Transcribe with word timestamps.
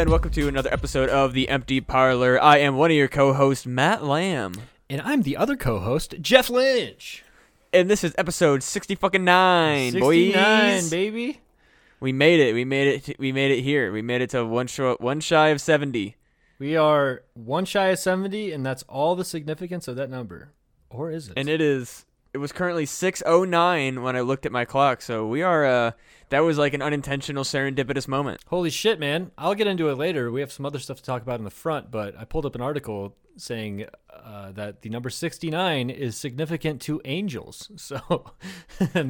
and 0.00 0.08
welcome 0.08 0.30
to 0.30 0.48
another 0.48 0.72
episode 0.72 1.10
of 1.10 1.34
the 1.34 1.48
Empty 1.50 1.80
Parlor. 1.80 2.42
I 2.42 2.56
am 2.58 2.76
one 2.76 2.90
of 2.90 2.96
your 2.96 3.08
co-hosts, 3.08 3.66
Matt 3.66 4.02
Lamb, 4.02 4.54
And 4.88 5.02
I'm 5.02 5.22
the 5.22 5.36
other 5.36 5.56
co-host, 5.56 6.14
Jeff 6.22 6.48
Lynch. 6.48 7.22
and 7.72 7.90
this 7.90 8.02
is 8.02 8.14
episode 8.16 8.62
sixty 8.62 8.94
fucking 8.94 9.24
nine, 9.24 9.92
69, 9.92 10.80
boys. 10.80 10.90
baby. 10.90 11.40
We 12.00 12.12
made 12.12 12.40
it. 12.40 12.54
We 12.54 12.64
made 12.64 13.08
it. 13.08 13.18
We 13.18 13.30
made 13.30 13.50
it 13.50 13.60
here. 13.60 13.92
We 13.92 14.00
made 14.00 14.22
it 14.22 14.30
to 14.30 14.46
one 14.46 14.68
short, 14.68 15.02
one 15.02 15.20
shy 15.20 15.48
of 15.48 15.60
seventy. 15.60 16.16
We 16.58 16.76
are 16.76 17.22
one 17.34 17.64
shy 17.66 17.88
of 17.88 17.98
70, 17.98 18.52
and 18.52 18.64
that's 18.64 18.82
all 18.84 19.16
the 19.16 19.24
significance 19.24 19.86
of 19.88 19.96
that 19.96 20.08
number. 20.10 20.52
Or 20.90 21.10
is 21.10 21.28
it? 21.28 21.34
and 21.36 21.48
it 21.48 21.60
is 21.60 22.04
it 22.32 22.38
was 22.38 22.52
currently 22.52 22.86
609 22.86 24.02
when 24.02 24.16
i 24.16 24.20
looked 24.20 24.46
at 24.46 24.52
my 24.52 24.64
clock 24.64 25.02
so 25.02 25.26
we 25.26 25.42
are 25.42 25.64
uh 25.64 25.90
that 26.28 26.40
was 26.40 26.58
like 26.58 26.74
an 26.74 26.82
unintentional 26.82 27.42
serendipitous 27.44 28.06
moment 28.06 28.40
Holy 28.46 28.70
shit, 28.70 28.98
man. 28.98 29.30
I'll 29.38 29.54
get 29.54 29.66
into 29.66 29.88
it 29.90 29.94
later. 29.94 30.30
We 30.30 30.40
have 30.40 30.50
some 30.52 30.66
other 30.66 30.78
stuff 30.78 30.96
to 30.98 31.02
talk 31.04 31.22
about 31.22 31.38
in 31.38 31.44
the 31.44 31.50
front, 31.50 31.90
but 31.90 32.16
I 32.16 32.24
pulled 32.24 32.46
up 32.46 32.54
an 32.54 32.60
article 32.60 33.16
saying 33.36 33.86
uh, 34.12 34.50
that 34.52 34.82
the 34.82 34.90
number 34.90 35.08
69 35.08 35.88
is 35.90 36.16
significant 36.16 36.80
to 36.82 37.00
angels. 37.04 37.70
So, 37.76 38.32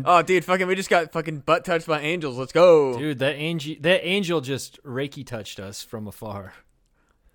oh 0.04 0.22
dude 0.22 0.44
fucking 0.44 0.66
we 0.66 0.74
just 0.74 0.88
got 0.90 1.12
fucking 1.12 1.40
butt 1.40 1.64
touched 1.64 1.86
by 1.86 2.00
angels 2.00 2.38
let's 2.38 2.52
go 2.52 2.98
dude, 2.98 3.18
that 3.18 3.34
angel, 3.36 3.76
that 3.80 4.06
angel 4.06 4.40
just 4.40 4.82
Reiki 4.82 5.26
touched 5.26 5.58
us 5.60 5.82
from 5.82 6.06
afar. 6.06 6.54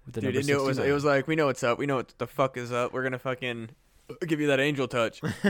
Dude 0.10 0.36
it 0.36 0.46
knew 0.46 0.60
it 0.60 0.66
was 0.66 0.78
it 0.78 0.92
was 0.92 1.04
like 1.06 1.28
we 1.28 1.36
know 1.36 1.48
what's 1.48 1.64
up 1.64 1.78
we 1.78 1.86
know 1.86 1.98
what 1.98 2.14
the 2.18 2.28
fuck 2.28 2.58
is 2.58 2.72
up 2.72 2.94
we're 2.94 3.04
gonna 3.04 3.20
fucking 3.20 3.70
give 4.28 4.40
you 4.42 4.48
that 4.48 4.60
angel 4.60 4.88
touch 4.88 5.20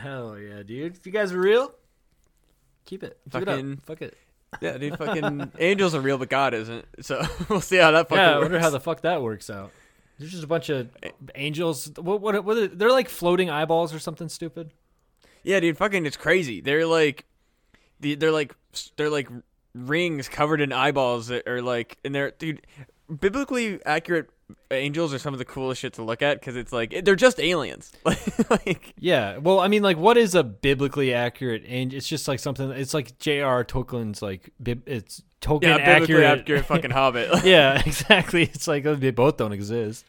Hell 0.00 0.38
yeah, 0.38 0.62
dude. 0.62 0.96
If 0.96 1.06
you 1.06 1.12
guys 1.12 1.32
are 1.32 1.40
real, 1.40 1.72
keep 2.84 3.02
it. 3.02 3.18
Keep 3.30 3.44
Fucking- 3.46 3.70
it 3.70 3.78
up. 3.78 3.84
Fuck 3.86 4.02
it. 4.02 4.16
yeah 4.60 4.76
dude 4.76 4.98
fucking 4.98 5.50
angels 5.58 5.94
are 5.94 6.00
real 6.02 6.18
but 6.18 6.28
god 6.28 6.52
isn't 6.52 6.84
so 7.00 7.22
we'll 7.48 7.62
see 7.62 7.78
how 7.78 7.90
that 7.90 8.06
fucking 8.10 8.22
yeah, 8.22 8.32
I 8.32 8.34
works. 8.34 8.42
wonder 8.44 8.60
how 8.60 8.68
the 8.68 8.80
fuck 8.80 9.00
that 9.00 9.22
works 9.22 9.48
out. 9.48 9.70
There's 10.18 10.30
just 10.30 10.44
a 10.44 10.46
bunch 10.46 10.68
of 10.68 10.90
angels. 11.34 11.90
What? 11.96 12.20
What? 12.20 12.44
what 12.44 12.56
are, 12.58 12.68
they're 12.68 12.92
like 12.92 13.08
floating 13.08 13.48
eyeballs 13.48 13.94
or 13.94 13.98
something 13.98 14.28
stupid. 14.28 14.70
yeah 15.42 15.58
dude 15.58 15.78
fucking 15.78 16.04
it's 16.04 16.18
crazy 16.18 16.60
they're 16.60 16.84
like 16.86 17.24
the- 18.00 18.14
they're 18.14 18.30
like 18.30 18.54
they're 18.96 19.08
like 19.10 19.28
rings 19.74 20.28
covered 20.28 20.60
in 20.60 20.70
eyeballs 20.70 21.28
that 21.28 21.48
are 21.48 21.62
like 21.62 21.96
and 22.04 22.14
they're 22.14 22.32
dude 22.32 22.60
biblically 23.20 23.84
accurate 23.84 24.28
angels 24.70 25.14
are 25.14 25.18
some 25.18 25.32
of 25.32 25.38
the 25.38 25.44
coolest 25.46 25.80
shit 25.80 25.94
to 25.94 26.02
look 26.02 26.20
at 26.20 26.38
because 26.38 26.56
it's 26.56 26.72
like 26.72 27.04
they're 27.04 27.16
just 27.16 27.40
aliens 27.40 27.92
like 28.50 28.92
Yeah. 28.98 29.38
Well, 29.38 29.60
I 29.60 29.68
mean, 29.68 29.82
like, 29.82 29.96
what 29.96 30.16
is 30.18 30.34
a 30.34 30.42
biblically 30.44 31.14
accurate 31.14 31.62
angel? 31.66 31.96
It's 31.96 32.06
just 32.08 32.28
like 32.28 32.38
something. 32.38 32.70
It's 32.72 32.92
like 32.94 33.18
J.R. 33.18 33.64
Tolkien's 33.64 34.20
like 34.20 34.50
bib, 34.62 34.82
it's 34.86 35.22
Tolkien 35.40 35.62
yeah 35.62 35.76
biblically 35.78 36.24
accurate. 36.24 36.40
accurate 36.40 36.64
fucking 36.66 36.90
hobbit 36.90 37.30
yeah, 37.44 37.80
exactly. 37.86 38.42
It's 38.44 38.68
like 38.68 38.84
oh, 38.86 38.94
they 38.94 39.10
both 39.10 39.36
don't 39.38 39.52
exist. 39.52 40.04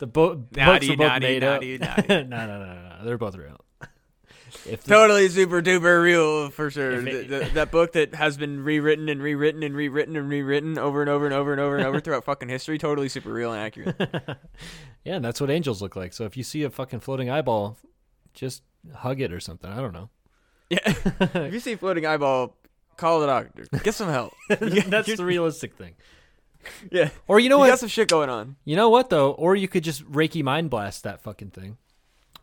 The 0.00 0.06
bo- 0.06 0.44
Nah, 0.54 0.66
books 0.74 0.88
are 0.90 0.96
both 0.96 0.98
nah, 1.08 1.14
dude, 1.18 1.22
made 1.22 1.42
nah, 1.42 1.48
up. 1.54 1.60
dude, 1.60 1.80
nah, 1.80 1.96
dude. 1.96 2.08
no, 2.28 2.46
no, 2.46 2.58
no, 2.58 2.74
no, 2.74 2.88
no. 2.98 3.04
They're 3.04 3.18
both 3.18 3.34
real. 3.36 3.58
If 4.66 4.82
the- 4.84 4.94
totally 4.94 5.28
super 5.28 5.60
duper 5.62 6.02
real 6.02 6.50
for 6.50 6.70
sure 6.70 6.92
it- 6.92 7.04
Th- 7.04 7.28
th- 7.28 7.52
that 7.52 7.70
book 7.70 7.92
that 7.92 8.14
has 8.14 8.36
been 8.36 8.62
rewritten 8.64 9.08
and 9.08 9.22
rewritten 9.22 9.62
and 9.62 9.74
rewritten 9.76 10.16
and 10.16 10.28
rewritten 10.28 10.78
over 10.78 11.00
and 11.00 11.10
over 11.10 11.24
and 11.26 11.34
over 11.34 11.52
and 11.52 11.60
over 11.60 11.76
and 11.76 11.86
over 11.86 12.00
throughout 12.00 12.24
fucking 12.24 12.48
history 12.48 12.78
totally 12.78 13.08
super 13.08 13.32
real 13.32 13.52
and 13.52 13.60
accurate 13.60 13.96
yeah, 15.04 15.16
and 15.16 15.24
that's 15.24 15.40
what 15.40 15.50
angels 15.50 15.80
look 15.82 15.96
like. 15.96 16.12
So 16.12 16.24
if 16.24 16.36
you 16.36 16.42
see 16.42 16.62
a 16.64 16.70
fucking 16.70 17.00
floating 17.00 17.30
eyeball, 17.30 17.78
just 18.34 18.62
hug 18.94 19.20
it 19.20 19.32
or 19.32 19.40
something. 19.40 19.70
I 19.70 19.76
don't 19.80 19.92
know. 19.92 20.10
yeah 20.70 20.78
if 20.84 21.52
you 21.52 21.60
see 21.60 21.72
a 21.72 21.76
floating 21.78 22.04
eyeball 22.06 22.56
call 22.96 23.20
the 23.20 23.26
doctor 23.26 23.64
get 23.84 23.94
some 23.94 24.08
help 24.10 24.32
that's 24.48 25.16
the 25.16 25.24
realistic 25.24 25.76
thing. 25.76 25.94
yeah 26.90 27.10
Or 27.28 27.38
you 27.40 27.48
know 27.48 27.56
you 27.56 27.60
what? 27.60 27.68
got 27.68 27.78
some 27.78 27.88
shit 27.88 28.08
going 28.08 28.28
on 28.28 28.56
You 28.64 28.74
know 28.76 28.88
what 28.90 29.08
though? 29.10 29.30
Or 29.32 29.54
you 29.56 29.68
could 29.68 29.84
just 29.84 30.04
Reiki 30.10 30.42
mind 30.42 30.68
blast 30.70 31.04
that 31.04 31.22
fucking 31.22 31.50
thing. 31.50 31.76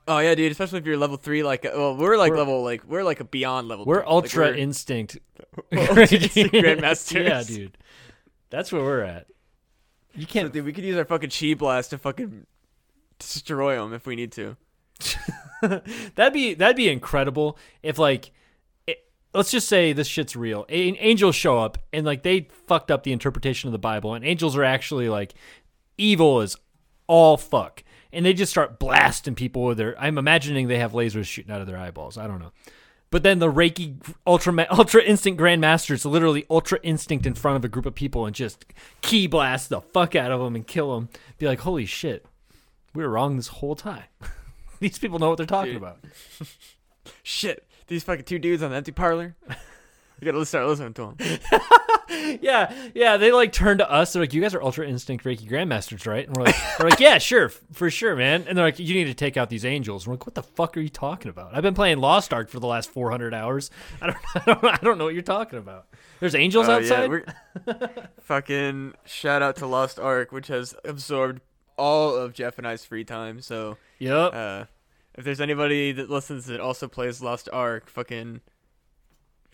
Oh 0.08 0.20
yeah, 0.20 0.36
dude. 0.36 0.52
Especially 0.52 0.80
if 0.80 0.86
you're 0.86 0.98
level 0.98 1.18
three, 1.18 1.42
like 1.44 1.64
well, 1.64 1.96
we're 1.98 2.18
like 2.18 2.32
We're- 2.32 2.40
level 2.40 2.64
like 2.64 2.84
we're 2.86 3.04
like 3.04 3.20
a 3.20 3.24
beyond 3.24 3.68
level. 3.68 3.86
We're 3.86 3.98
three. 3.98 4.06
Like, 4.06 4.12
ultra 4.14 4.46
we're- 4.46 4.60
instinct. 4.62 5.18
Ultra 5.76 6.02
instinct 6.08 6.54
grandmasters. 6.54 7.28
yeah, 7.28 7.44
dude. 7.44 7.78
That's 8.50 8.72
where 8.72 8.84
we're 8.84 9.02
at. 9.04 9.28
You 10.14 10.26
can't. 10.28 10.52
dude, 10.54 10.66
we 10.66 10.74
could 10.74 10.84
use 10.84 10.98
our 10.98 11.06
fucking 11.06 11.30
chi 11.32 11.54
blast 11.56 11.90
to 11.90 11.98
fucking 11.98 12.46
destroy 13.20 13.76
them 13.78 13.94
if 13.94 14.06
we 14.06 14.16
need 14.16 14.32
to. 14.34 14.56
that'd 15.62 16.34
be 16.34 16.54
that'd 16.54 16.76
be 16.78 16.90
incredible 16.90 17.58
if 17.84 17.98
like. 17.98 18.32
It, 18.88 19.00
let's 19.34 19.52
just 19.52 19.68
say 19.68 19.92
this 19.94 20.08
shit's 20.08 20.36
real. 20.36 20.66
A- 20.70 20.74
angels 20.98 21.36
show 21.36 21.58
up 21.60 21.78
and 21.92 22.06
like 22.06 22.24
they 22.24 22.48
fucked 22.68 22.92
up 22.92 23.04
the 23.04 23.12
interpretation 23.12 23.68
of 23.68 23.72
the 23.72 23.80
Bible, 23.80 24.14
and 24.14 24.24
angels 24.26 24.56
are 24.56 24.64
actually 24.64 25.10
like 25.10 25.34
evil 25.98 26.42
as 26.42 26.56
all 27.08 27.38
fuck, 27.38 27.84
and 28.16 28.26
they 28.26 28.34
just 28.34 28.52
start 28.52 28.80
blasting 28.80 29.36
people 29.36 29.64
with 29.64 29.78
their. 29.78 30.00
I'm 30.00 30.18
imagining 30.18 30.68
they 30.68 30.80
have 30.80 30.94
lasers 30.94 31.26
shooting 31.26 31.52
out 31.52 31.62
of 31.62 31.68
their 31.68 31.78
eyeballs. 31.78 32.18
I 32.18 32.28
don't 32.28 32.40
know. 32.40 32.52
But 33.12 33.24
then 33.24 33.40
the 33.40 33.52
Reiki 33.52 33.98
Ultra 34.26 34.68
Ultra 34.72 35.02
Instinct 35.04 35.40
Grandmasters 35.40 36.06
literally 36.10 36.46
Ultra 36.50 36.80
Instinct 36.84 37.26
in 37.26 37.34
front 37.34 37.58
of 37.58 37.66
a 37.66 37.70
group 37.70 37.86
of 37.86 37.96
people 37.96 38.26
and 38.26 38.36
just 38.36 38.66
chi 39.02 39.28
blast 39.28 39.70
the 39.70 39.82
fuck 39.82 40.16
out 40.16 40.32
of 40.32 40.40
them 40.42 40.56
and 40.56 40.66
kill 40.66 40.96
them. 40.96 41.10
Be 41.38 41.46
like, 41.46 41.60
holy 41.60 41.86
shit, 41.86 42.26
we 42.94 43.04
were 43.04 43.10
wrong 43.10 43.36
this 43.36 43.48
whole 43.48 43.76
time. 43.76 44.06
These 44.80 45.00
people 45.00 45.20
know 45.20 45.30
what 45.30 45.38
they're 45.38 45.46
talking 45.46 45.74
Dude. 45.74 45.82
about. 45.82 46.00
Shit, 47.24 47.66
these 47.88 48.04
fucking 48.04 48.26
two 48.26 48.40
dudes 48.40 48.62
on 48.62 48.72
the 48.72 48.76
empty 48.76 48.92
parlor. 48.92 49.36
we 50.22 50.26
gotta 50.26 50.46
start 50.46 50.68
listening 50.68 50.94
to 50.96 51.14
them. 51.18 51.40
Yeah, 52.42 52.74
yeah. 52.94 53.18
They 53.18 53.32
like 53.32 53.52
turn 53.52 53.80
to 53.80 53.92
us. 53.92 54.14
They're 54.14 54.22
like, 54.22 54.34
"You 54.34 54.42
guys 54.42 54.54
are 54.54 54.62
Ultra 54.62 54.88
Instinct 54.88 55.26
Reiki 55.26 55.50
Grandmasters, 55.50 56.08
right?" 56.08 56.26
And 56.28 56.36
we're 56.38 56.44
like, 56.46 56.56
"We're 56.80 56.90
like, 56.90 57.00
yeah, 57.00 57.18
sure, 57.18 57.50
for 57.50 57.90
sure, 57.90 58.16
man." 58.16 58.46
And 58.48 58.58
they're 58.58 58.66
like, 58.66 58.80
"You 58.80 58.94
need 58.94 59.06
to 59.06 59.14
take 59.14 59.38
out 59.38 59.50
these 59.50 59.66
angels." 59.66 60.04
And 60.04 60.12
we're 60.12 60.14
like, 60.16 60.26
"What 60.28 60.36
the 60.36 60.44
fuck 60.44 60.78
are 60.78 60.80
you 60.82 60.90
talking 60.90 61.30
about? 61.30 61.56
I've 61.56 61.64
been 61.64 61.74
playing 61.74 61.98
Lost 62.00 62.32
Ark 62.34 62.50
for 62.50 62.60
the 62.60 62.68
last 62.68 62.90
400 62.92 63.34
hours. 63.34 63.70
I 64.02 64.08
don't, 64.08 64.18
I 64.36 64.40
don't, 64.46 64.64
I 64.66 64.78
don't 64.78 64.98
know 64.98 65.06
what 65.06 65.14
you're 65.14 65.24
talking 65.24 65.60
about. 65.60 65.88
There's 66.20 66.36
angels 66.36 66.68
Oh, 66.70 66.74
outside. 66.74 67.10
we're- 67.10 67.26
fucking 68.22 68.94
shout 69.06 69.42
out 69.42 69.56
to 69.58 69.68
Lost 69.68 70.00
Ark, 70.00 70.32
which 70.32 70.48
has 70.48 70.74
absorbed 70.86 71.42
all 71.78 72.16
of 72.16 72.34
Jeff 72.34 72.58
and 72.58 72.68
I's 72.68 72.86
free 72.86 73.04
time. 73.04 73.42
So, 73.42 73.78
yep. 74.00 74.32
uh, 74.34 74.66
if 75.16 75.24
there's 75.26 75.42
anybody 75.42 75.92
that 75.92 76.10
listens 76.10 76.46
that 76.46 76.60
also 76.60 76.88
plays 76.88 77.22
Lost 77.22 77.50
Ark, 77.52 77.90
fucking 77.90 78.42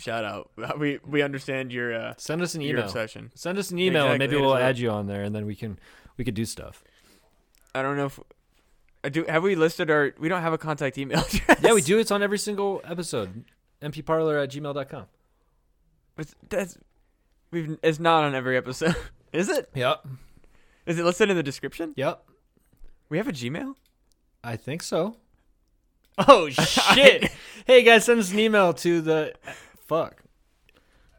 shout 0.01 0.25
out. 0.25 0.51
We 0.79 0.99
we 1.07 1.21
understand 1.21 1.71
your 1.71 1.93
uh, 1.93 2.13
Send 2.17 2.41
us 2.41 2.55
an 2.55 2.61
email. 2.61 2.83
obsession. 2.83 3.31
Send 3.35 3.57
us 3.57 3.71
an 3.71 3.79
email, 3.79 4.07
and 4.07 4.19
maybe 4.19 4.35
we'll 4.35 4.55
add 4.55 4.77
you 4.79 4.89
on 4.89 5.07
there, 5.07 5.23
and 5.23 5.33
then 5.35 5.45
we 5.45 5.55
can 5.55 5.79
we 6.17 6.25
could 6.25 6.33
do 6.33 6.45
stuff. 6.45 6.83
I 7.73 7.81
don't 7.81 7.95
know 7.97 8.07
if 8.07 8.19
I 9.03 9.09
do. 9.09 9.25
Have 9.27 9.43
we 9.43 9.55
listed 9.55 9.89
our? 9.89 10.13
We 10.19 10.27
don't 10.29 10.41
have 10.41 10.53
a 10.53 10.57
contact 10.57 10.97
email 10.97 11.19
address. 11.33 11.59
Yeah, 11.63 11.73
we 11.73 11.81
do. 11.81 11.99
It's 11.99 12.11
on 12.11 12.21
every 12.23 12.37
single 12.37 12.81
episode. 12.83 13.45
mpparlor 13.81 14.41
at 14.43 14.51
gmail.com. 14.51 15.05
But 16.15 16.27
that's 16.49 16.77
we've. 17.51 17.77
It's 17.81 17.99
not 17.99 18.23
on 18.23 18.35
every 18.35 18.57
episode. 18.57 18.95
Is 19.33 19.47
it? 19.49 19.69
Yep. 19.75 20.05
Is 20.85 20.99
it 20.99 21.05
listed 21.05 21.29
in 21.29 21.37
the 21.37 21.43
description? 21.43 21.93
Yep. 21.95 22.23
We 23.09 23.17
have 23.17 23.27
a 23.27 23.31
Gmail. 23.31 23.75
I 24.43 24.55
think 24.57 24.83
so. 24.83 25.17
Oh 26.17 26.49
shit! 26.49 27.31
hey 27.65 27.83
guys, 27.83 28.05
send 28.05 28.19
us 28.19 28.31
an 28.33 28.39
email 28.39 28.73
to 28.73 28.99
the 29.01 29.33
fuck. 29.91 30.23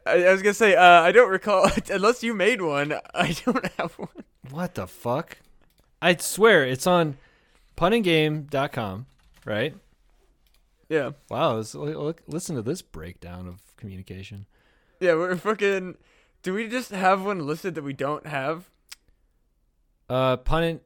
I, 0.05 0.25
I 0.25 0.31
was 0.31 0.41
gonna 0.41 0.53
say. 0.53 0.75
Uh, 0.75 1.01
I 1.01 1.11
don't 1.11 1.29
recall 1.29 1.69
unless 1.89 2.23
you 2.23 2.33
made 2.33 2.61
one. 2.61 2.95
I 3.13 3.35
don't 3.45 3.65
have 3.77 3.93
one. 3.93 4.23
What 4.49 4.75
the 4.75 4.87
fuck? 4.87 5.37
I 6.01 6.15
swear 6.17 6.65
it's 6.65 6.87
on 6.87 7.17
punandgame.com, 7.77 9.05
right? 9.45 9.75
Yeah. 10.89 11.11
Wow, 11.29 11.57
let's, 11.57 11.73
look, 11.73 12.21
listen 12.27 12.55
to 12.55 12.61
this 12.61 12.81
breakdown 12.81 13.47
of 13.47 13.61
communication. 13.77 14.47
Yeah. 14.99 15.13
We're 15.13 15.35
fucking. 15.35 15.97
Do 16.41 16.53
we 16.53 16.67
just 16.67 16.89
have 16.91 17.23
one 17.23 17.45
listed 17.45 17.75
that 17.75 17.83
we 17.83 17.93
don't 17.93 18.27
have? 18.27 18.69
Uh, 20.09 20.35
punnin. 20.37 20.81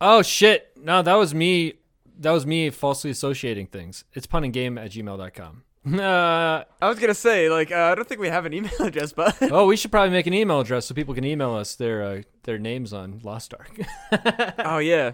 Oh 0.00 0.22
shit! 0.22 0.72
No, 0.76 1.02
that 1.02 1.14
was 1.14 1.34
me. 1.34 1.74
That 2.18 2.30
was 2.30 2.46
me 2.46 2.70
falsely 2.70 3.10
associating 3.10 3.66
things. 3.66 4.04
It's 4.14 4.26
punandgame 4.26 4.82
at 4.82 4.92
gmail.com. 4.92 5.64
Uh, 5.86 6.64
I 6.82 6.88
was 6.88 6.98
gonna 6.98 7.14
say 7.14 7.48
like 7.48 7.70
uh, 7.70 7.76
I 7.92 7.94
don't 7.94 8.08
think 8.08 8.20
we 8.20 8.28
have 8.28 8.44
an 8.44 8.52
email 8.52 8.72
address, 8.80 9.12
but 9.12 9.36
oh, 9.52 9.66
we 9.66 9.76
should 9.76 9.90
probably 9.92 10.10
make 10.10 10.26
an 10.26 10.34
email 10.34 10.60
address 10.60 10.86
so 10.86 10.94
people 10.94 11.14
can 11.14 11.24
email 11.24 11.54
us 11.54 11.76
their 11.76 12.02
uh, 12.02 12.22
their 12.42 12.58
names 12.58 12.92
on 12.92 13.20
Lost 13.22 13.54
Ark. 13.54 13.78
oh 14.58 14.78
yeah. 14.78 15.12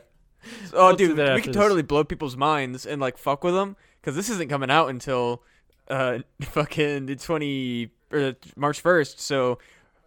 Oh 0.72 0.86
We'll 0.88 0.96
dude, 0.96 1.18
we 1.34 1.42
could 1.42 1.52
totally 1.52 1.82
blow 1.82 2.04
people's 2.04 2.36
minds 2.36 2.86
and 2.86 3.00
like 3.00 3.18
fuck 3.18 3.44
with 3.44 3.54
them 3.54 3.76
because 4.00 4.16
this 4.16 4.28
isn't 4.30 4.48
coming 4.48 4.70
out 4.70 4.88
until 4.88 5.42
uh 5.88 6.18
fucking 6.40 7.06
the 7.06 7.16
twenty 7.16 7.90
or 8.10 8.34
March 8.56 8.80
first. 8.80 9.20
So 9.20 9.58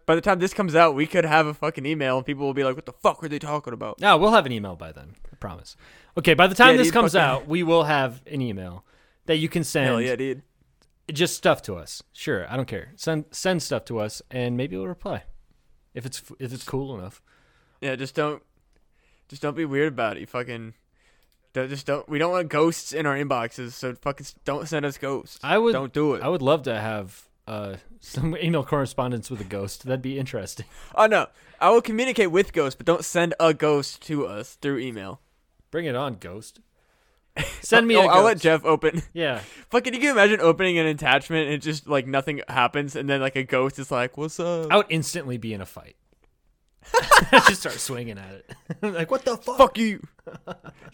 by 0.04 0.14
the 0.16 0.20
time 0.20 0.40
this 0.40 0.52
comes 0.52 0.74
out, 0.74 0.94
we 0.94 1.06
could 1.06 1.24
have 1.24 1.46
a 1.46 1.54
fucking 1.54 1.86
email 1.86 2.16
and 2.16 2.26
people 2.26 2.44
will 2.44 2.54
be 2.54 2.64
like, 2.64 2.74
"What 2.74 2.86
the 2.86 2.92
fuck 2.92 3.22
were 3.22 3.28
they 3.28 3.38
talking 3.38 3.72
about?" 3.72 4.00
No, 4.00 4.16
we'll 4.18 4.32
have 4.32 4.46
an 4.46 4.52
email 4.52 4.74
by 4.74 4.90
then. 4.92 5.14
I 5.32 5.36
promise. 5.36 5.76
Okay, 6.18 6.34
by 6.34 6.48
the 6.48 6.54
time 6.56 6.72
Yeah, 6.72 6.78
this 6.78 6.88
dude, 6.88 6.94
comes 6.94 7.12
fucking- 7.12 7.24
out, 7.24 7.46
we 7.48 7.62
will 7.62 7.84
have 7.84 8.20
an 8.26 8.40
email 8.42 8.84
that 9.26 9.36
you 9.36 9.48
can 9.48 9.62
send 9.64 9.86
Hell 9.86 10.00
yeah, 10.00 10.16
dude. 10.16 10.42
Just 11.12 11.36
stuff 11.36 11.62
to 11.62 11.74
us. 11.76 12.02
Sure, 12.12 12.50
I 12.50 12.56
don't 12.56 12.66
care. 12.68 12.92
Send 12.96 13.26
send 13.30 13.62
stuff 13.62 13.84
to 13.86 13.98
us 14.00 14.22
and 14.30 14.56
maybe 14.56 14.76
we'll 14.76 14.88
reply. 14.88 15.24
if 15.94 16.04
it's 16.06 16.22
if 16.38 16.52
it's 16.52 16.64
cool 16.64 16.98
enough. 16.98 17.22
Yeah, 17.80 17.94
just 17.96 18.14
don't, 18.14 18.42
just 19.28 19.42
don't 19.42 19.56
be 19.56 19.64
weird 19.64 19.92
about 19.92 20.16
it. 20.16 20.20
You 20.20 20.26
fucking, 20.26 20.72
don't, 21.52 21.68
just 21.68 21.86
don't. 21.86 22.08
We 22.08 22.18
don't 22.18 22.32
want 22.32 22.48
ghosts 22.48 22.92
in 22.92 23.04
our 23.06 23.16
inboxes, 23.16 23.72
so 23.72 23.94
fucking 23.94 24.26
don't 24.44 24.66
send 24.66 24.86
us 24.86 24.98
ghosts. 24.98 25.38
I 25.42 25.58
would 25.58 25.72
don't 25.72 25.92
do 25.92 26.14
it. 26.14 26.22
I 26.22 26.28
would 26.28 26.42
love 26.42 26.62
to 26.64 26.74
have 26.78 27.28
uh, 27.46 27.76
some 28.00 28.36
email 28.38 28.64
correspondence 28.64 29.30
with 29.30 29.40
a 29.40 29.44
ghost. 29.44 29.84
That'd 29.84 30.02
be 30.02 30.18
interesting. 30.18 30.66
oh 30.94 31.06
no, 31.06 31.26
I 31.60 31.70
will 31.70 31.82
communicate 31.82 32.30
with 32.30 32.52
ghosts, 32.52 32.76
but 32.76 32.86
don't 32.86 33.04
send 33.04 33.34
a 33.38 33.52
ghost 33.54 34.02
to 34.06 34.26
us 34.26 34.54
through 34.54 34.78
email. 34.78 35.20
Bring 35.70 35.84
it 35.84 35.94
on, 35.94 36.14
ghost. 36.14 36.60
Send 37.60 37.84
oh, 37.84 37.86
me 37.86 37.96
Oh, 37.96 38.06
I'll 38.06 38.22
let. 38.22 38.38
Jeff 38.38 38.64
open. 38.64 39.02
Yeah. 39.12 39.40
Fucking, 39.70 39.94
you 39.94 40.00
can 40.00 40.10
imagine 40.10 40.40
opening 40.40 40.78
an 40.78 40.86
attachment 40.86 41.50
and 41.50 41.62
just 41.62 41.86
like 41.88 42.06
nothing 42.06 42.42
happens, 42.48 42.96
and 42.96 43.08
then 43.08 43.20
like 43.20 43.36
a 43.36 43.44
ghost 43.44 43.78
is 43.78 43.90
like, 43.90 44.16
"What's 44.16 44.38
up?" 44.38 44.70
I 44.70 44.76
would 44.76 44.86
instantly 44.88 45.38
be 45.38 45.54
in 45.54 45.60
a 45.60 45.66
fight. 45.66 45.96
Just 47.30 47.60
start 47.60 47.80
swinging 47.80 48.18
at 48.18 48.32
it. 48.32 48.52
like, 48.82 49.10
what 49.10 49.24
the 49.24 49.36
fuck? 49.36 49.58
Fuck 49.58 49.78
you! 49.78 50.06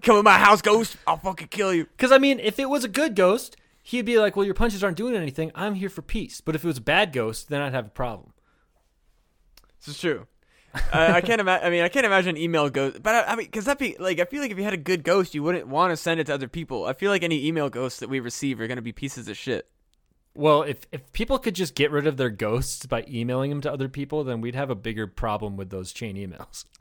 Come 0.03 0.19
in 0.19 0.25
my 0.25 0.39
house, 0.39 0.63
ghost. 0.63 0.97
I'll 1.07 1.19
fucking 1.19 1.49
kill 1.49 1.75
you. 1.75 1.85
Because, 1.85 2.13
I 2.13 2.19
mean, 2.19 2.41
if 2.41 2.59
it 2.59 2.71
was 2.71 2.85
a 2.85 2.89
good 2.89 3.15
ghost, 3.15 3.57
he'd 3.83 4.07
be 4.07 4.19
like, 4.19 4.37
well, 4.37 4.47
your 4.47 4.55
punches 4.55 4.83
aren't 4.83 4.97
doing 4.97 5.15
anything. 5.15 5.53
I'm 5.55 5.75
here 5.75 5.91
for 5.91 6.03
peace. 6.03 6.41
But 6.41 6.55
if 6.55 6.65
it 6.65 6.67
was 6.67 6.79
a 6.79 6.83
bad 6.83 7.13
ghost, 7.13 7.49
then 7.49 7.61
I'd 7.61 7.75
have 7.75 7.87
a 7.87 7.91
problem. 7.91 8.33
This 9.81 9.95
is 9.95 10.01
true. 10.01 10.27
I, 10.93 11.15
I 11.15 11.21
can't 11.21 11.41
imagine. 11.41 11.67
I 11.67 11.71
mean, 11.71 11.83
I 11.83 11.89
can't 11.89 12.07
imagine 12.07 12.37
email 12.37 12.71
ghost, 12.71 13.03
but 13.03 13.15
I, 13.15 13.33
I 13.33 13.37
mean, 13.37 13.47
because 13.47 13.67
that 13.67 13.79
be 13.79 13.97
like, 13.99 14.21
I 14.21 14.25
feel 14.25 14.41
like 14.41 14.51
if 14.51 14.59
you 14.59 14.65
had 14.65 14.73
a 14.73 14.79
good 14.79 15.05
ghost, 15.05 15.35
you 15.35 15.43
wouldn't 15.43 15.69
want 15.69 15.91
to 15.91 15.97
send 15.97 16.21
it 16.21 16.27
to 16.29 16.35
other 16.35 16.49
people. 16.49 16.87
I 16.87 16.93
feel 16.93 17.11
like 17.11 17.23
any 17.23 17.47
email 17.47 17.69
ghosts 17.69 18.01
that 18.01 18.09
we 18.09 18.21
receive 18.21 18.61
are 18.61 18.67
gonna 18.67 18.83
be 18.83 18.93
pieces 18.93 19.29
of 19.29 19.37
shit. 19.37 19.69
Well, 20.35 20.63
if, 20.63 20.87
if 20.91 21.13
people 21.13 21.39
could 21.39 21.55
just 21.55 21.75
get 21.75 21.91
rid 21.91 22.07
of 22.07 22.17
their 22.17 22.31
ghosts 22.31 22.87
by 22.87 23.05
emailing 23.07 23.51
them 23.51 23.61
to 23.63 23.73
other 23.73 23.89
people, 23.89 24.25
then 24.25 24.41
we'd 24.41 24.55
have 24.55 24.71
a 24.71 24.75
bigger 24.75 25.07
problem 25.07 25.59
with 25.59 25.69
those 25.69 25.93
chain 25.93 26.17
emails. 26.17 26.65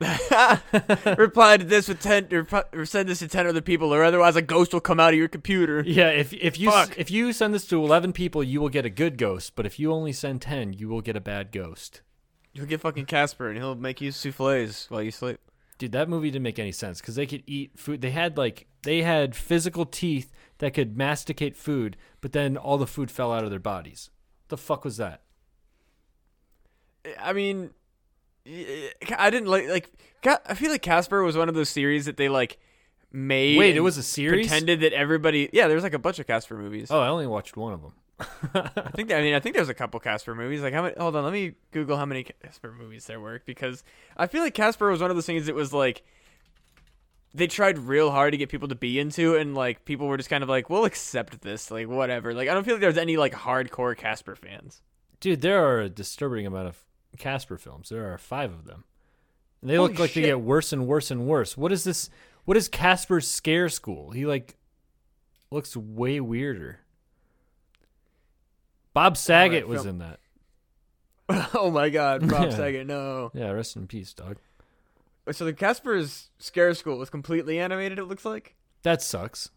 Reply 1.18 1.56
to 1.56 1.64
this 1.64 1.88
with 1.88 2.00
ten, 2.00 2.28
or, 2.30 2.46
or 2.72 2.86
send 2.86 3.08
this 3.08 3.18
to 3.18 3.26
ten 3.26 3.48
other 3.48 3.60
people, 3.60 3.92
or 3.92 4.04
otherwise 4.04 4.36
a 4.36 4.42
ghost 4.42 4.72
will 4.72 4.80
come 4.80 5.00
out 5.00 5.12
of 5.12 5.18
your 5.18 5.26
computer. 5.26 5.82
Yeah, 5.84 6.10
if 6.10 6.32
if 6.32 6.56
you 6.56 6.70
Fuck. 6.70 6.96
if 6.96 7.10
you 7.10 7.32
send 7.32 7.52
this 7.52 7.66
to 7.66 7.82
eleven 7.82 8.12
people, 8.12 8.44
you 8.44 8.60
will 8.60 8.68
get 8.68 8.86
a 8.86 8.90
good 8.90 9.18
ghost. 9.18 9.56
But 9.56 9.66
if 9.66 9.80
you 9.80 9.92
only 9.92 10.12
send 10.12 10.42
ten, 10.42 10.72
you 10.72 10.88
will 10.88 11.00
get 11.00 11.16
a 11.16 11.20
bad 11.20 11.50
ghost. 11.50 12.02
You'll 12.58 12.66
get 12.66 12.80
fucking 12.80 13.06
Casper, 13.06 13.48
and 13.48 13.56
he'll 13.56 13.76
make 13.76 14.00
you 14.00 14.10
souffles 14.10 14.86
while 14.88 15.00
you 15.00 15.12
sleep. 15.12 15.38
Dude, 15.78 15.92
that 15.92 16.08
movie 16.08 16.28
didn't 16.28 16.42
make 16.42 16.58
any 16.58 16.72
sense 16.72 17.00
because 17.00 17.14
they 17.14 17.24
could 17.24 17.44
eat 17.46 17.78
food. 17.78 18.00
They 18.00 18.10
had 18.10 18.36
like 18.36 18.66
they 18.82 19.02
had 19.02 19.36
physical 19.36 19.86
teeth 19.86 20.32
that 20.58 20.74
could 20.74 20.96
masticate 20.96 21.56
food, 21.56 21.96
but 22.20 22.32
then 22.32 22.56
all 22.56 22.76
the 22.76 22.86
food 22.86 23.12
fell 23.12 23.32
out 23.32 23.44
of 23.44 23.50
their 23.50 23.60
bodies. 23.60 24.10
the 24.48 24.56
fuck 24.56 24.84
was 24.84 24.96
that? 24.96 25.22
I 27.20 27.32
mean, 27.32 27.70
I 28.44 29.30
didn't 29.30 29.46
like 29.46 29.68
like. 29.68 29.92
I 30.48 30.54
feel 30.54 30.72
like 30.72 30.82
Casper 30.82 31.22
was 31.22 31.36
one 31.36 31.48
of 31.48 31.54
those 31.54 31.68
series 31.68 32.06
that 32.06 32.16
they 32.16 32.28
like 32.28 32.58
made. 33.12 33.56
Wait, 33.56 33.76
it 33.76 33.80
was 33.80 33.98
a 33.98 34.02
series. 34.02 34.48
Pretended 34.48 34.80
that 34.80 34.92
everybody. 34.92 35.48
Yeah, 35.52 35.68
there 35.68 35.76
was 35.76 35.84
like 35.84 35.94
a 35.94 35.98
bunch 36.00 36.18
of 36.18 36.26
Casper 36.26 36.56
movies. 36.56 36.90
Oh, 36.90 36.98
I 36.98 37.06
only 37.06 37.28
watched 37.28 37.56
one 37.56 37.72
of 37.72 37.82
them. 37.82 37.92
I 38.54 38.90
think. 38.94 39.12
I 39.12 39.20
mean, 39.22 39.34
I 39.34 39.40
think 39.40 39.54
there's 39.54 39.68
a 39.68 39.74
couple 39.74 40.00
Casper 40.00 40.34
movies. 40.34 40.60
Like 40.60 40.74
how 40.74 40.82
many? 40.82 40.94
Hold 40.98 41.16
on, 41.16 41.24
let 41.24 41.32
me 41.32 41.54
Google 41.70 41.96
how 41.96 42.06
many 42.06 42.24
Casper 42.24 42.72
movies 42.72 43.06
there 43.06 43.20
were 43.20 43.40
because 43.46 43.84
I 44.16 44.26
feel 44.26 44.42
like 44.42 44.54
Casper 44.54 44.90
was 44.90 45.00
one 45.00 45.10
of 45.10 45.16
those 45.16 45.26
things 45.26 45.46
that 45.46 45.54
was 45.54 45.72
like 45.72 46.02
they 47.34 47.46
tried 47.46 47.78
real 47.78 48.10
hard 48.10 48.32
to 48.32 48.38
get 48.38 48.48
people 48.48 48.68
to 48.68 48.74
be 48.74 48.98
into, 48.98 49.36
and 49.36 49.54
like 49.54 49.84
people 49.84 50.06
were 50.06 50.16
just 50.16 50.30
kind 50.30 50.42
of 50.42 50.48
like, 50.48 50.70
we'll 50.70 50.84
accept 50.84 51.40
this, 51.42 51.70
like 51.70 51.88
whatever. 51.88 52.34
Like 52.34 52.48
I 52.48 52.54
don't 52.54 52.64
feel 52.64 52.74
like 52.74 52.80
there's 52.80 52.98
any 52.98 53.16
like 53.16 53.34
hardcore 53.34 53.96
Casper 53.96 54.34
fans. 54.34 54.82
Dude, 55.20 55.40
there 55.40 55.64
are 55.64 55.80
a 55.80 55.88
disturbing 55.88 56.46
amount 56.46 56.68
of 56.68 56.84
Casper 57.18 57.58
films. 57.58 57.88
There 57.88 58.12
are 58.12 58.18
five 58.18 58.52
of 58.52 58.64
them. 58.64 58.84
And 59.60 59.70
they 59.70 59.76
Holy 59.76 59.90
look 59.90 59.98
like 59.98 60.10
shit. 60.10 60.22
they 60.22 60.28
get 60.28 60.40
worse 60.40 60.72
and 60.72 60.86
worse 60.86 61.10
and 61.10 61.26
worse. 61.26 61.56
What 61.56 61.72
is 61.72 61.84
this? 61.84 62.08
What 62.44 62.56
is 62.56 62.68
Casper's 62.68 63.28
Scare 63.28 63.68
School? 63.68 64.10
He 64.12 64.24
like 64.26 64.56
looks 65.50 65.76
way 65.76 66.20
weirder. 66.20 66.80
Bob 68.98 69.16
Saget 69.16 69.68
was 69.68 69.82
film- 69.84 70.00
in 70.00 70.08
that. 71.28 71.50
oh 71.54 71.70
my 71.70 71.88
God, 71.88 72.28
Bob 72.28 72.50
Yeah. 72.50 72.56
Saget, 72.56 72.84
no. 72.84 73.30
Yeah, 73.32 73.50
rest 73.50 73.76
in 73.76 73.86
peace, 73.86 74.12
dog. 74.12 74.38
So 75.30 75.44
the 75.44 75.52
Casper's 75.52 76.30
Scare 76.38 76.74
School 76.74 76.98
was 76.98 77.08
completely 77.08 77.60
animated. 77.60 78.00
It 78.00 78.06
looks 78.06 78.24
like. 78.24 78.56
That 78.82 79.00
sucks. 79.00 79.50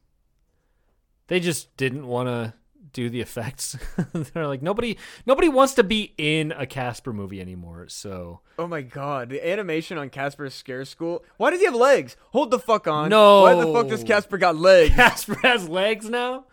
They 1.26 1.40
just 1.40 1.76
didn't 1.76 2.06
want 2.06 2.28
to 2.28 2.54
do 2.94 3.10
the 3.10 3.20
effects. 3.22 3.78
They're 4.14 4.46
like 4.46 4.62
nobody 4.62 4.98
nobody 5.26 5.50
wants 5.50 5.74
to 5.76 5.84
be 5.84 6.14
in 6.20 6.52
a 6.52 6.68
Casper 6.68 7.12
movie 7.12 7.42
anymore. 7.42 7.88
So 7.88 8.42
Oh 8.60 8.68
my 8.68 8.84
god, 8.84 9.30
the 9.30 9.48
animation 9.48 9.98
on 9.98 10.12
Casper's 10.12 10.54
Scare 10.54 10.86
School. 10.86 11.24
Why 11.38 11.50
does 11.50 11.62
he 11.62 11.66
have 11.66 11.74
legs? 11.74 12.16
Hold 12.32 12.52
the 12.52 12.60
fuck 12.60 12.88
on. 12.88 13.10
No. 13.10 13.42
Why 13.42 13.56
the 13.56 13.74
fuck 13.74 13.88
does 13.88 14.04
Casper 14.04 14.38
got 14.38 14.56
legs? 14.56 14.94
Casper 14.96 15.40
has 15.42 15.68
legs 15.68 16.08
now? 16.10 16.46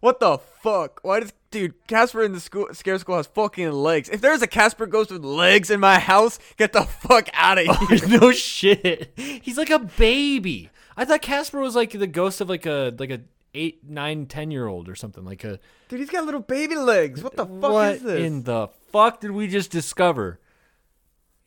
What 0.00 0.20
the 0.20 0.38
fuck? 0.38 1.00
Why 1.02 1.18
does 1.20 1.32
dude 1.50 1.74
Casper 1.86 2.22
in 2.22 2.32
the 2.32 2.40
school 2.40 2.68
Scare 2.72 2.98
School 2.98 3.16
has 3.16 3.26
fucking 3.26 3.70
legs? 3.72 4.08
If 4.08 4.20
there's 4.20 4.42
a 4.42 4.46
Casper 4.46 4.86
ghost 4.86 5.10
with 5.10 5.24
legs 5.24 5.70
in 5.70 5.80
my 5.80 5.98
house, 5.98 6.38
get 6.56 6.72
the 6.72 6.82
fuck 6.82 7.28
out 7.32 7.58
of 7.58 7.66
oh, 7.68 7.86
here. 7.96 8.20
no 8.20 8.32
shit. 8.32 9.12
He's 9.16 9.58
like 9.58 9.70
a 9.70 9.78
baby. 9.78 10.70
I 10.96 11.04
thought 11.04 11.22
Casper 11.22 11.60
was 11.60 11.76
like 11.76 11.92
the 11.92 12.06
ghost 12.06 12.40
of 12.40 12.48
like 12.48 12.66
a 12.66 12.94
like 12.98 13.10
a 13.10 13.20
eight, 13.54 13.88
nine, 13.88 14.26
ten 14.26 14.50
year 14.50 14.66
old 14.66 14.88
or 14.88 14.94
something. 14.94 15.24
Like 15.24 15.44
a 15.44 15.58
dude, 15.88 16.00
he's 16.00 16.10
got 16.10 16.24
little 16.24 16.40
baby 16.40 16.76
legs. 16.76 17.22
What 17.22 17.36
the 17.36 17.46
fuck 17.46 17.72
what 17.72 17.94
is 17.96 18.02
this? 18.02 18.20
in 18.20 18.42
the 18.44 18.68
fuck 18.92 19.20
did 19.20 19.30
we 19.30 19.46
just 19.48 19.70
discover? 19.70 20.40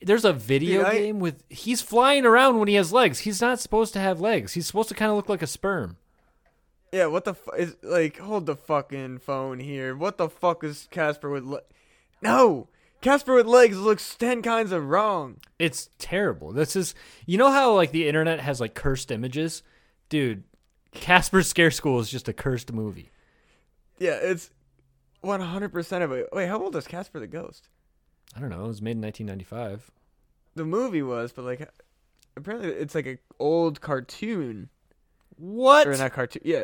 There's 0.03 0.25
a 0.25 0.33
video 0.33 0.79
Dude, 0.79 0.87
I- 0.87 0.97
game 0.97 1.19
with 1.19 1.43
he's 1.49 1.81
flying 1.81 2.25
around 2.25 2.57
when 2.57 2.67
he 2.67 2.73
has 2.75 2.91
legs. 2.91 3.19
He's 3.19 3.39
not 3.41 3.59
supposed 3.59 3.93
to 3.93 3.99
have 3.99 4.19
legs. 4.19 4.53
He's 4.53 4.65
supposed 4.65 4.89
to 4.89 4.95
kind 4.95 5.11
of 5.11 5.15
look 5.15 5.29
like 5.29 5.43
a 5.43 5.47
sperm. 5.47 5.97
Yeah, 6.91 7.05
what 7.07 7.25
the 7.25 7.33
fuck 7.33 7.57
is 7.57 7.75
like? 7.81 8.17
Hold 8.17 8.45
the 8.45 8.55
fucking 8.55 9.19
phone 9.19 9.59
here. 9.59 9.95
What 9.95 10.17
the 10.17 10.29
fuck 10.29 10.63
is 10.63 10.87
Casper 10.91 11.29
with? 11.29 11.43
Le- 11.45 11.61
no, 12.21 12.67
Casper 13.01 13.33
with 13.35 13.45
legs 13.47 13.77
looks 13.79 14.15
ten 14.15 14.41
kinds 14.41 14.71
of 14.71 14.89
wrong. 14.89 15.37
It's 15.57 15.89
terrible. 15.97 16.51
This 16.51 16.75
is 16.75 16.93
you 17.25 17.37
know 17.37 17.51
how 17.51 17.73
like 17.73 17.91
the 17.91 18.07
internet 18.07 18.39
has 18.41 18.59
like 18.59 18.73
cursed 18.73 19.11
images? 19.11 19.63
Dude, 20.09 20.43
Casper's 20.91 21.47
Scare 21.47 21.71
School 21.71 21.99
is 21.99 22.09
just 22.09 22.27
a 22.27 22.33
cursed 22.33 22.71
movie. 22.73 23.09
Yeah, 23.99 24.19
it's 24.21 24.51
one 25.21 25.39
hundred 25.41 25.71
percent 25.71 26.03
of 26.03 26.11
it. 26.11 26.27
Wait, 26.33 26.47
how 26.47 26.61
old 26.61 26.75
is 26.75 26.87
Casper 26.87 27.19
the 27.19 27.27
Ghost? 27.27 27.69
I 28.35 28.39
don't 28.39 28.49
know. 28.49 28.65
It 28.65 28.67
was 28.67 28.81
made 28.81 28.91
in 28.97 29.01
1995. 29.01 29.91
The 30.55 30.65
movie 30.65 31.01
was, 31.01 31.31
but 31.31 31.43
like, 31.45 31.69
apparently 32.37 32.69
it's 32.69 32.95
like 32.95 33.05
a 33.05 33.17
old 33.39 33.81
cartoon 33.81 34.69
What? 35.37 35.87
or 35.87 35.95
not 35.97 36.13
cartoon. 36.13 36.41
Yeah, 36.45 36.63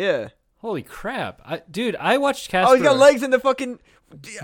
yeah. 0.00 0.28
Holy 0.58 0.82
crap! 0.82 1.40
I, 1.44 1.62
dude, 1.70 1.96
I 1.96 2.18
watched 2.18 2.50
Casper. 2.50 2.72
Oh, 2.72 2.74
he's 2.74 2.82
got 2.82 2.98
legs 2.98 3.22
in 3.22 3.30
the 3.30 3.38
fucking. 3.38 3.78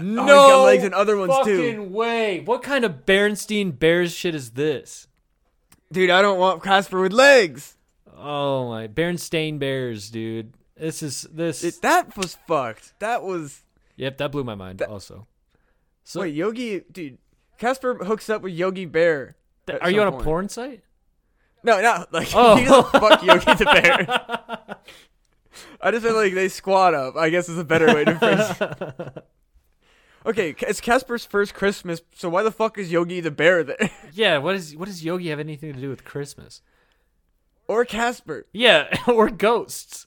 No 0.01 0.23
oh, 0.23 0.25
he's 0.25 0.27
got 0.27 0.63
legs 0.65 0.85
in 0.85 0.95
other 0.95 1.17
ones 1.17 1.33
fucking 1.33 1.75
too. 1.75 1.83
way! 1.83 2.41
What 2.41 2.63
kind 2.63 2.85
of 2.85 3.05
Berenstein 3.05 3.79
Bears 3.79 4.15
shit 4.15 4.35
is 4.35 4.53
this? 4.53 5.09
Dude, 5.93 6.11
I 6.11 6.23
don't 6.23 6.39
want 6.39 6.63
Casper 6.63 7.01
with 7.01 7.13
legs. 7.13 7.77
Oh 8.17 8.69
my 8.69 8.89
Berenstain 8.89 9.59
Bears, 9.59 10.11
dude. 10.11 10.55
This 10.77 11.03
is 11.03 11.23
this. 11.33 11.63
It, 11.65 11.83
that 11.83 12.17
was 12.17 12.37
fucked. 12.47 12.95
That 13.01 13.23
was. 13.23 13.63
yep, 13.97 14.17
that 14.19 14.33
blew 14.33 14.45
my 14.45 14.55
mind. 14.55 14.79
That- 14.79 14.89
also, 14.89 15.27
so 16.05 16.21
Wait, 16.21 16.35
Yogi, 16.35 16.81
dude. 16.91 17.19
Casper 17.59 17.95
hooks 17.95 18.29
up 18.31 18.43
with 18.43 18.53
Yogi 18.53 18.85
Bear. 18.85 19.37
at 19.69 19.83
are 19.83 19.91
you 19.91 20.01
on 20.03 20.09
a 20.13 20.19
porn 20.23 20.49
site? 20.49 20.83
No, 21.63 21.81
not 21.81 22.13
like 22.13 22.29
Oh. 22.35 22.57
he 22.57 22.65
fuck 22.67 23.23
Yogi 23.23 23.55
the 23.55 23.65
Bear. 23.65 24.77
I 25.81 25.91
just 25.91 26.05
feel 26.05 26.15
like 26.15 26.35
they 26.35 26.49
squat 26.49 26.95
up. 26.95 27.17
I 27.17 27.31
guess 27.31 27.49
is 27.49 27.59
a 27.59 27.65
better 27.65 27.87
way 27.87 28.05
to 28.05 28.15
phrase. 28.19 28.51
it. 28.61 29.25
Okay, 30.25 30.55
it's 30.61 30.81
Casper's 30.81 31.25
first 31.25 31.55
Christmas, 31.55 32.03
so 32.15 32.29
why 32.29 32.43
the 32.43 32.51
fuck 32.51 32.79
is 32.79 32.91
Yogi 32.91 33.21
the 33.21 33.31
Bear 33.31 33.63
there? 33.63 33.91
yeah. 34.13 34.39
What 34.39 34.57
is 34.57 34.75
what 34.77 34.87
does 34.87 35.05
Yogi 35.05 35.29
have 35.31 35.39
anything 35.39 35.73
to 35.73 35.81
do 35.81 35.89
with 35.89 36.05
Christmas? 36.05 36.63
or 37.69 37.85
Casper? 37.85 38.47
Yeah, 38.53 38.87
or 39.09 39.29
ghosts. 39.31 40.07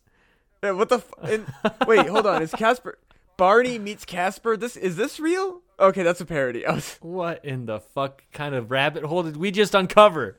Yeah, 0.63 0.71
what 0.71 0.89
the? 0.89 0.97
F- 0.97 1.13
and, 1.23 1.45
wait, 1.87 2.07
hold 2.07 2.25
on. 2.25 2.41
Is 2.41 2.51
Casper 2.51 2.97
Barney 3.37 3.79
meets 3.79 4.03
Casper? 4.05 4.57
This 4.57 4.75
is 4.75 4.97
this 4.97 5.19
real? 5.21 5.61
Okay, 5.79 6.03
that's 6.03 6.19
a 6.19 6.25
parody. 6.25 6.65
Was, 6.67 6.97
What 7.01 7.43
in 7.45 7.65
the 7.65 7.79
fuck 7.79 8.23
kind 8.33 8.53
of 8.55 8.69
rabbit 8.71 9.05
hole 9.05 9.23
did 9.23 9.37
we 9.37 9.51
just 9.51 9.73
uncover? 9.73 10.37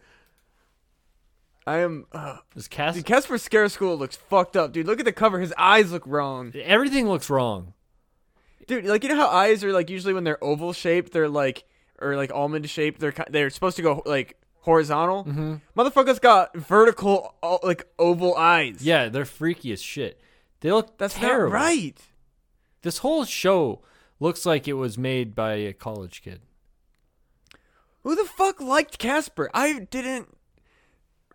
I 1.67 1.79
am. 1.79 2.07
Uh, 2.12 2.38
Is 2.57 2.69
Cas- 2.69 2.95
dude, 2.97 3.05
Casper's 3.05 3.43
Scare 3.43 3.69
School 3.69 3.97
looks 3.97 4.17
fucked 4.17 4.57
up, 4.57 4.73
dude. 4.73 4.87
Look 4.87 4.99
at 4.99 5.05
the 5.05 5.12
cover. 5.12 5.38
His 5.40 5.55
eyes 5.59 5.93
look 5.93 6.05
wrong, 6.07 6.52
Everything 6.57 7.09
looks 7.09 7.29
wrong. 7.31 7.75
dude. 8.67 8.87
Like 8.87 9.02
you 9.02 9.09
know 9.11 9.17
how 9.17 9.29
eyes 9.29 9.62
are 9.64 9.73
like 9.73 9.90
usually 9.90 10.14
when 10.14 10.25
they're 10.25 10.43
oval 10.43 10.73
shaped, 10.73 11.12
they're 11.12 11.29
like 11.29 11.64
or 12.00 12.17
like 12.17 12.33
almond 12.33 12.69
shaped. 12.71 13.00
They're 13.00 13.12
ki- 13.12 13.25
they're 13.31 13.50
supposed 13.50 13.76
to 13.76 13.83
go 13.83 14.02
like 14.07 14.37
horizontal. 14.61 15.25
Mm-hmm. 15.25 15.55
Motherfucker's 15.79 16.19
got 16.19 16.57
vertical 16.57 17.35
o- 17.43 17.61
like 17.62 17.87
oval 17.99 18.35
eyes. 18.37 18.79
Yeah, 18.83 19.09
they're 19.09 19.25
freaky 19.26 19.73
as 19.73 19.83
shit. 19.83 20.21
They 20.61 20.73
look 20.73 20.97
that's 20.99 21.14
terrible. 21.14 21.52
not 21.52 21.62
right. 21.62 21.99
This 22.83 22.99
whole 22.99 23.25
show 23.26 23.83
looks 24.19 24.45
like 24.47 24.67
it 24.67 24.73
was 24.75 24.97
made 24.99 25.35
by 25.35 25.55
a 25.55 25.73
college 25.75 26.23
kid. 26.23 26.40
Who 28.02 28.14
the 28.17 28.25
fuck 28.25 28.61
liked 28.61 28.99
Casper? 28.99 29.50
I 29.52 29.81
didn't. 29.90 30.37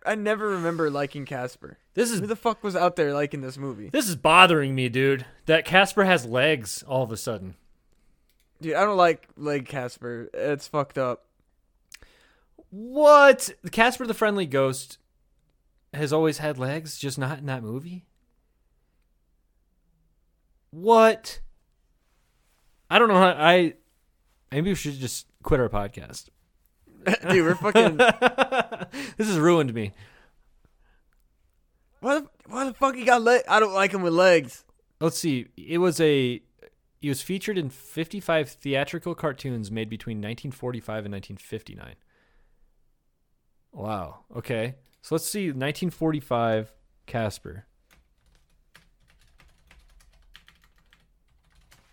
I 0.06 0.14
never 0.14 0.48
remember 0.48 0.88
liking 0.90 1.24
Casper. 1.24 1.78
This 1.94 2.10
is 2.10 2.20
Who 2.20 2.26
the 2.26 2.36
fuck 2.36 2.62
was 2.62 2.76
out 2.76 2.96
there 2.96 3.12
liking 3.12 3.40
this 3.40 3.58
movie? 3.58 3.88
this 3.90 4.08
is 4.08 4.16
bothering 4.16 4.74
me, 4.74 4.88
dude. 4.88 5.26
That 5.46 5.64
Casper 5.64 6.04
has 6.04 6.24
legs 6.24 6.82
all 6.86 7.02
of 7.02 7.10
a 7.12 7.16
sudden. 7.16 7.56
Dude, 8.60 8.74
I 8.74 8.84
don't 8.84 8.96
like 8.96 9.28
like 9.36 9.66
Casper. 9.66 10.30
It's 10.32 10.68
fucked 10.68 10.96
up. 10.96 11.26
What? 12.70 13.50
Casper 13.72 14.06
the 14.06 14.14
Friendly 14.14 14.46
Ghost 14.46 14.98
has 15.92 16.12
always 16.12 16.38
had 16.38 16.58
legs, 16.58 16.98
just 16.98 17.18
not 17.18 17.38
in 17.38 17.46
that 17.46 17.62
movie? 17.62 18.04
What? 20.70 21.40
I 22.90 22.98
don't 22.98 23.08
know 23.08 23.14
how 23.18 23.28
I 23.28 23.74
maybe 24.52 24.70
we 24.70 24.74
should 24.74 24.94
just 24.94 25.26
quit 25.42 25.60
our 25.60 25.68
podcast. 25.68 26.28
Dude, 27.30 27.44
we're 27.44 27.54
fucking. 27.54 27.96
this 29.16 29.28
has 29.28 29.38
ruined 29.38 29.72
me. 29.72 29.92
Why 32.00 32.20
the, 32.20 32.28
why 32.46 32.64
the 32.64 32.74
fuck 32.74 32.94
he 32.94 33.04
got 33.04 33.22
leg? 33.22 33.42
I 33.48 33.60
don't 33.60 33.74
like 33.74 33.92
him 33.92 34.02
with 34.02 34.12
legs. 34.12 34.64
Let's 35.00 35.18
see. 35.18 35.46
It 35.56 35.78
was 35.78 36.00
a 36.00 36.42
he 37.00 37.08
was 37.08 37.22
featured 37.22 37.58
in 37.58 37.70
55 37.70 38.48
theatrical 38.48 39.14
cartoons 39.14 39.70
made 39.70 39.88
between 39.88 40.18
1945 40.18 41.04
and 41.04 41.14
1959. 41.14 41.94
Wow. 43.72 44.24
Okay. 44.36 44.74
So 45.02 45.14
let's 45.14 45.26
see 45.26 45.46
1945 45.46 46.72
Casper. 47.06 47.66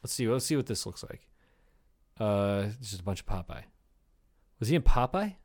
Let's 0.02 0.14
see. 0.14 0.28
Let's 0.28 0.46
see 0.46 0.56
what 0.56 0.66
this 0.66 0.86
looks 0.86 1.04
like. 1.04 1.28
Uh, 2.20 2.66
it's 2.68 2.90
just 2.90 3.02
a 3.02 3.04
bunch 3.04 3.22
of 3.22 3.26
Popeye. 3.26 3.64
Was 4.64 4.70
he 4.70 4.78
in 4.78 4.82
Popeye? 4.82 5.36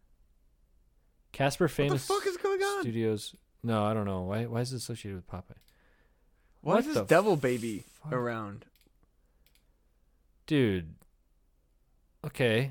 Casper 1.32 1.66
Famous 1.66 2.08
What 2.08 2.14
the 2.18 2.20
fuck 2.20 2.28
is 2.30 2.36
going 2.36 2.62
on? 2.62 2.82
studios. 2.82 3.34
No, 3.64 3.84
I 3.84 3.92
don't 3.92 4.04
know. 4.06 4.20
Why? 4.20 4.46
Why 4.46 4.60
is 4.60 4.72
it 4.72 4.76
associated 4.76 5.16
with 5.16 5.26
Popeye? 5.26 5.56
Why 6.60 6.74
What 6.74 6.78
is 6.82 6.86
this 6.86 6.94
the 6.98 7.02
devil 7.04 7.34
baby 7.34 7.82
fuck? 8.00 8.12
around? 8.12 8.64
Dude. 10.46 10.94
Okay. 12.24 12.70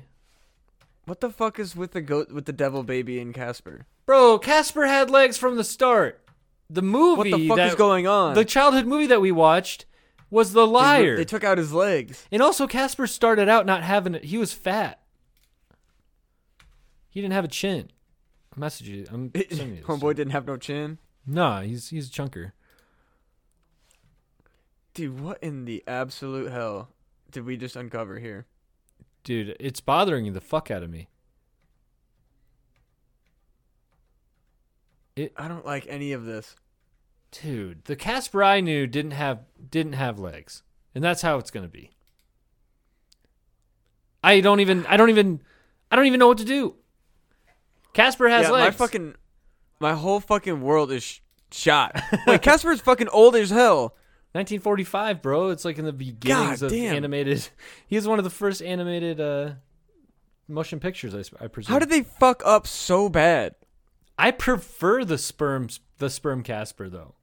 What 1.04 1.20
the 1.20 1.28
fuck 1.28 1.58
is 1.58 1.76
with 1.76 1.92
the 1.92 2.00
goat 2.00 2.32
with 2.32 2.46
the 2.46 2.52
devil 2.54 2.82
baby 2.82 3.20
and 3.20 3.34
Casper? 3.34 3.84
Bro, 4.06 4.38
Casper 4.38 4.86
had 4.86 5.10
legs 5.10 5.36
from 5.36 5.56
the 5.58 5.64
start. 5.64 6.24
The 6.70 6.80
movie 6.80 7.30
What 7.30 7.38
the 7.40 7.48
fuck 7.48 7.56
that 7.58 7.68
is 7.68 7.74
going 7.74 8.06
on? 8.06 8.32
the 8.34 8.46
childhood 8.46 8.86
movie 8.86 9.08
that 9.08 9.20
we 9.20 9.32
watched 9.32 9.84
was 10.30 10.54
The 10.54 10.64
They- 10.64 10.72
Liar. 10.72 11.16
They 11.18 11.26
took 11.26 11.44
out 11.44 11.58
his 11.58 11.74
legs. 11.74 12.26
and 12.32 12.40
also 12.40 12.66
Casper 12.66 13.06
started 13.06 13.50
out 13.50 13.66
not 13.66 13.82
having 13.82 14.14
it. 14.14 14.24
He 14.24 14.38
was 14.38 14.54
fat. 14.54 15.02
He 17.18 17.22
didn't 17.22 17.34
have 17.34 17.46
a 17.46 17.48
chin. 17.48 17.90
I'm 18.54 18.62
messaging 18.62 18.94
you. 18.94 19.06
I'm 19.10 19.32
sending 19.50 19.70
you 19.70 19.76
this. 19.78 19.84
Homeboy 19.86 20.14
didn't 20.14 20.30
have 20.30 20.46
no 20.46 20.56
chin. 20.56 20.98
Nah, 21.26 21.62
he's 21.62 21.88
he's 21.88 22.06
a 22.06 22.12
chunker. 22.12 22.52
Dude, 24.94 25.18
what 25.18 25.42
in 25.42 25.64
the 25.64 25.82
absolute 25.88 26.52
hell 26.52 26.90
did 27.32 27.44
we 27.44 27.56
just 27.56 27.74
uncover 27.74 28.20
here? 28.20 28.46
Dude, 29.24 29.56
it's 29.58 29.80
bothering 29.80 30.32
the 30.32 30.40
fuck 30.40 30.70
out 30.70 30.84
of 30.84 30.90
me. 30.90 31.08
It, 35.16 35.32
I 35.36 35.48
don't 35.48 35.66
like 35.66 35.86
any 35.88 36.12
of 36.12 36.24
this. 36.24 36.54
Dude, 37.32 37.84
the 37.86 37.96
Casper 37.96 38.44
I 38.44 38.60
knew 38.60 38.86
didn't 38.86 39.10
have 39.10 39.40
didn't 39.68 39.94
have 39.94 40.20
legs. 40.20 40.62
And 40.94 41.02
that's 41.02 41.22
how 41.22 41.38
it's 41.38 41.50
gonna 41.50 41.66
be. 41.66 41.90
I 44.22 44.40
don't 44.40 44.60
even 44.60 44.86
I 44.86 44.96
don't 44.96 45.10
even 45.10 45.42
I 45.90 45.96
don't 45.96 46.06
even 46.06 46.20
know 46.20 46.28
what 46.28 46.38
to 46.38 46.44
do. 46.44 46.76
Casper 47.92 48.28
has 48.28 48.46
yeah, 48.46 48.52
legs. 48.52 48.78
my 48.78 48.86
fucking, 48.86 49.14
my 49.80 49.94
whole 49.94 50.20
fucking 50.20 50.60
world 50.60 50.92
is 50.92 51.02
sh- 51.02 51.20
shot. 51.50 52.00
Wait, 52.26 52.42
Casper's 52.42 52.80
fucking 52.80 53.08
old 53.08 53.36
as 53.36 53.50
hell. 53.50 53.94
1945, 54.32 55.22
bro. 55.22 55.48
It's 55.50 55.64
like 55.64 55.78
in 55.78 55.84
the 55.84 55.92
beginnings 55.92 56.60
God 56.60 56.66
of 56.66 56.70
damn. 56.70 56.94
animated. 56.94 57.48
He 57.86 57.96
was 57.96 58.06
one 58.06 58.18
of 58.18 58.24
the 58.24 58.30
first 58.30 58.62
animated 58.62 59.20
uh, 59.20 59.52
motion 60.46 60.80
pictures, 60.80 61.14
I, 61.14 61.44
I 61.44 61.48
presume. 61.48 61.72
How 61.72 61.78
did 61.78 61.90
they 61.90 62.02
fuck 62.02 62.42
up 62.44 62.66
so 62.66 63.08
bad? 63.08 63.54
I 64.18 64.32
prefer 64.32 65.04
the 65.04 65.16
sperm 65.16 65.68
the 65.98 66.10
sperm 66.10 66.42
Casper 66.42 66.88
though. 66.88 67.14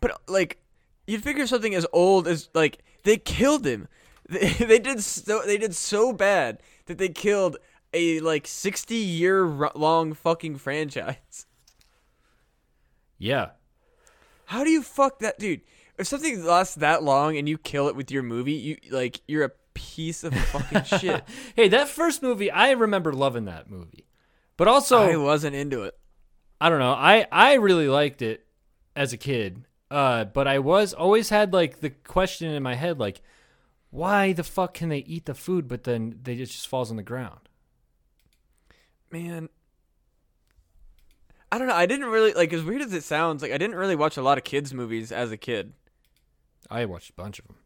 But 0.00 0.20
like, 0.28 0.62
you'd 1.06 1.22
figure 1.22 1.46
something 1.46 1.74
as 1.74 1.86
old 1.92 2.28
as 2.28 2.48
like 2.54 2.78
they 3.02 3.16
killed 3.16 3.66
him. 3.66 3.88
They, 4.30 4.52
they 4.52 4.78
did 4.78 5.02
so 5.02 5.42
they 5.44 5.58
did 5.58 5.74
so 5.74 6.12
bad 6.12 6.62
that 6.86 6.98
they 6.98 7.08
killed 7.08 7.56
a 7.92 8.20
like 8.20 8.46
sixty 8.46 8.96
year 8.96 9.46
long 9.74 10.14
fucking 10.14 10.56
franchise. 10.56 11.46
Yeah. 13.18 13.50
How 14.46 14.64
do 14.64 14.70
you 14.70 14.82
fuck 14.82 15.20
that 15.20 15.38
dude? 15.38 15.60
If 15.98 16.06
something 16.06 16.42
lasts 16.42 16.76
that 16.76 17.02
long 17.02 17.36
and 17.36 17.48
you 17.48 17.58
kill 17.58 17.88
it 17.88 17.94
with 17.94 18.10
your 18.10 18.22
movie, 18.22 18.54
you 18.54 18.78
like 18.90 19.20
you're 19.28 19.44
a 19.44 19.52
piece 19.74 20.24
of 20.24 20.34
fucking 20.34 20.84
shit. 20.98 21.22
Hey, 21.54 21.68
that 21.68 21.88
first 21.88 22.22
movie, 22.22 22.50
I 22.50 22.70
remember 22.70 23.12
loving 23.12 23.44
that 23.44 23.70
movie. 23.70 24.06
But 24.56 24.68
also, 24.68 24.98
I 24.98 25.16
wasn't 25.16 25.56
into 25.56 25.82
it. 25.82 25.96
I 26.60 26.68
don't 26.68 26.78
know. 26.78 26.92
I 26.92 27.26
I 27.30 27.54
really 27.54 27.88
liked 27.88 28.22
it 28.22 28.46
as 28.96 29.12
a 29.12 29.16
kid. 29.16 29.64
Uh, 29.90 30.24
but 30.24 30.46
I 30.46 30.60
was 30.60 30.94
always 30.94 31.30
had 31.30 31.52
like 31.52 31.80
the 31.80 31.90
question 31.90 32.50
in 32.50 32.62
my 32.62 32.74
head, 32.74 32.98
like, 33.00 33.22
why 33.90 34.32
the 34.32 34.44
fuck 34.44 34.74
can 34.74 34.88
they 34.88 34.98
eat 34.98 35.26
the 35.26 35.34
food, 35.34 35.66
but 35.66 35.82
then 35.84 36.20
they 36.22 36.36
just, 36.36 36.52
just 36.52 36.68
falls 36.68 36.90
on 36.90 36.96
the 36.96 37.02
ground? 37.02 37.48
Man, 39.10 39.48
I 41.52 41.58
don't 41.58 41.66
know. 41.66 41.74
I 41.74 41.86
didn't 41.86 42.06
really 42.06 42.32
like 42.32 42.52
as 42.52 42.62
weird 42.62 42.82
as 42.82 42.92
it 42.92 43.02
sounds. 43.02 43.42
Like 43.42 43.52
I 43.52 43.58
didn't 43.58 43.76
really 43.76 43.96
watch 43.96 44.16
a 44.16 44.22
lot 44.22 44.38
of 44.38 44.44
kids 44.44 44.72
movies 44.72 45.10
as 45.10 45.32
a 45.32 45.36
kid. 45.36 45.72
I 46.70 46.84
watched 46.84 47.10
a 47.10 47.14
bunch 47.14 47.38
of 47.38 47.46
them. 47.46 47.56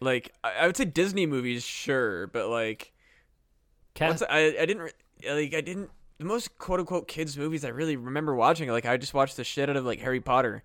Like 0.00 0.32
I, 0.42 0.52
I 0.52 0.66
would 0.66 0.76
say 0.76 0.86
Disney 0.86 1.26
movies, 1.26 1.62
sure, 1.62 2.26
but 2.28 2.48
like 2.48 2.92
Cat- 3.94 4.22
I 4.30 4.56
I 4.60 4.66
didn't 4.66 4.82
re- 4.82 4.92
like 5.28 5.54
I 5.54 5.60
didn't 5.60 5.90
the 6.18 6.24
most 6.24 6.56
quote 6.58 6.80
unquote 6.80 7.08
kids 7.08 7.36
movies 7.36 7.64
I 7.64 7.68
really 7.68 7.96
remember 7.96 8.34
watching. 8.34 8.70
Like 8.70 8.86
I 8.86 8.96
just 8.96 9.14
watched 9.14 9.36
the 9.36 9.44
shit 9.44 9.68
out 9.68 9.76
of 9.76 9.84
like 9.84 10.00
Harry 10.00 10.20
Potter. 10.20 10.64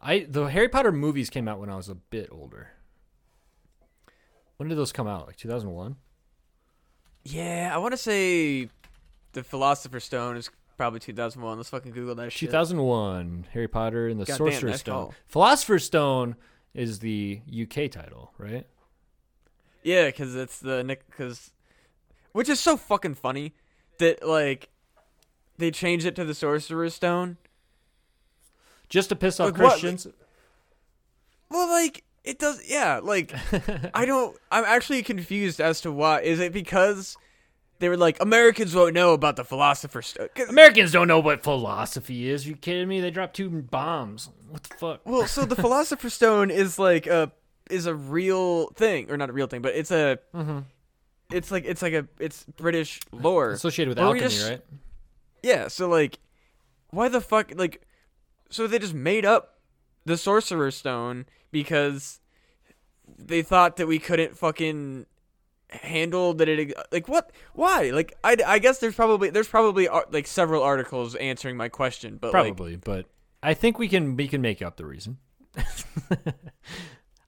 I 0.00 0.26
the 0.28 0.46
Harry 0.46 0.68
Potter 0.68 0.90
movies 0.90 1.30
came 1.30 1.46
out 1.46 1.60
when 1.60 1.70
I 1.70 1.76
was 1.76 1.88
a 1.88 1.94
bit 1.94 2.28
older. 2.32 2.70
When 4.56 4.68
did 4.68 4.76
those 4.76 4.92
come 4.92 5.06
out? 5.06 5.26
Like 5.26 5.36
2001? 5.36 5.96
Yeah, 7.24 7.70
I 7.72 7.78
want 7.78 7.92
to 7.92 7.98
say 7.98 8.68
the 9.32 9.42
Philosopher's 9.42 10.04
Stone 10.04 10.36
is 10.36 10.50
probably 10.76 11.00
2001. 11.00 11.56
Let's 11.58 11.68
fucking 11.68 11.92
Google 11.92 12.14
that 12.16 12.32
shit. 12.32 12.48
2001. 12.48 13.46
Harry 13.52 13.68
Potter 13.68 14.08
and 14.08 14.18
the 14.20 14.24
God 14.24 14.36
Sorcerer's 14.38 14.62
that's 14.72 14.80
Stone. 14.80 14.94
tall. 14.94 15.14
Philosopher's 15.26 15.84
Stone 15.84 16.36
is 16.74 17.00
the 17.00 17.40
UK 17.48 17.90
title, 17.90 18.32
right? 18.38 18.66
Yeah, 19.82 20.06
because 20.06 20.34
it's 20.34 20.58
the 20.58 20.82
Nick. 20.82 21.06
Because 21.10 21.52
which 22.32 22.48
is 22.48 22.60
so 22.60 22.76
fucking 22.76 23.14
funny 23.14 23.54
that 23.98 24.26
like 24.26 24.68
they 25.58 25.70
changed 25.70 26.06
it 26.06 26.14
to 26.16 26.24
the 26.24 26.34
Sorcerer's 26.34 26.94
Stone. 26.94 27.36
Just 28.88 29.08
to 29.10 29.16
piss 29.16 29.38
off 29.38 29.52
Like 29.52 29.60
what? 29.60 29.70
Christians. 29.72 30.06
Well, 31.50 31.68
like 31.68 32.02
it 32.24 32.38
does. 32.38 32.62
Yeah, 32.68 33.00
like 33.02 33.34
I 33.94 34.04
don't. 34.04 34.36
I'm 34.50 34.64
actually 34.64 35.02
confused 35.02 35.60
as 35.60 35.80
to 35.82 35.92
why. 35.92 36.20
Is 36.20 36.40
it 36.40 36.52
because 36.52 37.16
they 37.78 37.88
were 37.88 37.96
like 37.96 38.20
Americans 38.20 38.74
won't 38.74 38.94
know 38.94 39.12
about 39.14 39.36
the 39.36 39.44
Philosopher's 39.44 40.08
stone? 40.08 40.28
Americans 40.48 40.92
don't 40.92 41.08
know 41.08 41.20
what 41.20 41.42
philosophy 41.42 42.28
is. 42.30 42.46
you 42.46 42.56
kidding 42.56 42.88
me? 42.88 43.00
They 43.00 43.10
dropped 43.10 43.34
two 43.36 43.48
bombs. 43.62 44.28
What 44.48 44.62
the 44.64 44.74
fuck? 44.76 45.00
Well, 45.04 45.26
so 45.26 45.44
the 45.44 45.56
Philosopher's 45.62 46.14
Stone 46.14 46.50
is 46.50 46.78
like 46.78 47.06
a 47.06 47.32
is 47.70 47.86
a 47.86 47.94
real 47.94 48.66
thing, 48.70 49.10
or 49.10 49.16
not 49.16 49.30
a 49.30 49.32
real 49.32 49.46
thing, 49.46 49.62
but 49.62 49.74
it's 49.74 49.90
a. 49.90 50.18
Mhm. 50.34 50.64
It's 51.32 51.50
like 51.52 51.64
it's 51.64 51.80
like 51.82 51.92
a 51.92 52.08
it's 52.18 52.44
British 52.56 53.00
lore. 53.12 53.50
Associated 53.50 53.90
with 53.90 53.98
Or 54.00 54.06
alchemy, 54.06 54.20
just- 54.28 54.48
right? 54.50 54.60
Yeah, 55.42 55.68
so 55.68 55.88
like, 55.88 56.18
why 56.90 57.08
the 57.08 57.20
fuck? 57.20 57.52
Like, 57.54 57.86
so 58.50 58.66
they 58.66 58.78
just 58.80 58.92
made 58.94 59.24
up 59.24 59.60
the 60.04 60.16
Sorcerer's 60.18 60.76
Stone 60.76 61.26
because 61.50 62.20
they 63.18 63.42
thought 63.42 63.76
that 63.76 63.86
we 63.86 63.98
couldn't 63.98 64.36
fucking 64.36 65.06
handle 65.70 66.34
that 66.34 66.48
it 66.48 66.74
like 66.90 67.06
what 67.06 67.30
why 67.54 67.90
like 67.90 68.12
I, 68.24 68.36
I 68.44 68.58
guess 68.58 68.78
there's 68.78 68.96
probably 68.96 69.30
there's 69.30 69.46
probably 69.46 69.88
like 70.10 70.26
several 70.26 70.64
articles 70.64 71.14
answering 71.14 71.56
my 71.56 71.68
question 71.68 72.18
but 72.20 72.32
like 72.32 72.56
Probably, 72.56 72.76
but 72.76 73.06
I 73.42 73.54
think 73.54 73.78
we 73.78 73.88
can 73.88 74.16
we 74.16 74.28
can 74.28 74.42
make 74.42 74.62
up 74.62 74.76
the 74.76 74.84
reason. 74.86 75.18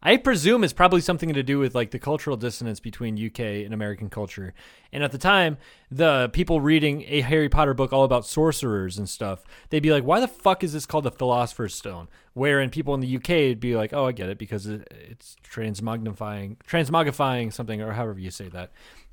I 0.03 0.17
presume 0.17 0.65
it's 0.65 0.73
probably 0.73 1.01
something 1.01 1.33
to 1.35 1.43
do 1.43 1.59
with 1.59 1.75
like 1.75 1.93
the 1.93 1.99
cultural 1.99 2.37
dissonance 2.37 2.81
between 2.81 3.25
UK 3.25 3.41
and 3.65 3.73
American 3.73 4.11
culture. 4.11 4.53
And 4.93 5.05
at 5.05 5.13
the 5.13 5.19
time, 5.19 5.59
the 5.91 6.29
people 6.33 6.61
reading 6.61 7.05
a 7.07 7.21
Harry 7.21 7.49
Potter 7.49 7.73
book 7.73 7.93
all 7.93 8.05
about 8.05 8.27
sorcerers 8.27 8.99
and 8.99 9.09
stuff, 9.09 9.45
they'd 9.71 9.81
be 9.81 9.93
like, 9.93 10.05
"Why 10.05 10.19
the 10.19 10.29
fuck 10.29 10.65
is 10.65 10.73
this 10.73 10.87
called 10.87 11.05
the 11.05 11.13
Philosopher's 11.13 11.75
Stone?" 11.75 12.09
Wherein 12.35 12.71
people 12.71 12.95
in 12.95 13.01
the 13.01 13.17
UK 13.17 13.49
would 13.49 13.61
be 13.61 13.77
like, 13.77 13.93
"Oh, 13.93 14.07
I 14.07 14.13
get 14.13 14.29
it 14.29 14.39
because 14.39 14.67
it, 14.67 14.89
it's 15.09 15.37
transmagnifying, 15.49 16.57
transmogrifying 16.69 17.53
something, 17.53 17.81
or 17.81 17.93
however 17.93 18.19
you 18.19 18.31
say 18.31 18.49
that." 18.49 18.73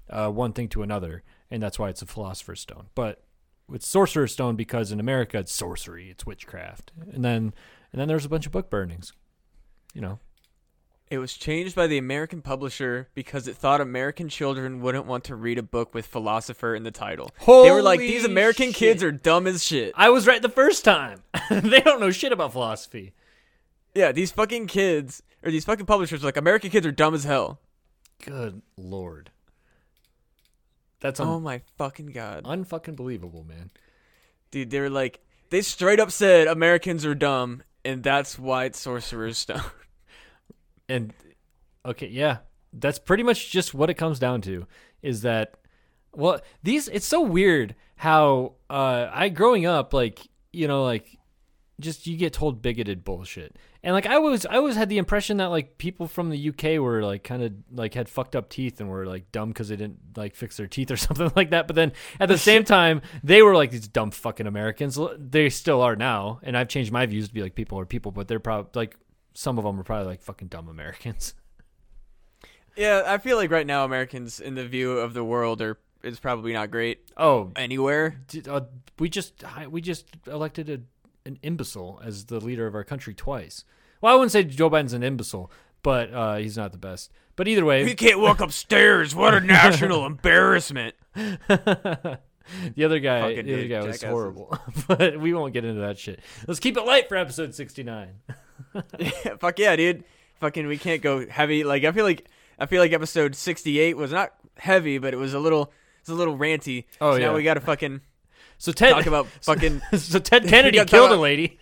uh, 0.10 0.30
one 0.30 0.54
thing 0.54 0.68
to 0.70 0.84
another, 0.84 1.24
and 1.52 1.62
that's 1.62 1.80
why 1.80 1.90
it's 1.90 2.02
a 2.02 2.06
philosopher's 2.06 2.60
stone. 2.60 2.88
But 2.96 3.24
it's 3.72 3.88
sorcerer's 3.88 4.34
stone 4.34 4.56
because 4.56 4.92
in 4.92 5.00
America 5.00 5.38
it's 5.38 5.54
sorcery, 5.54 6.10
it's 6.10 6.26
witchcraft, 6.26 6.92
and 7.12 7.24
then 7.24 7.54
and 7.92 8.00
then 8.00 8.08
there's 8.08 8.26
a 8.26 8.30
bunch 8.30 8.46
of 8.46 8.52
book 8.52 8.70
burnings. 8.70 9.14
You 9.94 10.02
know, 10.02 10.20
It 11.10 11.18
was 11.18 11.34
changed 11.34 11.76
by 11.76 11.88
the 11.88 11.98
American 11.98 12.42
publisher 12.44 13.10
because 13.16 13.48
it 13.48 13.56
thought 13.56 13.82
American 13.82 14.30
children 14.30 14.80
wouldn't 14.80 15.06
want 15.08 15.24
to 15.26 15.36
read 15.36 15.58
a 15.58 15.64
book 15.64 15.96
with 15.96 16.06
philosopher 16.06 16.76
in 16.76 16.84
the 16.84 16.92
title. 16.92 17.32
they 17.48 17.72
were 17.72 17.82
like, 17.82 18.00
these 18.00 18.26
American 18.26 18.68
shit. 18.68 18.76
kids 18.76 19.04
are 19.04 19.12
dumb 19.12 19.48
as 19.48 19.66
shit. 19.66 19.92
I 19.96 20.10
was 20.10 20.28
right 20.28 20.42
the 20.42 20.50
first 20.50 20.86
time. 20.86 21.24
they 21.50 21.80
don't 21.80 22.00
know 22.00 22.12
shit 22.12 22.32
about 22.32 22.52
philosophy. 22.52 23.14
Yeah, 23.96 24.12
these 24.12 24.32
fucking 24.32 24.68
kids 24.68 25.24
or 25.44 25.50
these 25.50 25.66
fucking 25.66 25.88
publishers 25.88 26.22
are 26.24 26.28
like 26.28 26.38
American 26.38 26.70
kids 26.70 26.86
are 26.86 26.92
dumb 26.92 27.16
as 27.16 27.24
hell. 27.24 27.60
Good 28.24 28.62
lord, 28.78 29.32
that's 31.00 31.20
Oh 31.20 31.40
my 31.40 31.62
fucking 31.78 32.08
god. 32.08 32.44
unfucking 32.44 32.96
believable, 32.96 33.44
man. 33.44 33.72
Dude, 34.52 34.70
they 34.70 34.80
were 34.80 34.90
like 34.90 35.22
they 35.50 35.62
straight 35.62 36.00
up 36.00 36.12
said 36.12 36.48
Americans 36.48 37.04
are 37.06 37.16
dumb 37.16 37.64
and 37.84 38.04
that's 38.04 38.38
why 38.38 38.66
it's 38.66 38.80
Sorcerer's 38.80 39.38
Stone. 39.40 39.62
And 40.90 41.14
okay, 41.86 42.08
yeah, 42.08 42.40
that's 42.74 43.00
pretty 43.00 43.24
much 43.24 43.52
just 43.52 43.74
what 43.74 43.90
it 43.90 43.96
comes 43.96 44.20
down 44.20 44.42
to. 44.42 44.68
Is 45.02 45.22
that 45.22 45.56
well, 46.14 46.42
these 46.64 46.88
it's 46.88 47.06
so 47.06 47.22
weird 47.22 47.76
how 47.96 48.54
uh 48.70 49.10
I 49.12 49.30
growing 49.30 49.66
up 49.66 49.94
like 49.94 50.28
you 50.52 50.68
know 50.68 50.84
like 50.84 51.20
just 51.80 52.08
you 52.08 52.18
get 52.18 52.34
told 52.34 52.62
bigoted 52.62 53.04
bullshit. 53.04 53.56
And 53.82 53.94
like 53.94 54.06
I 54.06 54.18
was 54.18 54.46
I 54.46 54.58
always 54.58 54.76
had 54.76 54.90
the 54.90 54.98
impression 54.98 55.38
that 55.38 55.46
like 55.46 55.78
people 55.78 56.08
from 56.08 56.30
the 56.30 56.50
UK 56.50 56.82
were 56.82 57.02
like 57.02 57.24
kind 57.24 57.42
of 57.42 57.54
like 57.72 57.94
had 57.94 58.10
fucked 58.10 58.36
up 58.36 58.50
teeth 58.50 58.82
and 58.82 58.90
were 58.90 59.06
like 59.06 59.32
dumb 59.32 59.54
cuz 59.54 59.70
they 59.70 59.78
didn't 59.78 60.18
like 60.18 60.36
fix 60.36 60.58
their 60.58 60.68
teeth 60.68 60.92
or 60.92 60.98
something 60.98 61.32
like 61.36 61.52
that. 61.52 61.68
But 61.68 61.76
then 61.76 61.94
at 62.20 62.28
the 62.28 62.38
same 62.38 62.64
time 62.66 63.02
they 63.24 63.42
were 63.42 63.56
like 63.56 63.72
these 63.72 63.88
dumb 63.88 64.12
fucking 64.12 64.48
Americans. 64.48 65.00
They 65.18 65.50
still 65.50 65.82
are 65.82 65.96
now. 65.96 66.40
And 66.44 66.58
I've 66.58 66.68
changed 66.68 66.92
my 66.92 67.06
views 67.06 67.30
to 67.30 67.34
be 67.34 67.42
like 67.42 67.56
people 67.56 67.80
are 67.80 67.86
people, 67.86 68.12
but 68.12 68.28
they're 68.28 68.40
probably 68.40 68.72
like 68.74 68.98
some 69.40 69.58
of 69.58 69.64
them 69.64 69.80
are 69.80 69.84
probably 69.84 70.06
like 70.08 70.22
fucking 70.22 70.50
dumb 70.50 70.68
Americans. 70.68 71.34
yeah, 72.76 73.04
I 73.08 73.18
feel 73.20 73.38
like 73.38 73.50
right 73.52 73.66
now 73.66 73.86
Americans 73.86 74.42
in 74.42 74.56
the 74.56 74.68
view 74.68 74.98
of 75.00 75.14
the 75.14 75.24
world 75.24 75.62
are 75.62 75.78
is 76.04 76.20
probably 76.20 76.52
not 76.52 76.72
great 76.72 77.00
Oh, 77.16 77.52
anywhere. 77.56 78.20
uh, 78.50 78.62
we 79.00 79.08
just 79.08 79.42
we 79.70 79.80
just 79.80 80.08
elected 80.28 80.70
a, 80.70 80.80
an 81.28 81.40
imbecile 81.42 82.02
as 82.04 82.26
the 82.26 82.42
leader 82.42 82.68
of 82.68 82.76
our 82.76 82.84
country 82.84 83.14
twice. 83.14 83.64
Well, 84.02 84.12
I 84.14 84.16
wouldn't 84.18 84.34
say 84.34 84.44
Joe 84.44 84.70
Biden's 84.70 84.92
an 84.94 85.04
imbecile, 85.04 85.50
but 85.84 86.14
uh, 86.14 86.36
he's 86.36 86.58
not 86.58 86.74
the 86.74 86.78
best. 86.78 87.10
But 87.38 87.48
either 87.48 87.64
way, 87.64 87.86
We 87.86 87.96
can't 87.96 88.20
walk 88.20 88.42
upstairs. 88.48 89.16
What 89.16 89.34
a 89.34 89.40
national 89.40 90.06
embarrassment. 90.14 90.96
the 92.76 92.86
other 92.86 93.00
guy, 93.00 93.22
Fucking 93.22 93.46
the 93.46 93.54
other 93.54 93.62
dude, 93.64 93.72
guy 93.72 93.78
was 93.80 93.86
jackasses. 94.00 94.10
horrible. 94.10 94.58
but 94.88 95.20
we 95.20 95.34
won't 95.34 95.54
get 95.54 95.66
into 95.66 95.82
that 95.82 95.98
shit. 95.98 96.20
Let's 96.48 96.60
keep 96.60 96.78
it 96.78 96.86
light 96.86 97.08
for 97.10 97.16
episode 97.18 97.54
sixty 97.56 97.84
nine. 97.84 98.16
Yeah, 99.00 99.38
fuck 99.40 99.58
yeah, 99.58 99.76
dude. 99.76 100.04
Fucking, 100.42 100.68
we 100.68 100.78
can't 100.78 101.02
go 101.02 101.28
heavy. 101.28 101.64
Like 101.64 101.86
I 101.86 101.92
feel 101.92 102.06
like 102.06 102.28
I 102.60 102.66
feel 102.66 102.82
like 102.82 102.92
episode 102.92 103.36
sixty-eight 103.36 103.96
was 103.98 104.12
not 104.12 104.34
heavy, 104.58 104.98
but 104.98 105.14
it 105.14 105.18
was 105.18 105.34
a 105.34 105.40
little, 105.40 105.72
it's 106.02 106.10
a 106.10 106.14
little 106.14 106.38
ranty. 106.38 106.86
Oh, 107.02 107.14
so 107.14 107.18
yeah. 107.18 107.28
Now 107.28 107.36
we 107.36 107.44
got 107.44 107.56
to 107.56 107.62
fucking 107.62 108.02
So 108.58 108.72
Ted, 108.72 108.94
talk 108.94 109.06
about 109.06 109.28
fucking 109.44 109.82
so 109.98 110.20
Ted 110.20 110.48
Kennedy 110.48 110.84
killed 110.86 111.12
a 111.12 111.16
lady 111.16 111.58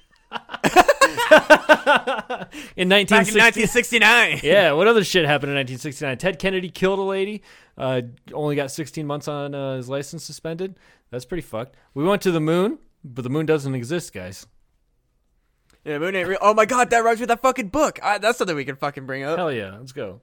in 2.76 2.90
back 2.90 3.28
in 3.28 3.38
nineteen 3.38 3.68
sixty-nine. 3.68 4.40
yeah, 4.44 4.72
what 4.72 4.88
other 4.88 5.04
shit 5.04 5.26
happened 5.26 5.52
in 5.52 5.58
1969? 5.58 6.18
Ted 6.18 6.40
Kennedy 6.40 6.70
killed 6.70 7.00
a 7.00 7.04
lady. 7.04 7.42
Uh, 7.78 8.02
only 8.34 8.56
got 8.56 8.72
16 8.72 9.06
months 9.06 9.28
on 9.28 9.54
uh, 9.54 9.78
his 9.78 9.88
license 9.88 10.24
suspended. 10.24 10.76
That's 11.12 11.26
pretty 11.26 11.42
fucked. 11.42 11.76
We 11.94 12.04
went 12.04 12.22
to 12.24 12.32
the 12.32 12.40
moon, 12.40 12.80
but 13.04 13.22
the 13.22 13.30
moon 13.30 13.46
doesn't 13.46 13.76
exist, 13.76 14.14
guys. 14.14 14.48
Yeah, 15.86 16.00
moon 16.00 16.16
ain't 16.16 16.28
real. 16.28 16.40
Oh 16.42 16.54
my 16.54 16.66
god, 16.66 16.90
that 16.90 17.04
rhymes 17.04 17.20
with 17.20 17.30
that 17.30 17.42
fucking 17.42 17.70
book. 17.70 18.00
I, 18.04 18.18
that's 18.18 18.38
something 18.38 18.56
we 18.56 18.66
can 18.66 18.76
fucking 18.76 19.06
bring 19.06 19.24
up. 19.24 19.38
Hell 19.38 19.52
yeah, 19.52 19.78
let's 19.78 19.94
go. 19.94 20.22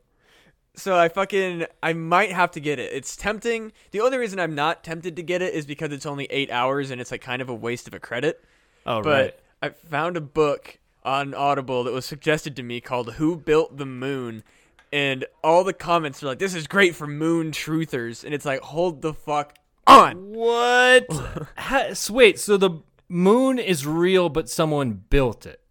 So 0.76 0.98
I 0.98 1.08
fucking 1.08 1.66
I 1.82 1.92
might 1.92 2.32
have 2.32 2.50
to 2.52 2.60
get 2.60 2.78
it. 2.78 2.92
It's 2.92 3.16
tempting. 3.16 3.72
The 3.92 4.00
only 4.00 4.18
reason 4.18 4.40
I'm 4.40 4.54
not 4.54 4.82
tempted 4.82 5.16
to 5.16 5.22
get 5.22 5.40
it 5.40 5.54
is 5.54 5.66
because 5.66 5.92
it's 5.92 6.04
only 6.04 6.26
eight 6.26 6.50
hours 6.50 6.90
and 6.90 7.00
it's 7.00 7.10
like 7.10 7.20
kind 7.20 7.40
of 7.40 7.48
a 7.48 7.54
waste 7.54 7.86
of 7.86 7.94
a 7.94 8.00
credit. 8.00 8.44
Oh 8.84 9.00
but 9.00 9.10
right. 9.10 9.38
I 9.64 9.70
found 9.70 10.18
a 10.18 10.20
book 10.20 10.78
on 11.04 11.32
Audible 11.32 11.84
that 11.84 11.92
was 11.94 12.04
suggested 12.04 12.54
to 12.56 12.62
me 12.62 12.82
called 12.82 13.14
"Who 13.14 13.34
Built 13.34 13.78
the 13.78 13.86
Moon," 13.86 14.42
and 14.92 15.24
all 15.42 15.64
the 15.64 15.72
comments 15.72 16.22
are 16.22 16.26
like, 16.26 16.38
"This 16.38 16.54
is 16.54 16.66
great 16.66 16.94
for 16.94 17.06
moon 17.06 17.50
truthers," 17.50 18.24
and 18.24 18.34
it's 18.34 18.44
like, 18.44 18.60
hold 18.60 19.00
the 19.00 19.14
fuck 19.14 19.54
on. 19.86 20.34
What? 20.34 21.06
Wait, 22.10 22.38
so 22.38 22.58
the 22.58 22.82
moon 23.08 23.58
is 23.58 23.86
real, 23.86 24.28
but 24.28 24.50
someone 24.50 25.02
built 25.08 25.46
it. 25.46 25.62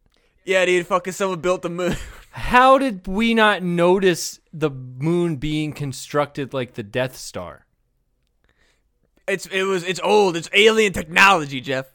Yeah, 0.44 0.66
dude, 0.66 0.88
fucking 0.88 1.14
someone 1.14 1.42
built 1.42 1.62
the 1.62 1.70
moon. 1.70 1.96
How 2.32 2.80
did 2.80 3.06
we 3.06 3.36
not 3.36 3.62
notice 3.62 4.40
the 4.52 4.72
moon 4.72 5.36
being 5.36 5.72
constructed 5.72 6.52
like 6.52 6.74
the 6.74 6.82
Death 6.82 7.16
Star? 7.16 7.68
It's 9.28 9.46
it 9.46 9.66
was 9.66 9.84
it's 9.84 10.00
old. 10.04 10.36
It's 10.36 10.50
alien 10.52 10.94
technology, 10.94 11.62
Jeff. 11.62 11.94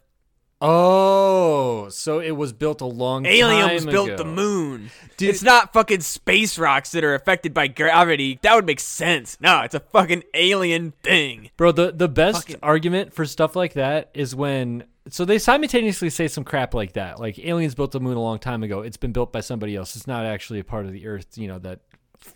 Oh, 0.61 1.88
so 1.90 2.21
it 2.21 2.33
was 2.33 2.53
built 2.53 2.81
a 2.81 2.87
long 2.87 3.25
time. 3.25 3.33
Ago. 3.33 3.49
Aliens 3.51 3.85
time 3.85 3.92
built 3.92 4.09
ago. 4.09 4.16
the 4.16 4.25
moon. 4.25 4.90
Dude- 5.16 5.31
it's 5.31 5.42
not 5.42 5.73
fucking 5.73 6.01
space 6.01 6.59
rocks 6.59 6.90
that 6.92 7.05
are 7.05 7.14
affected 7.14 7.55
by 7.55 7.68
gravity. 7.68 8.38
That 8.42 8.55
would 8.55 8.66
make 8.66 8.81
sense. 8.81 9.37
No, 9.40 9.61
it's 9.62 9.75
a 9.75 9.81
fucking 9.81 10.25
alien 10.35 10.92
thing. 11.03 11.51
Bro, 11.57 11.73
the 11.73 11.92
the 11.92 12.09
best 12.09 12.38
Fucking- 12.49 12.61
argument 12.62 13.12
for 13.12 13.25
stuff 13.25 13.55
like 13.57 13.75
that 13.75 14.11
is 14.14 14.35
when 14.35 14.85
so 15.11 15.25
they 15.25 15.38
simultaneously 15.38 16.11
say 16.11 16.29
some 16.29 16.44
crap 16.44 16.75
like 16.75 16.92
that, 16.94 17.18
like 17.21 17.38
aliens 17.38 17.75
built 17.75 17.92
the 17.92 18.01
moon 18.01 18.16
a 18.16 18.21
long 18.21 18.38
time 18.38 18.62
ago. 18.62 18.81
It's 18.81 18.97
been 18.99 19.12
built 19.12 19.33
by 19.33 19.40
somebody 19.40 19.75
else. 19.77 19.97
It's 19.97 20.07
not 20.07 20.27
actually 20.27 20.59
a 20.61 20.64
part 20.64 20.87
of 20.87 20.92
the 20.92 21.07
Earth. 21.07 21.38
You 21.38 21.49
know 21.49 21.59
that, 21.61 21.81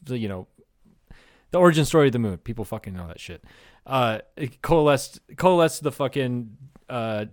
the 0.04 0.16
you 0.16 0.28
know, 0.28 0.46
the 1.50 1.58
origin 1.58 1.84
story 1.84 2.06
of 2.06 2.12
the 2.12 2.18
moon. 2.18 2.38
People 2.38 2.64
fucking 2.64 2.94
know 2.94 3.08
that 3.08 3.20
shit. 3.20 3.42
Uh, 3.86 4.20
it 4.36 4.62
coalesced 4.62 5.20
coalesced 5.36 5.82
the 5.82 5.92
fucking 5.92 6.56
uh, 6.88 7.26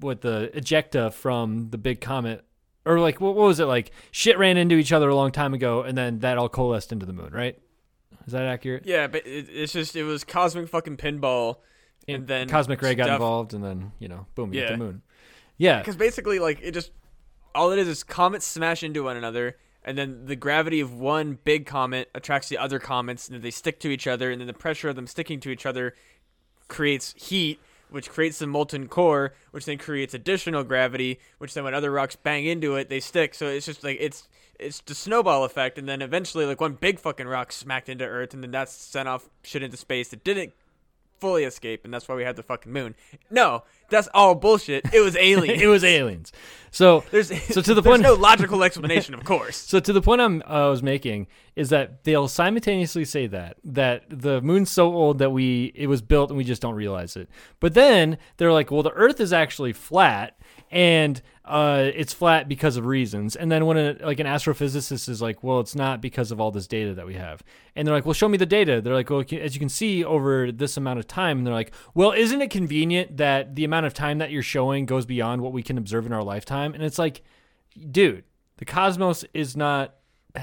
what 0.00 0.20
the 0.22 0.50
ejecta 0.54 1.12
from 1.12 1.70
the 1.70 1.78
big 1.78 2.00
comet. 2.00 2.44
Or 2.86 2.98
like 2.98 3.20
what, 3.20 3.34
what 3.34 3.46
was 3.46 3.60
it 3.60 3.66
like? 3.66 3.92
Shit 4.10 4.38
ran 4.38 4.56
into 4.56 4.76
each 4.76 4.92
other 4.92 5.08
a 5.08 5.14
long 5.14 5.32
time 5.32 5.54
ago, 5.54 5.82
and 5.82 5.96
then 5.96 6.20
that 6.20 6.38
all 6.38 6.48
coalesced 6.48 6.92
into 6.92 7.06
the 7.06 7.12
moon, 7.12 7.30
right? 7.32 7.58
Is 8.26 8.32
that 8.32 8.44
accurate? 8.44 8.84
Yeah, 8.86 9.06
but 9.06 9.26
it, 9.26 9.48
it's 9.50 9.72
just 9.72 9.94
it 9.96 10.04
was 10.04 10.24
cosmic 10.24 10.68
fucking 10.68 10.96
pinball, 10.96 11.56
and 12.08 12.26
then 12.26 12.48
cosmic 12.48 12.80
ray 12.82 12.94
got 12.94 13.08
involved, 13.10 13.54
and 13.54 13.62
then 13.62 13.92
you 13.98 14.08
know, 14.08 14.26
boom, 14.34 14.52
you 14.52 14.60
get 14.60 14.70
Yeah. 14.70 14.76
the 14.76 14.78
moon. 14.84 15.02
Yeah, 15.58 15.78
Because 15.80 15.96
basically, 15.96 16.38
like 16.38 16.58
it 16.62 16.72
just 16.72 16.90
all 17.54 17.70
it 17.70 17.78
is 17.78 17.86
is 17.86 18.02
comets 18.02 18.46
smash 18.46 18.82
into 18.82 19.02
one 19.04 19.16
another, 19.18 19.56
and 19.84 19.98
then 19.98 20.24
the 20.24 20.36
gravity 20.36 20.80
of 20.80 20.94
one 20.94 21.38
big 21.44 21.66
comet 21.66 22.08
attracts 22.14 22.48
the 22.48 22.56
other 22.56 22.78
comets, 22.78 23.28
and 23.28 23.34
then 23.34 23.42
they 23.42 23.50
stick 23.50 23.78
to 23.80 23.88
each 23.90 24.06
other, 24.06 24.30
and 24.30 24.40
then 24.40 24.46
the 24.46 24.54
pressure 24.54 24.88
of 24.88 24.96
them 24.96 25.06
sticking 25.06 25.38
to 25.40 25.50
each 25.50 25.66
other 25.66 25.94
creates 26.68 27.14
heat, 27.18 27.60
which 27.90 28.10
creates 28.10 28.38
the 28.38 28.46
molten 28.46 28.88
core, 28.88 29.34
which 29.50 29.64
then 29.64 29.78
creates 29.78 30.14
additional 30.14 30.64
gravity, 30.64 31.18
which 31.38 31.54
then 31.54 31.64
when 31.64 31.74
other 31.74 31.90
rocks 31.90 32.16
bang 32.16 32.44
into 32.44 32.76
it, 32.76 32.88
they 32.88 33.00
stick. 33.00 33.34
So 33.34 33.46
it's 33.46 33.66
just 33.66 33.84
like 33.84 33.98
it's 34.00 34.28
it's 34.58 34.80
the 34.80 34.94
snowball 34.94 35.44
effect, 35.44 35.78
and 35.78 35.88
then 35.88 36.02
eventually, 36.02 36.44
like 36.44 36.60
one 36.60 36.74
big 36.74 36.98
fucking 36.98 37.26
rock 37.26 37.52
smacked 37.52 37.88
into 37.88 38.04
Earth, 38.04 38.34
and 38.34 38.42
then 38.42 38.50
that 38.50 38.68
sent 38.68 39.08
off 39.08 39.28
shit 39.42 39.62
into 39.62 39.76
space 39.76 40.08
that 40.08 40.24
didn't 40.24 40.52
fully 41.20 41.44
escape, 41.44 41.84
and 41.84 41.92
that's 41.92 42.08
why 42.08 42.14
we 42.14 42.24
had 42.24 42.36
the 42.36 42.42
fucking 42.42 42.72
moon. 42.72 42.94
No, 43.30 43.64
that's 43.90 44.08
all 44.14 44.34
bullshit. 44.34 44.92
It 44.92 45.00
was 45.00 45.16
aliens. 45.20 45.60
it 45.62 45.66
was 45.66 45.84
aliens. 45.84 46.32
So, 46.70 47.04
There's 47.10 47.28
So 47.52 47.60
to 47.62 47.74
the 47.74 47.80
there's 47.82 47.84
point- 47.84 48.02
no 48.02 48.14
logical 48.30 48.62
explanation, 48.62 49.14
of 49.14 49.24
course. 49.24 49.56
so 49.56 49.80
to 49.80 49.92
the 49.92 50.00
point 50.00 50.20
I'm 50.20 50.42
uh, 50.48 50.66
I 50.66 50.68
was 50.68 50.82
making 50.82 51.26
is 51.56 51.68
that 51.70 52.04
they'll 52.04 52.28
simultaneously 52.28 53.04
say 53.04 53.26
that 53.26 53.56
that 53.64 54.04
the 54.08 54.40
moon's 54.40 54.70
so 54.70 54.94
old 54.94 55.18
that 55.18 55.30
we 55.30 55.72
it 55.74 55.88
was 55.88 56.00
built 56.00 56.30
and 56.30 56.36
we 56.38 56.44
just 56.44 56.62
don't 56.62 56.74
realize 56.76 57.16
it. 57.16 57.28
But 57.58 57.74
then 57.74 58.18
they're 58.36 58.52
like, 58.52 58.70
well, 58.70 58.82
the 58.82 58.92
Earth 58.92 59.20
is 59.20 59.32
actually 59.32 59.72
flat 59.72 60.38
and 60.70 61.20
uh, 61.50 61.90
it's 61.94 62.12
flat 62.12 62.48
because 62.48 62.76
of 62.76 62.86
reasons. 62.86 63.34
And 63.34 63.50
then 63.50 63.66
when 63.66 63.76
a, 63.76 63.96
like 64.00 64.20
an 64.20 64.26
astrophysicist 64.26 65.08
is 65.08 65.20
like, 65.20 65.42
well, 65.42 65.58
it's 65.58 65.74
not 65.74 66.00
because 66.00 66.30
of 66.30 66.40
all 66.40 66.52
this 66.52 66.68
data 66.68 66.94
that 66.94 67.06
we 67.06 67.14
have. 67.14 67.42
And 67.74 67.86
they're 67.86 67.94
like, 67.94 68.06
well, 68.06 68.14
show 68.14 68.28
me 68.28 68.38
the 68.38 68.46
data. 68.46 68.80
They're 68.80 68.94
like, 68.94 69.10
well, 69.10 69.20
as 69.20 69.54
you 69.54 69.58
can 69.58 69.68
see 69.68 70.04
over 70.04 70.52
this 70.52 70.76
amount 70.76 71.00
of 71.00 71.08
time. 71.08 71.38
And 71.38 71.46
they're 71.46 71.52
like, 71.52 71.72
well, 71.92 72.12
isn't 72.12 72.40
it 72.40 72.50
convenient 72.50 73.16
that 73.16 73.56
the 73.56 73.64
amount 73.64 73.86
of 73.86 73.94
time 73.94 74.18
that 74.18 74.30
you're 74.30 74.44
showing 74.44 74.86
goes 74.86 75.06
beyond 75.06 75.42
what 75.42 75.52
we 75.52 75.62
can 75.62 75.76
observe 75.76 76.06
in 76.06 76.12
our 76.12 76.22
lifetime? 76.22 76.72
And 76.72 76.84
it's 76.84 76.98
like, 76.98 77.22
dude, 77.90 78.22
the 78.58 78.64
cosmos 78.64 79.24
is 79.34 79.56
not 79.56 79.96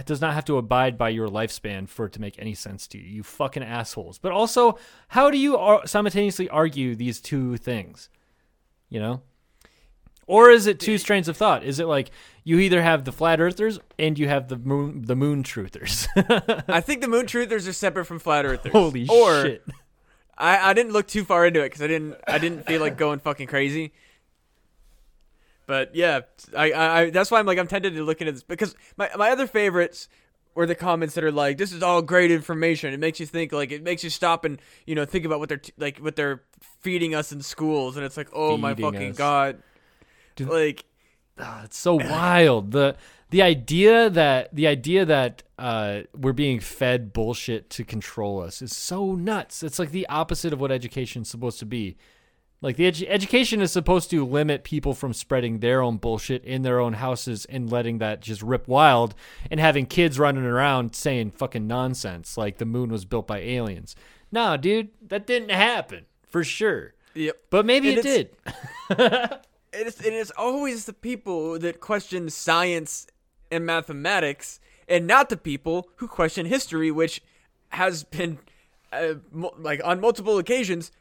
does 0.06 0.20
not 0.20 0.34
have 0.34 0.43
to 0.43 0.58
abide 0.58 0.98
by 0.98 1.08
your 1.08 1.30
lifespan 1.30 1.88
for 1.88 2.08
it 2.08 2.12
to 2.12 2.20
make 2.20 2.38
any 2.38 2.54
sense 2.54 2.88
to 2.89 2.98
you. 2.98 3.06
You 3.06 3.24
fucking 3.24 3.63
assholes. 3.63 4.20
But 4.20 4.34
also, 4.34 4.78
how 5.08 5.32
do 5.32 5.38
you 5.38 5.80
simultaneously 5.86 6.50
argue 6.50 6.93
these 6.93 7.22
two 7.22 7.56
things? 7.56 8.10
You 8.89 9.00
know? 9.00 9.22
Or 10.28 10.50
is 10.50 10.68
it 10.68 10.80
two 10.80 10.98
strains 10.98 11.30
of 11.30 11.38
thought? 11.38 11.63
Is 11.63 11.80
it 11.80 11.86
like 11.86 12.12
you 12.44 12.60
either 12.60 12.82
have 12.82 13.06
the 13.06 13.13
flat 13.13 13.40
earthers 13.40 13.80
and 13.98 14.20
you 14.20 14.28
have 14.28 14.50
the 14.50 14.58
moon 14.58 15.04
the 15.06 15.16
moon 15.16 15.42
truthers? 15.42 16.06
I 16.68 16.82
think 16.82 17.02
the 17.02 17.08
moon 17.08 17.26
truthers 17.26 17.68
are 17.68 17.74
separate 17.74 18.06
from 18.06 18.20
flat 18.20 18.46
earthers. 18.46 18.74
Holy 18.74 19.08
or, 19.08 19.44
shit. 19.44 19.66
I, 20.38 20.70
I 20.70 20.74
didn't 20.74 20.92
look 20.92 21.08
too 21.08 21.24
far 21.24 21.46
into 21.46 21.62
it 21.62 21.68
because 21.68 21.82
I 21.82 21.88
didn't 21.88 22.16
I 22.28 22.38
didn't 22.38 22.68
feel 22.68 22.82
like 22.82 22.98
going 22.98 23.20
fucking 23.20 23.48
crazy. 23.48 23.94
But 25.66 25.96
yeah, 25.96 26.22
I, 26.56 26.72
I, 26.72 27.00
I 27.00 27.10
that's 27.10 27.32
why 27.32 27.40
I'm 27.40 27.46
like 27.46 27.58
I'm 27.58 27.68
tempted 27.68 27.96
to 27.96 28.04
look 28.04 28.20
into 28.20 28.34
this 28.34 28.44
because 28.44 28.76
my 28.98 29.10
my 29.16 29.32
other 29.32 29.48
favorites 29.48 30.10
were 30.56 30.66
the 30.66 30.76
comments 30.76 31.16
that 31.16 31.24
are 31.24 31.32
like 31.32 31.58
this 31.58 31.72
is 31.72 31.82
all 31.82 32.02
great 32.02 32.32
information. 32.32 32.94
It 32.94 33.00
makes 33.00 33.20
you 33.20 33.26
think 33.26 33.54
like 33.54 33.72
it 33.72 33.82
makes 33.82 34.04
you 34.04 34.10
stop 34.10 34.44
and 34.44 34.60
you 34.86 34.96
know 34.96 35.06
think 35.06 35.24
about 35.24 35.40
what 35.40 35.48
they're 35.48 35.58
t- 35.58 35.74
like 35.78 36.00
what 36.00 36.18
they're 36.18 36.44
feeding 36.82 37.16
us 37.16 37.32
in 37.32 37.42
schools 37.42 37.96
and 37.96 38.06
it's 38.06 38.18
like 38.18 38.30
oh 38.34 38.58
my 38.58 38.76
fucking 38.76 39.12
us. 39.12 39.18
god. 39.18 39.63
Like 40.45 40.86
Ah, 41.39 41.63
it's 41.65 41.78
so 41.78 41.95
wild. 41.95 42.71
The 42.71 42.95
the 43.30 43.41
idea 43.41 44.10
that 44.10 44.54
the 44.56 44.67
idea 44.67 45.06
that 45.06 45.43
uh, 45.60 46.02
we're 46.15 46.34
being 46.34 46.60
fed 46.60 47.13
bullshit 47.13 47.69
to 47.71 47.84
control 47.84 48.41
us 48.41 48.62
is 48.62 48.76
so 48.76 49.13
nuts. 49.13 49.63
It's 49.63 49.80
like 49.80 49.91
the 49.91 50.08
opposite 50.08 50.54
of 50.54 50.60
what 50.62 50.71
education's 50.71 51.30
supposed 51.30 51.60
to 51.60 51.65
be. 51.65 51.97
Like 52.60 52.76
the 52.76 52.89
edu- 52.91 53.06
education 53.08 53.62
is 53.62 53.71
supposed 53.71 54.10
to 54.10 54.26
limit 54.26 54.63
people 54.63 54.95
from 54.95 55.13
spreading 55.13 55.60
their 55.60 55.80
own 55.82 55.97
bullshit 55.97 56.43
in 56.43 56.63
their 56.63 56.80
own 56.80 56.93
houses 56.93 57.45
and 57.45 57.71
letting 57.71 58.00
that 58.00 58.21
just 58.21 58.41
rip 58.41 58.67
wild 58.67 59.13
and 59.52 59.60
having 59.60 59.86
kids 59.86 60.17
running 60.17 60.43
around 60.43 60.95
saying 60.95 61.32
fucking 61.32 61.67
nonsense 61.67 62.36
like 62.36 62.58
the 62.58 62.65
moon 62.65 62.89
was 62.89 63.06
built 63.06 63.28
by 63.28 63.39
aliens. 63.39 63.95
Nah, 64.32 64.58
dude, 64.58 64.89
that 65.08 65.28
didn't 65.28 65.52
happen 65.52 66.06
for 66.28 66.43
sure. 66.43 66.95
yep. 67.13 67.38
But 67.52 67.67
maybe 67.67 67.89
And 67.89 68.00
it 68.00 68.32
did. 68.89 69.30
it 69.73 69.88
is, 69.88 69.99
it 70.01 70.13
is 70.13 70.32
always 70.32 70.86
the 70.86 70.93
people 70.93 71.60
that 71.60 71.80
question 71.80 72.30
science 72.30 73.08
and 73.51 73.65
mathematics 73.65 74.60
and 74.88 75.06
not 75.08 75.30
the 75.30 75.38
people 75.38 75.89
who 75.97 76.08
question 76.08 76.45
history 76.45 76.91
which 76.91 77.21
has 77.69 78.03
been 78.03 78.39
uh, 78.93 79.15
mu- 79.32 79.49
like 79.60 79.82
on 79.84 79.99
multiple 79.99 80.38
occasions 80.38 80.91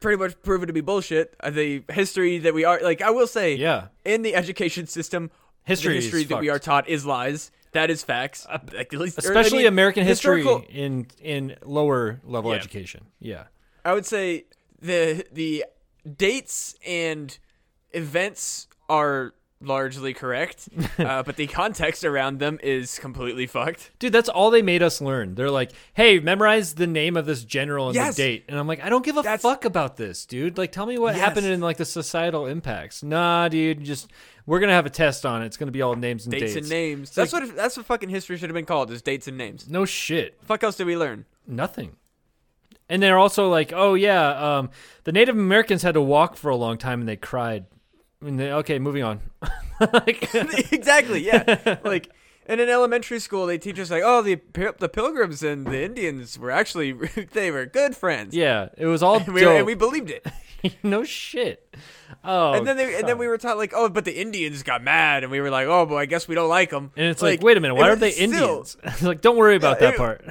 pretty 0.00 0.16
much 0.16 0.40
proven 0.42 0.66
to 0.66 0.72
be 0.72 0.80
bullshit 0.80 1.34
Uh, 1.40 1.50
the 1.50 1.82
history 1.90 2.38
that 2.38 2.54
we 2.54 2.64
are 2.64 2.80
like 2.82 3.02
i 3.02 3.10
will 3.10 3.26
say 3.26 3.54
Yeah. 3.54 3.88
in 4.04 4.22
the 4.22 4.34
education 4.34 4.86
system 4.86 5.30
History 5.64 5.94
history 5.96 6.24
that 6.24 6.40
we 6.40 6.48
fucked. 6.48 6.68
Uh, 6.68 6.72
are 6.72 6.82
taught 6.82 6.88
is 6.88 7.04
lies 7.04 7.50
that 7.72 7.90
is 7.90 8.02
facts 8.02 8.46
Like, 8.50 8.92
at 8.92 8.98
least, 9.00 9.18
or, 9.18 9.22
I 9.22 9.28
especially 9.28 9.58
mean, 9.58 9.66
American 9.68 10.04
history 10.04 10.44
in 10.70 11.06
in 11.22 11.56
lower 11.64 12.20
level 12.24 12.50
Yeah. 12.50 12.56
education. 12.58 13.04
Yeah. 13.20 13.44
I 13.84 13.92
would 13.94 14.06
say 14.06 14.46
the 14.80 15.24
the 15.30 15.64
dates 16.16 16.74
and 16.84 17.38
events 17.92 18.68
are 18.88 19.34
largely 19.62 20.14
correct, 20.14 20.70
uh, 20.98 21.22
but 21.22 21.36
the 21.36 21.46
context 21.46 22.02
around 22.02 22.38
them 22.38 22.58
is 22.62 22.98
completely 22.98 23.46
fucked. 23.46 23.90
Dude, 23.98 24.10
that's 24.12 24.28
all 24.30 24.50
they 24.50 24.62
made 24.62 24.82
us 24.82 25.02
learn. 25.02 25.34
They're 25.34 25.50
like, 25.50 25.72
"Hey, 25.92 26.18
memorize 26.18 26.74
the 26.76 26.86
name 26.86 27.14
of 27.16 27.26
this 27.26 27.44
general 27.44 27.88
and 27.88 27.94
Yes. 27.94 28.16
the 28.16 28.22
date." 28.22 28.44
And 28.48 28.58
I'm 28.58 28.66
like, 28.66 28.82
"I 28.82 28.88
don't 28.88 29.04
give 29.04 29.16
a 29.18 29.22
That's- 29.22 29.42
fuck 29.42 29.64
about 29.66 29.96
this, 29.98 30.24
dude. 30.24 30.56
Like 30.56 30.72
tell 30.72 30.86
me 30.86 30.96
what 30.98 31.14
Yes. 31.14 31.24
happened 31.24 31.46
in 31.46 31.60
like 31.60 31.76
the 31.76 31.84
societal 31.84 32.46
impacts." 32.46 33.02
Nah, 33.02 33.48
dude, 33.48 33.84
just 33.84 34.10
we're 34.46 34.60
going 34.60 34.68
to 34.70 34.74
have 34.74 34.86
a 34.86 34.90
test 34.90 35.26
on 35.26 35.42
it. 35.42 35.46
It's 35.46 35.58
going 35.58 35.66
to 35.68 35.72
be 35.72 35.82
all 35.82 35.94
names 35.94 36.24
and 36.24 36.32
Dates, 36.32 36.54
dates. 36.54 36.56
and 36.56 36.68
names. 36.70 37.10
That's 37.14 37.32
what 37.32 37.54
that's 37.54 37.76
what 37.76 37.84
fucking 37.84 38.08
history 38.08 38.38
should 38.38 38.48
have 38.48 38.54
been 38.54 38.64
called. 38.64 38.90
Is 38.90 39.02
dates 39.02 39.28
and 39.28 39.36
names. 39.36 39.68
No 39.68 39.84
shit. 39.84 40.38
Fuck 40.42 40.64
else 40.64 40.76
did 40.76 40.86
we 40.86 40.96
learn? 40.96 41.26
Nothing. 41.46 41.96
And 42.88 43.02
they're 43.02 43.18
also 43.18 43.48
like, 43.50 43.72
"Oh 43.74 43.92
yeah, 43.92 44.58
um, 44.58 44.70
the 45.04 45.12
Native 45.12 45.36
Americans 45.36 45.82
had 45.82 45.94
to 45.94 46.00
walk 46.00 46.36
for 46.36 46.48
a 46.50 46.56
long 46.56 46.78
time 46.78 47.00
and 47.00 47.08
they 47.08 47.16
cried." 47.16 47.66
Okay, 48.24 48.78
moving 48.78 49.02
on. 49.02 49.20
like, 49.92 50.34
exactly. 50.72 51.24
Yeah. 51.24 51.78
like. 51.84 52.10
And 52.46 52.60
in 52.60 52.68
elementary 52.68 53.20
school, 53.20 53.46
they 53.46 53.58
teach 53.58 53.78
us 53.78 53.92
like, 53.92 54.02
oh, 54.04 54.22
the 54.22 54.40
the 54.80 54.88
Pilgrims 54.88 55.44
and 55.44 55.64
the 55.64 55.84
Indians 55.84 56.36
were 56.36 56.50
actually 56.50 56.92
they 57.32 57.52
were 57.52 57.64
good 57.64 57.94
friends. 57.96 58.34
yeah, 58.34 58.70
it 58.76 58.86
was 58.86 59.04
all 59.04 59.18
And 59.20 59.28
we, 59.32 59.46
and 59.46 59.64
we 59.64 59.74
believed 59.74 60.10
it. 60.10 60.26
no 60.82 61.04
shit. 61.04 61.72
Oh, 62.24 62.52
and 62.54 62.66
then 62.66 62.76
they, 62.76 62.98
and 62.98 63.06
then 63.08 63.18
we 63.18 63.28
were 63.28 63.38
taught 63.38 63.56
like, 63.56 63.72
oh, 63.72 63.88
but 63.88 64.04
the 64.04 64.20
Indians 64.20 64.64
got 64.64 64.82
mad, 64.82 65.22
and 65.22 65.30
we 65.30 65.40
were 65.40 65.48
like, 65.50 65.68
oh, 65.68 65.86
but 65.86 65.94
I 65.96 66.06
guess 66.06 66.26
we 66.26 66.34
don't 66.34 66.48
like 66.48 66.70
them. 66.70 66.90
And 66.96 67.06
it's 67.06 67.22
like, 67.22 67.40
wait 67.40 67.56
a 67.56 67.60
minute, 67.60 67.76
why 67.76 67.88
are 67.90 67.94
they 67.94 68.10
still- 68.10 68.24
Indians? 68.32 68.76
like, 69.00 69.20
don't 69.20 69.36
worry 69.36 69.54
about 69.54 69.80
Yeah, 69.80 69.86
that 69.92 69.94
it- 69.94 69.98
part. 69.98 70.24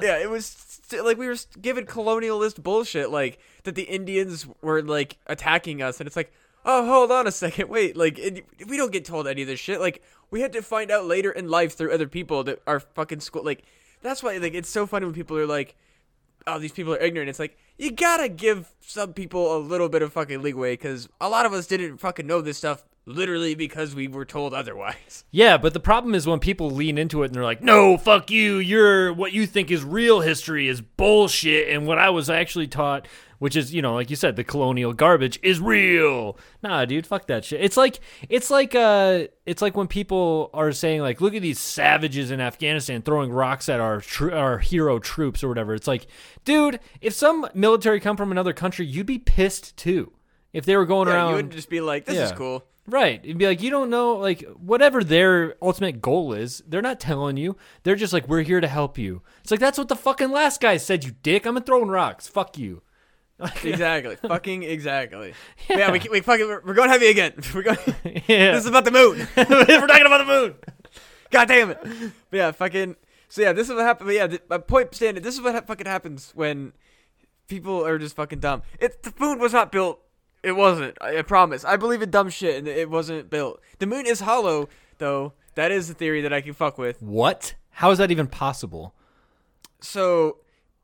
yeah, 0.00 0.18
it 0.18 0.30
was 0.30 0.46
st- 0.46 1.04
like 1.04 1.18
we 1.18 1.26
were 1.26 1.36
given 1.60 1.84
colonialist 1.84 2.62
bullshit, 2.62 3.10
like 3.10 3.40
that 3.64 3.74
the 3.74 3.82
Indians 3.84 4.46
were 4.62 4.82
like 4.82 5.18
attacking 5.26 5.82
us, 5.82 5.98
and 6.00 6.06
it's 6.06 6.16
like, 6.16 6.32
oh, 6.64 6.86
hold 6.86 7.10
on 7.10 7.26
a 7.26 7.32
second, 7.32 7.68
wait, 7.70 7.96
like 7.96 8.18
it, 8.18 8.44
we 8.66 8.76
don't 8.76 8.92
get 8.92 9.04
told 9.04 9.26
any 9.26 9.42
of 9.42 9.48
this 9.48 9.60
shit. 9.60 9.80
Like 9.80 10.02
we 10.30 10.40
had 10.40 10.52
to 10.52 10.62
find 10.62 10.90
out 10.90 11.06
later 11.06 11.30
in 11.30 11.48
life 11.48 11.76
through 11.76 11.92
other 11.92 12.08
people 12.08 12.44
that 12.44 12.62
are 12.66 12.80
fucking 12.80 13.20
school. 13.20 13.44
Like 13.44 13.64
that's 14.02 14.22
why 14.22 14.36
like 14.38 14.54
it's 14.54 14.70
so 14.70 14.86
funny 14.86 15.06
when 15.06 15.14
people 15.14 15.36
are 15.36 15.46
like, 15.46 15.76
oh, 16.46 16.58
these 16.58 16.72
people 16.72 16.94
are 16.94 16.98
ignorant. 16.98 17.28
It's 17.28 17.38
like 17.38 17.58
you 17.78 17.90
gotta 17.90 18.28
give 18.28 18.72
some 18.80 19.12
people 19.12 19.56
a 19.56 19.58
little 19.58 19.88
bit 19.88 20.02
of 20.02 20.12
fucking 20.12 20.42
leeway 20.42 20.74
because 20.74 21.08
a 21.20 21.28
lot 21.28 21.46
of 21.46 21.52
us 21.52 21.66
didn't 21.66 21.98
fucking 21.98 22.26
know 22.26 22.40
this 22.40 22.58
stuff 22.58 22.84
literally 23.06 23.54
because 23.54 23.94
we 23.94 24.06
were 24.06 24.24
told 24.24 24.54
otherwise. 24.54 25.24
yeah, 25.30 25.56
but 25.56 25.72
the 25.72 25.80
problem 25.80 26.14
is 26.14 26.26
when 26.26 26.38
people 26.38 26.70
lean 26.70 26.98
into 26.98 27.22
it 27.22 27.26
and 27.26 27.34
they're 27.34 27.44
like, 27.44 27.62
"No, 27.62 27.96
fuck 27.96 28.30
you. 28.30 28.58
You're 28.58 29.12
what 29.12 29.32
you 29.32 29.46
think 29.46 29.70
is 29.70 29.82
real 29.82 30.20
history 30.20 30.68
is 30.68 30.80
bullshit, 30.80 31.68
and 31.68 31.86
what 31.86 31.98
I 31.98 32.10
was 32.10 32.30
actually 32.30 32.68
taught, 32.68 33.08
which 33.40 33.56
is 33.56 33.74
you 33.74 33.82
know, 33.82 33.94
like 33.94 34.08
you 34.08 34.14
said, 34.14 34.36
the 34.36 34.44
colonial 34.44 34.92
garbage 34.92 35.40
is 35.42 35.58
real." 35.58 36.38
Nah, 36.62 36.84
dude, 36.84 37.04
fuck 37.08 37.26
that 37.26 37.44
shit. 37.44 37.60
It's 37.60 37.76
like 37.76 37.98
it's 38.28 38.48
like 38.48 38.76
uh, 38.76 39.24
it's 39.44 39.60
like 39.60 39.76
when 39.76 39.88
people 39.88 40.50
are 40.54 40.70
saying 40.70 41.00
like, 41.00 41.20
"Look 41.20 41.34
at 41.34 41.42
these 41.42 41.58
savages 41.58 42.30
in 42.30 42.40
Afghanistan 42.40 43.02
throwing 43.02 43.32
rocks 43.32 43.68
at 43.68 43.80
our 43.80 44.00
tr- 44.00 44.32
our 44.32 44.58
hero 44.58 45.00
troops 45.00 45.42
or 45.42 45.48
whatever." 45.48 45.74
It's 45.74 45.88
like, 45.88 46.06
dude, 46.44 46.78
if 47.00 47.12
some 47.14 47.48
military 47.52 47.98
come 47.98 48.16
from 48.16 48.30
another 48.30 48.52
country, 48.52 48.86
you'd 48.86 49.06
be 49.06 49.18
pissed 49.18 49.76
too. 49.76 50.12
If 50.52 50.64
they 50.64 50.76
were 50.76 50.86
going 50.86 51.08
Yeah, 51.08 51.14
around 51.14 51.30
you 51.30 51.36
would 51.36 51.50
just 51.50 51.70
be 51.70 51.80
like, 51.80 52.04
this 52.04 52.16
is 52.18 52.32
cool. 52.32 52.64
Right. 52.86 53.20
It'd 53.22 53.38
be 53.38 53.46
like, 53.46 53.62
you 53.62 53.70
don't 53.70 53.88
know, 53.88 54.16
like, 54.16 54.42
whatever 54.56 55.04
their 55.04 55.54
ultimate 55.62 56.00
goal 56.02 56.32
is, 56.32 56.60
they're 56.66 56.82
not 56.82 56.98
telling 56.98 57.36
you. 57.36 57.56
They're 57.84 57.94
just 57.94 58.12
like, 58.12 58.26
we're 58.26 58.42
here 58.42 58.60
to 58.60 58.66
help 58.66 58.98
you. 58.98 59.22
It's 59.42 59.52
like, 59.52 59.60
that's 59.60 59.78
what 59.78 59.86
the 59.88 59.94
fucking 59.94 60.32
last 60.32 60.60
guy 60.60 60.76
said, 60.76 61.04
you 61.04 61.12
dick. 61.22 61.46
I'm 61.46 61.60
throwing 61.62 61.88
rocks. 61.88 62.26
Fuck 62.26 62.58
you. 62.58 62.82
Exactly. 63.64 64.16
fucking 64.16 64.62
exactly. 64.62 65.34
Yeah, 65.68 65.90
we, 65.92 66.00
we 66.10 66.20
fucking 66.20 66.46
we're, 66.46 66.62
we're 66.64 66.74
going 66.74 66.90
heavy 66.90 67.06
again. 67.08 67.32
We're 67.54 67.62
going. 67.62 67.78
Yeah. 68.26 68.52
This 68.52 68.64
is 68.64 68.66
about 68.66 68.84
the 68.84 68.90
moon. 68.90 69.26
we're 69.36 69.86
talking 69.86 70.06
about 70.06 70.18
the 70.18 70.24
moon. 70.26 70.54
God 71.30 71.46
damn 71.48 71.70
it. 71.70 71.78
But 72.30 72.36
yeah, 72.36 72.50
fucking. 72.52 72.96
So 73.28 73.42
yeah, 73.42 73.52
this 73.52 73.68
is 73.68 73.74
what 73.74 73.82
happened. 73.84 74.08
But 74.08 74.14
yeah, 74.14 74.26
th- 74.26 74.42
my 74.50 74.58
point 74.58 74.94
standing. 74.94 75.22
This 75.22 75.34
is 75.34 75.40
what 75.40 75.54
ha- 75.54 75.60
fucking 75.62 75.86
happens 75.86 76.32
when 76.34 76.72
people 77.48 77.86
are 77.86 77.98
just 77.98 78.16
fucking 78.16 78.40
dumb. 78.40 78.62
It 78.80 79.02
the 79.02 79.12
moon 79.18 79.38
was 79.38 79.52
not 79.52 79.70
built. 79.72 80.00
It 80.42 80.52
wasn't. 80.52 80.96
I, 81.00 81.18
I 81.18 81.22
promise. 81.22 81.64
I 81.64 81.76
believe 81.76 82.02
in 82.02 82.10
dumb 82.10 82.30
shit, 82.30 82.56
and 82.56 82.66
it 82.66 82.90
wasn't 82.90 83.30
built. 83.30 83.60
The 83.78 83.86
moon 83.86 84.06
is 84.06 84.20
hollow, 84.20 84.68
though. 84.98 85.34
That 85.54 85.70
is 85.70 85.88
the 85.88 85.94
theory 85.94 86.20
that 86.22 86.32
I 86.32 86.40
can 86.40 86.54
fuck 86.54 86.78
with. 86.78 87.00
What? 87.02 87.54
How 87.70 87.90
is 87.90 87.98
that 87.98 88.10
even 88.10 88.26
possible? 88.26 88.94
So, 89.80 90.38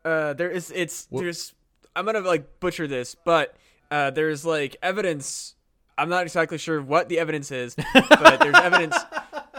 uh, 0.05 0.33
there 0.35 0.51
is 0.51 0.73
it's 0.75 1.07
there's 1.07 1.55
I'm 1.97 2.05
gonna 2.05 2.21
like 2.21 2.61
butcher 2.61 2.87
this, 2.87 3.15
but 3.15 3.57
uh, 3.91 4.11
there's 4.11 4.45
like 4.45 4.77
evidence. 4.83 5.55
I'm 5.99 6.09
not 6.11 6.25
exactly 6.25 6.59
sure 6.59 6.81
what 6.83 7.09
the 7.09 7.19
evidence 7.19 7.51
is, 7.51 7.75
but 7.95 8.39
there's 8.41 8.55
evidence. 8.57 8.97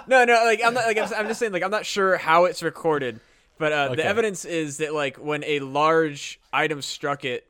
No, 0.10 0.23
no, 0.23 0.36
like 0.45 0.62
I'm 0.63 0.73
not 0.73 0.86
like 0.86 0.97
I'm, 0.97 1.13
I'm 1.13 1.28
just 1.28 1.38
saying 1.38 1.52
like 1.52 1.63
I'm 1.63 1.71
not 1.71 1.86
sure 1.86 2.15
how 2.15 2.45
it's 2.45 2.63
recorded, 2.63 3.19
but 3.58 3.73
uh, 3.73 3.76
Okay. 3.88 3.95
the 3.97 4.06
evidence 4.06 4.45
is 4.45 4.78
that 4.78 4.93
like 4.93 5.17
when 5.17 5.43
a 5.43 5.60
large 5.60 6.39
item 6.54 6.82
struck 6.82 7.26
it, 7.26 7.45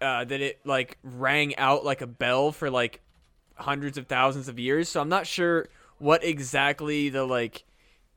uh, 0.00 0.24
that 0.24 0.40
it 0.40 0.60
like 0.64 0.98
rang 1.02 1.56
out 1.56 1.84
like 1.84 2.00
a 2.00 2.06
bell 2.06 2.52
for 2.52 2.70
like 2.70 3.00
hundreds 3.56 3.98
of 3.98 4.06
thousands 4.06 4.46
of 4.46 4.60
years. 4.60 4.88
So 4.88 5.00
I'm 5.00 5.08
not 5.08 5.26
sure 5.26 5.66
what 5.98 6.22
exactly 6.22 7.08
the 7.08 7.24
like 7.24 7.64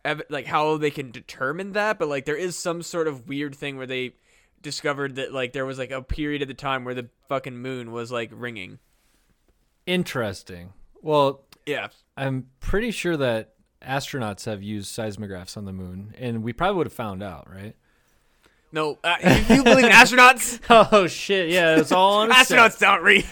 ev- 0.03 0.21
like 0.29 0.45
how 0.45 0.77
they 0.77 0.91
can 0.91 1.09
determine 1.09 1.71
that, 1.71 1.97
but 1.97 2.07
like 2.07 2.25
there 2.25 2.35
is 2.37 2.55
some 2.55 2.83
sort 2.83 3.07
of 3.07 3.27
weird 3.27 3.55
thing 3.55 3.75
where 3.75 3.87
they 3.87 4.13
discovered 4.65 5.15
that 5.15 5.31
like 5.31 5.53
there 5.53 5.65
was 5.65 5.77
like 5.77 5.91
a 5.91 6.01
period 6.01 6.41
of 6.41 6.49
the 6.49 6.53
time 6.53 6.83
where 6.83 6.93
the 6.95 7.07
fucking 7.29 7.55
moon 7.57 7.91
was 7.93 8.11
like 8.11 8.29
ringing. 8.33 8.79
Interesting. 9.85 10.73
Well, 11.01 11.43
Yeah. 11.65 11.87
I'm 12.17 12.47
pretty 12.59 12.91
sure 12.91 13.15
that 13.17 13.53
astronauts 13.81 14.45
have 14.45 14.63
used 14.63 14.93
seismographs 14.93 15.55
on 15.57 15.65
the 15.65 15.71
moon, 15.73 16.13
and 16.17 16.41
we 16.43 16.51
probably 16.53 16.77
would 16.77 16.87
have 16.87 16.93
found 16.93 17.21
out, 17.21 17.47
right? 17.49 17.75
No, 18.71 18.97
uh, 19.03 19.15
you, 19.23 19.29
you 19.57 19.63
believe 19.63 19.85
in 19.85 19.91
astronauts? 19.91 20.59
Oh, 20.91 21.05
shit. 21.07 21.49
Yeah, 21.49 21.77
it's 21.77 21.91
all 21.91 22.21
on 22.21 22.31
astronauts 22.31 22.85
aren't 22.85 23.03
real. 23.03 23.23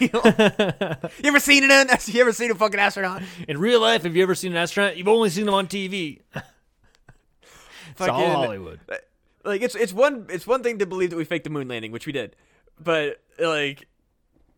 you 1.18 1.28
ever 1.28 1.40
seen 1.40 1.64
it? 1.64 2.08
You 2.08 2.20
ever 2.20 2.32
seen 2.32 2.50
a 2.50 2.54
fucking 2.54 2.78
astronaut? 2.78 3.22
In 3.48 3.58
real 3.58 3.80
life, 3.80 4.04
have 4.04 4.14
you 4.16 4.22
ever 4.22 4.34
seen 4.36 4.52
an 4.52 4.58
astronaut? 4.58 4.96
You've 4.96 5.08
only 5.08 5.30
seen 5.30 5.46
them 5.46 5.54
on 5.54 5.66
TV. 5.66 6.20
it's 6.34 8.00
all 8.00 8.06
Fucking- 8.06 8.30
Hollywood. 8.30 8.80
Like 9.44 9.62
it's 9.62 9.74
it's 9.74 9.92
one 9.92 10.26
it's 10.28 10.46
one 10.46 10.62
thing 10.62 10.78
to 10.78 10.86
believe 10.86 11.10
that 11.10 11.16
we 11.16 11.24
faked 11.24 11.44
the 11.44 11.50
moon 11.50 11.68
landing, 11.68 11.92
which 11.92 12.06
we 12.06 12.12
did, 12.12 12.36
but 12.82 13.20
like 13.38 13.86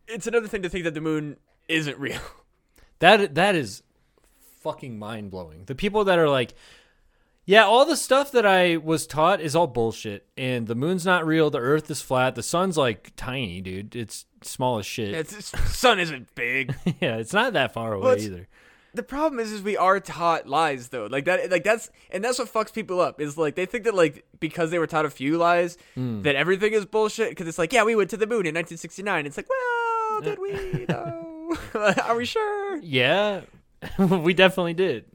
it's 0.07 0.27
another 0.27 0.47
thing 0.47 0.61
to 0.63 0.69
think 0.69 0.83
that 0.85 0.93
the 0.93 1.01
moon 1.01 1.37
isn't 1.67 1.97
real. 1.99 2.19
That 2.99 3.35
that 3.35 3.53
is 3.53 3.83
fucking 4.61 4.97
mind 4.97 5.29
blowing. 5.29 5.65
The 5.65 5.75
people 5.75 6.03
that 6.05 6.17
are 6.17 6.27
like, 6.29 6.55
yeah, 7.45 7.63
all 7.63 7.85
the 7.85 7.95
stuff 7.95 8.31
that 8.31 8.43
I 8.43 8.77
was 8.77 9.05
taught 9.05 9.39
is 9.39 9.55
all 9.55 9.67
bullshit, 9.67 10.25
and 10.35 10.65
the 10.65 10.73
moon's 10.73 11.05
not 11.05 11.23
real. 11.23 11.51
The 11.51 11.59
Earth 11.59 11.91
is 11.91 12.01
flat. 12.01 12.33
The 12.33 12.41
sun's 12.41 12.75
like 12.75 13.11
tiny, 13.15 13.61
dude. 13.61 13.95
It's 13.95 14.25
small 14.41 14.79
as 14.79 14.87
shit. 14.87 15.13
It's, 15.13 15.31
it's- 15.53 15.77
sun 15.77 15.99
isn't 15.99 16.33
big. 16.33 16.73
yeah, 16.99 17.17
it's 17.17 17.33
not 17.33 17.53
that 17.53 17.71
far 17.71 17.93
away 17.93 18.03
Well, 18.03 18.19
either. 18.19 18.47
The 18.97 19.03
problem 19.03 19.39
is, 19.39 19.51
is 19.53 19.61
we 19.61 19.77
are 19.77 19.99
taught 20.01 20.47
lies 20.47 20.89
though. 20.89 21.05
Like 21.09 21.23
that, 21.25 21.49
like 21.49 21.63
that's 21.63 21.89
and 22.11 22.21
that's 22.23 22.37
what 22.39 22.51
fucks 22.51 22.73
people 22.73 22.99
up. 22.99 23.21
Is 23.21 23.37
like 23.37 23.55
they 23.55 23.65
think 23.65 23.85
that 23.85 23.95
like 23.95 24.25
because 24.41 24.71
they 24.71 24.79
were 24.79 24.87
taught 24.87 25.05
a 25.05 25.09
few 25.09 25.37
lies 25.37 25.77
Hmm. 25.95 26.23
that 26.23 26.35
everything 26.35 26.73
is 26.73 26.85
bullshit. 26.85 27.29
Because 27.29 27.47
it's 27.47 27.57
like, 27.57 27.71
yeah, 27.71 27.83
we 27.85 27.95
went 27.95 28.09
to 28.09 28.17
the 28.17 28.27
moon 28.27 28.45
in 28.45 28.53
1969. 28.55 29.25
It's 29.25 29.37
like, 29.37 29.47
well, 29.49 30.21
did 30.21 30.39
we 30.39 30.85
are 32.03 32.15
we 32.17 32.25
sure? 32.25 32.77
Yeah, 32.81 33.41
we 33.99 34.33
definitely 34.33 34.73
did. 34.73 35.05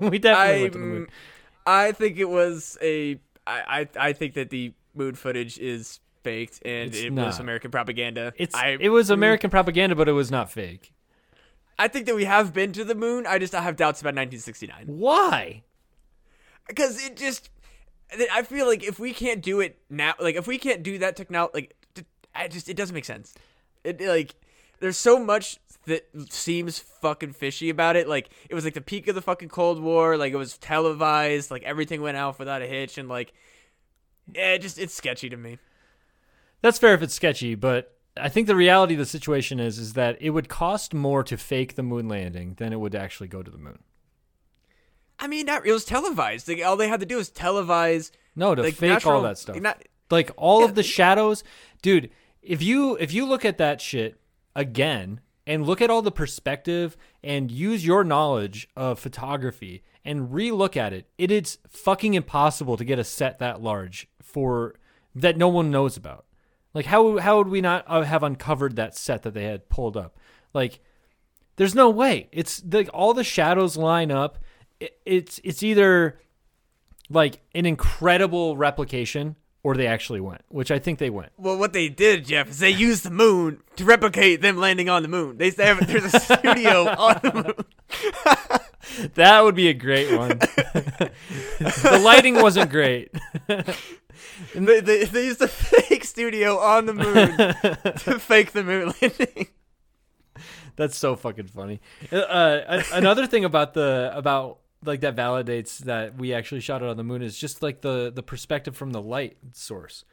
we 0.00 0.18
definitely 0.18 0.62
went 0.62 0.72
to 0.74 0.78
the 0.78 0.84
moon. 0.84 1.06
I 1.66 1.92
think 1.92 2.18
it 2.18 2.28
was 2.28 2.78
a. 2.80 3.18
I, 3.46 3.80
I 3.96 4.08
I 4.08 4.12
think 4.12 4.34
that 4.34 4.50
the 4.50 4.72
moon 4.94 5.14
footage 5.14 5.58
is 5.58 6.00
faked 6.22 6.60
and 6.66 6.90
It's 6.90 6.98
it 7.00 7.12
not. 7.12 7.26
was 7.26 7.38
American 7.40 7.70
propaganda. 7.70 8.32
It's 8.36 8.54
I, 8.54 8.76
it 8.78 8.90
was 8.90 9.08
American 9.10 9.50
propaganda, 9.50 9.96
but 9.96 10.08
it 10.08 10.12
was 10.12 10.30
not 10.30 10.50
fake. 10.52 10.92
I 11.80 11.88
think 11.88 12.04
that 12.06 12.14
we 12.14 12.26
have 12.26 12.52
been 12.52 12.72
to 12.74 12.84
the 12.84 12.94
moon. 12.94 13.26
I 13.26 13.38
just 13.38 13.54
have 13.54 13.74
doubts 13.74 14.02
about 14.02 14.14
1969 14.14 14.84
Why? 14.86 15.62
because 16.68 17.02
it 17.02 17.16
just. 17.16 17.48
I 18.32 18.42
feel 18.42 18.66
like 18.66 18.82
if 18.82 18.98
we 18.98 19.12
can't 19.14 19.40
do 19.40 19.60
it 19.60 19.78
now, 19.88 20.14
like 20.18 20.34
if 20.34 20.46
we 20.46 20.58
can't 20.58 20.82
do 20.82 20.98
that 20.98 21.16
technology, 21.16 21.52
like 21.54 21.76
I 22.34 22.48
just 22.48 22.68
it 22.68 22.76
doesn't 22.76 22.92
make 22.92 23.04
sense. 23.04 23.34
It 23.82 24.00
like 24.00 24.34
there's 24.80 24.96
so 24.98 25.18
much 25.24 25.58
that 25.86 26.06
seems 26.28 26.78
fucking 26.78 27.32
fishy 27.32 27.70
about 27.70 27.96
it. 27.96 28.08
Like 28.08 28.30
it 28.48 28.54
was 28.54 28.64
like 28.64 28.74
the 28.74 28.80
peak 28.80 29.08
of 29.08 29.14
the 29.14 29.22
fucking 29.22 29.48
Cold 29.48 29.80
War. 29.80 30.16
Like 30.16 30.32
it 30.32 30.36
was 30.36 30.58
televised. 30.58 31.50
Like 31.50 31.62
everything 31.62 32.02
went 32.02 32.16
out 32.16 32.38
without 32.38 32.62
a 32.62 32.66
hitch, 32.66 32.98
and 32.98 33.08
like 33.08 33.32
yeah, 34.34 34.54
it 34.54 34.58
just 34.62 34.78
it's 34.78 34.92
sketchy 34.92 35.30
to 35.30 35.36
me. 35.36 35.58
That's 36.62 36.78
fair 36.78 36.94
if 36.94 37.02
it's 37.02 37.14
sketchy, 37.14 37.54
but 37.54 37.96
I 38.16 38.28
think 38.28 38.46
the 38.46 38.56
reality 38.56 38.94
of 38.94 38.98
the 38.98 39.06
situation 39.06 39.60
is 39.60 39.78
is 39.78 39.92
that 39.94 40.20
it 40.20 40.30
would 40.30 40.48
cost 40.48 40.94
more 40.94 41.22
to 41.24 41.36
fake 41.36 41.74
the 41.74 41.82
moon 41.82 42.08
landing 42.08 42.54
than 42.54 42.72
it 42.72 42.80
would 42.80 42.94
actually 42.94 43.28
go 43.28 43.42
to 43.42 43.50
the 43.50 43.58
moon. 43.58 43.78
I 45.18 45.26
mean, 45.26 45.46
not 45.46 45.66
it 45.66 45.72
was 45.72 45.84
televised. 45.84 46.48
Like 46.48 46.64
all 46.64 46.76
they 46.76 46.88
had 46.88 47.00
to 47.00 47.06
do 47.06 47.16
was 47.16 47.30
televise. 47.30 48.10
No, 48.34 48.54
to 48.54 48.62
like 48.62 48.74
fake 48.74 48.90
natural, 48.90 49.16
all 49.16 49.22
that 49.22 49.38
stuff. 49.38 49.60
Not, 49.60 49.82
like 50.10 50.30
all 50.36 50.60
Yeah, 50.60 50.66
of 50.66 50.74
the 50.74 50.82
shadows, 50.82 51.44
dude. 51.82 52.10
If 52.42 52.62
you 52.62 52.96
if 52.96 53.12
you 53.12 53.26
look 53.26 53.44
at 53.44 53.58
that 53.58 53.80
shit 53.80 54.18
again 54.56 55.20
and 55.46 55.66
look 55.66 55.82
at 55.82 55.90
all 55.90 56.02
the 56.02 56.10
perspective 56.10 56.96
and 57.22 57.50
use 57.50 57.84
your 57.84 58.02
knowledge 58.02 58.68
of 58.76 58.98
photography 58.98 59.82
and 60.04 60.32
re-look 60.32 60.76
at 60.76 60.92
it, 60.94 61.08
it 61.18 61.30
is 61.30 61.58
fucking 61.68 62.14
impossible 62.14 62.76
to 62.78 62.84
get 62.84 62.98
a 62.98 63.04
set 63.04 63.38
that 63.40 63.60
large 63.60 64.08
for 64.22 64.74
that 65.14 65.36
no 65.36 65.48
one 65.48 65.70
knows 65.70 65.96
about. 65.96 66.24
Like 66.74 66.86
how 66.86 67.18
how 67.18 67.38
would 67.38 67.48
we 67.48 67.60
not 67.60 67.84
uh, 67.86 68.02
have 68.02 68.22
uncovered 68.22 68.76
that 68.76 68.96
set 68.96 69.22
that 69.22 69.34
they 69.34 69.44
had 69.44 69.68
pulled 69.68 69.96
up? 69.96 70.16
Like 70.54 70.80
there's 71.56 71.74
no 71.74 71.90
way. 71.90 72.28
It's 72.32 72.62
like 72.64 72.88
all 72.94 73.12
the 73.14 73.24
shadows 73.24 73.76
line 73.76 74.10
up. 74.10 74.38
It, 74.78 74.98
it's 75.04 75.40
it's 75.42 75.62
either 75.62 76.20
like 77.08 77.40
an 77.54 77.66
incredible 77.66 78.56
replication 78.56 79.36
or 79.62 79.74
they 79.74 79.86
actually 79.86 80.20
went, 80.20 80.42
which 80.48 80.70
I 80.70 80.78
think 80.78 80.98
they 80.98 81.10
went. 81.10 81.32
well, 81.36 81.58
what 81.58 81.74
they 81.74 81.90
did, 81.90 82.24
Jeff, 82.24 82.48
is 82.48 82.60
they 82.60 82.70
used 82.70 83.02
the 83.02 83.10
moon 83.10 83.60
to 83.76 83.84
replicate 83.84 84.40
them 84.40 84.56
landing 84.56 84.88
on 84.88 85.02
the 85.02 85.08
moon. 85.08 85.36
They 85.36 85.50
they 85.50 85.66
have 85.66 85.86
there's 85.86 86.14
a 86.14 86.20
studio 86.20 86.88
on 86.88 87.20
the 87.22 87.32
moon. 87.44 88.60
That 89.14 89.42
would 89.44 89.54
be 89.54 89.68
a 89.68 89.74
great 89.74 90.10
one. 90.16 90.30
the 90.38 92.00
lighting 92.02 92.34
wasn't 92.40 92.70
great. 92.70 93.10
They, 94.54 94.80
they, 94.80 95.04
they 95.04 95.26
used 95.26 95.40
a 95.42 95.48
fake 95.48 96.04
studio 96.04 96.58
on 96.58 96.86
the 96.86 96.94
moon 96.94 97.36
to 97.98 98.18
fake 98.18 98.52
the 98.52 98.64
moon 98.64 98.92
landing. 99.00 99.48
That's 100.76 100.96
so 100.96 101.16
fucking 101.16 101.48
funny. 101.48 101.80
Uh, 102.10 102.16
uh, 102.16 102.82
another 102.92 103.26
thing 103.26 103.44
about 103.44 103.74
the 103.74 104.10
about 104.14 104.60
like 104.84 105.00
that 105.00 105.14
validates 105.14 105.78
that 105.80 106.16
we 106.16 106.32
actually 106.32 106.60
shot 106.60 106.82
it 106.82 106.88
on 106.88 106.96
the 106.96 107.04
moon 107.04 107.22
is 107.22 107.38
just 107.38 107.62
like 107.62 107.82
the 107.82 108.10
the 108.14 108.22
perspective 108.22 108.76
from 108.76 108.90
the 108.90 109.02
light 109.02 109.36
source. 109.52 110.04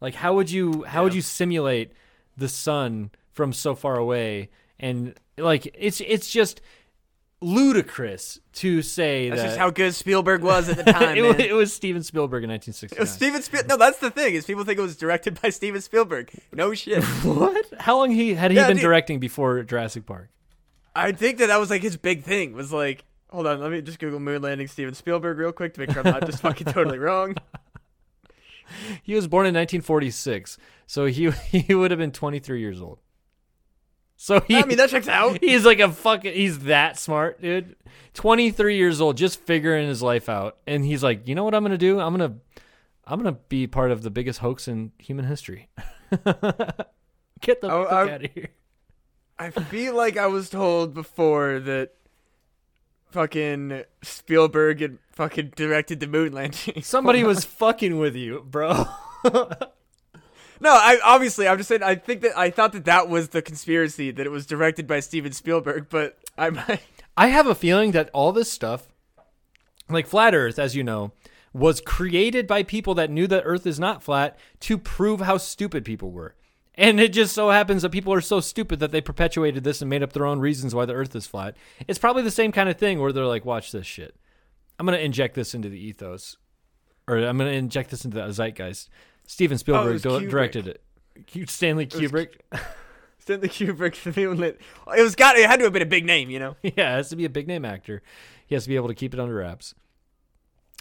Like 0.00 0.14
how 0.14 0.34
would 0.34 0.50
you 0.50 0.84
how 0.84 1.04
would 1.04 1.14
you 1.14 1.22
simulate 1.22 1.92
the 2.36 2.48
sun 2.48 3.10
from 3.32 3.52
so 3.52 3.74
far 3.74 3.96
away 3.96 4.50
and 4.78 5.14
like 5.36 5.68
it's 5.74 6.00
it's 6.00 6.30
just 6.30 6.60
ludicrous 7.42 8.40
to 8.54 8.80
say 8.82 9.28
That's 9.28 9.42
that 9.42 9.46
just 9.48 9.58
how 9.58 9.70
good 9.70 9.94
Spielberg 9.94 10.42
was 10.42 10.68
at 10.68 10.76
the 10.78 10.84
time. 10.92 11.16
it, 11.18 11.22
man. 11.22 11.40
it 11.40 11.52
was 11.54 11.72
Steven 11.74 12.02
Spielberg 12.02 12.44
in 12.44 12.50
It 12.50 12.54
was 12.66 12.76
1969. 12.78 13.06
Steven 13.06 13.42
Spielberg. 13.42 13.68
No, 13.68 13.76
that's 13.76 13.98
the 13.98 14.10
thing 14.10 14.34
is 14.34 14.46
people 14.46 14.64
think 14.64 14.78
it 14.78 14.82
was 14.82 14.96
directed 14.96 15.40
by 15.40 15.50
Steven 15.50 15.80
Spielberg. 15.80 16.30
No 16.52 16.72
shit. 16.74 17.04
what? 17.24 17.66
How 17.80 17.98
long 17.98 18.10
he 18.10 18.34
had 18.34 18.50
he 18.50 18.56
Yeah, 18.56 18.68
been 18.68 18.76
dude. 18.76 18.82
directing 18.82 19.20
before 19.20 19.62
Jurassic 19.64 20.06
Park? 20.06 20.30
I 20.94 21.12
think 21.12 21.38
that 21.38 21.48
that 21.48 21.58
was 21.60 21.68
like 21.70 21.82
his 21.82 21.96
big 21.98 22.22
thing. 22.22 22.54
Was 22.54 22.72
like, 22.72 23.04
hold 23.30 23.46
on, 23.46 23.60
let 23.60 23.70
me 23.70 23.82
just 23.82 23.98
Google 23.98 24.18
moon 24.18 24.40
landing 24.40 24.66
Steven 24.66 24.94
Spielberg 24.94 25.36
real 25.36 25.52
quick 25.52 25.74
to 25.74 25.80
make 25.80 25.90
sure 25.90 26.00
I'm 26.06 26.10
not 26.12 26.24
just 26.26 26.40
fucking 26.40 26.68
totally 26.72 26.98
wrong. 26.98 27.36
He 29.04 29.14
was 29.14 29.28
born 29.28 29.46
in 29.46 29.54
1946, 29.54 30.58
so 30.88 31.06
he 31.06 31.30
he 31.30 31.72
would 31.72 31.92
have 31.92 31.98
been 31.98 32.10
23 32.10 32.58
years 32.58 32.80
old. 32.80 32.98
So 34.16 34.40
he, 34.40 34.56
I 34.56 34.64
mean, 34.64 34.78
that 34.78 34.88
checks 34.90 35.08
out. 35.08 35.38
he's 35.42 35.64
like 35.66 35.78
a 35.80 35.90
fucking, 35.90 36.32
he's 36.34 36.60
that 36.60 36.98
smart, 36.98 37.40
dude. 37.42 37.76
23 38.14 38.76
years 38.76 39.00
old, 39.00 39.16
just 39.16 39.40
figuring 39.40 39.86
his 39.88 40.02
life 40.02 40.28
out, 40.28 40.56
and 40.66 40.84
he's 40.84 41.02
like, 41.02 41.28
you 41.28 41.34
know 41.34 41.44
what 41.44 41.54
I'm 41.54 41.62
gonna 41.62 41.76
do? 41.76 42.00
I'm 42.00 42.12
gonna, 42.16 42.34
I'm 43.04 43.18
gonna 43.22 43.36
be 43.48 43.66
part 43.66 43.90
of 43.90 44.02
the 44.02 44.10
biggest 44.10 44.38
hoax 44.38 44.68
in 44.68 44.92
human 44.98 45.26
history. 45.26 45.68
Get 46.10 47.60
the 47.60 47.70
Oh, 47.70 47.84
fuck 47.84 47.92
I'm- 47.92 48.08
out 48.08 48.24
of 48.24 48.30
here. 48.32 48.48
I 49.38 49.50
feel 49.50 49.94
like 49.94 50.16
I 50.16 50.28
was 50.28 50.48
told 50.48 50.94
before 50.94 51.60
that 51.60 51.90
fucking 53.10 53.82
Spielberg 54.02 54.80
had 54.80 54.98
fucking 55.12 55.52
directed 55.56 56.00
the 56.00 56.06
moon 56.06 56.32
landing. 56.32 56.82
Somebody 56.82 57.22
was 57.24 57.44
fucking 57.44 57.98
with 57.98 58.16
you, 58.16 58.46
bro. 58.48 58.86
No, 60.60 60.70
I 60.70 60.98
obviously 61.04 61.48
I'm 61.48 61.58
just 61.58 61.68
saying 61.68 61.82
I 61.82 61.94
think 61.94 62.22
that 62.22 62.36
I 62.36 62.50
thought 62.50 62.72
that 62.72 62.84
that 62.84 63.08
was 63.08 63.30
the 63.30 63.42
conspiracy 63.42 64.10
that 64.10 64.26
it 64.26 64.30
was 64.30 64.46
directed 64.46 64.86
by 64.86 65.00
Steven 65.00 65.32
Spielberg, 65.32 65.88
but 65.90 66.18
I. 66.38 66.80
I 67.16 67.28
have 67.28 67.46
a 67.46 67.54
feeling 67.54 67.92
that 67.92 68.10
all 68.12 68.32
this 68.32 68.52
stuff, 68.52 68.88
like 69.88 70.06
flat 70.06 70.34
Earth, 70.34 70.58
as 70.58 70.76
you 70.76 70.84
know, 70.84 71.12
was 71.54 71.80
created 71.80 72.46
by 72.46 72.62
people 72.62 72.94
that 72.94 73.10
knew 73.10 73.26
that 73.26 73.44
Earth 73.46 73.66
is 73.66 73.80
not 73.80 74.02
flat 74.02 74.38
to 74.60 74.76
prove 74.76 75.20
how 75.20 75.38
stupid 75.38 75.84
people 75.84 76.10
were. 76.10 76.34
And 76.74 77.00
it 77.00 77.14
just 77.14 77.34
so 77.34 77.48
happens 77.48 77.80
that 77.80 77.92
people 77.92 78.12
are 78.12 78.20
so 78.20 78.40
stupid 78.40 78.80
that 78.80 78.90
they 78.92 79.00
perpetuated 79.00 79.64
this 79.64 79.80
and 79.80 79.88
made 79.88 80.02
up 80.02 80.12
their 80.12 80.26
own 80.26 80.40
reasons 80.40 80.74
why 80.74 80.84
the 80.84 80.92
Earth 80.92 81.16
is 81.16 81.26
flat. 81.26 81.56
It's 81.88 81.98
probably 81.98 82.22
the 82.22 82.30
same 82.30 82.52
kind 82.52 82.68
of 82.68 82.76
thing 82.76 83.00
where 83.00 83.12
they're 83.12 83.24
like, 83.24 83.46
watch 83.46 83.72
this 83.72 83.86
shit. 83.86 84.14
I'm 84.78 84.84
going 84.84 84.98
to 84.98 85.04
inject 85.04 85.34
this 85.34 85.54
into 85.54 85.70
the 85.70 85.82
ethos. 85.82 86.36
Or 87.08 87.16
I'm 87.16 87.38
going 87.38 87.50
to 87.50 87.56
inject 87.56 87.90
this 87.90 88.04
into 88.04 88.18
the 88.18 88.30
zeitgeist. 88.30 88.90
Steven 89.26 89.58
Spielberg 89.58 90.00
di- 90.02 90.08
Kubrick. 90.08 90.30
directed 90.30 90.68
it. 90.68 90.82
Stanley 91.48 91.86
was 91.86 92.00
Kubrick. 92.00 92.40
Stanley 93.18 93.48
Kubrick, 93.48 94.02
the 94.14 94.26
lit. 94.28 94.60
It 94.96 95.02
was 95.02 95.16
got. 95.16 95.36
It 95.36 95.48
had 95.48 95.58
to 95.58 95.64
have 95.64 95.72
been 95.72 95.82
a 95.82 95.86
big 95.86 96.04
name, 96.04 96.30
you 96.30 96.38
know. 96.38 96.56
yeah, 96.62 96.70
it 96.94 96.96
has 96.96 97.08
to 97.10 97.16
be 97.16 97.24
a 97.24 97.30
big 97.30 97.48
name 97.48 97.64
actor. 97.64 98.02
He 98.46 98.54
has 98.54 98.62
to 98.64 98.68
be 98.68 98.76
able 98.76 98.88
to 98.88 98.94
keep 98.94 99.12
it 99.14 99.20
under 99.20 99.34
wraps. 99.34 99.74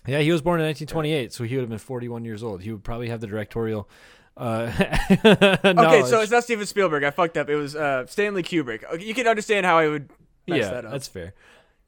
Yeah, 0.07 0.19
he 0.19 0.31
was 0.31 0.43
born 0.43 0.59
in 0.59 0.67
1928, 0.67 1.33
so 1.33 1.43
he 1.43 1.55
would 1.55 1.61
have 1.61 1.69
been 1.69 1.79
41 1.79 2.23
years 2.25 2.43
old. 2.43 2.61
He 2.61 2.71
would 2.71 2.83
probably 2.83 3.09
have 3.09 3.21
the 3.21 3.27
directorial. 3.27 3.89
Uh, 4.37 4.71
Okay, 5.09 6.03
so 6.05 6.21
it's 6.21 6.31
not 6.31 6.43
Steven 6.43 6.67
Spielberg. 6.67 7.03
I 7.03 7.09
fucked 7.09 7.37
up. 7.37 7.49
It 7.49 7.55
was 7.55 7.75
uh, 7.75 8.05
Stanley 8.05 8.43
Kubrick. 8.43 9.01
You 9.01 9.15
can 9.15 9.25
understand 9.27 9.65
how 9.65 9.79
I 9.79 9.87
would 9.87 10.11
mess 10.47 10.59
yeah, 10.59 10.69
that 10.69 10.85
up. 10.85 10.91
that's 10.91 11.07
fair. 11.07 11.33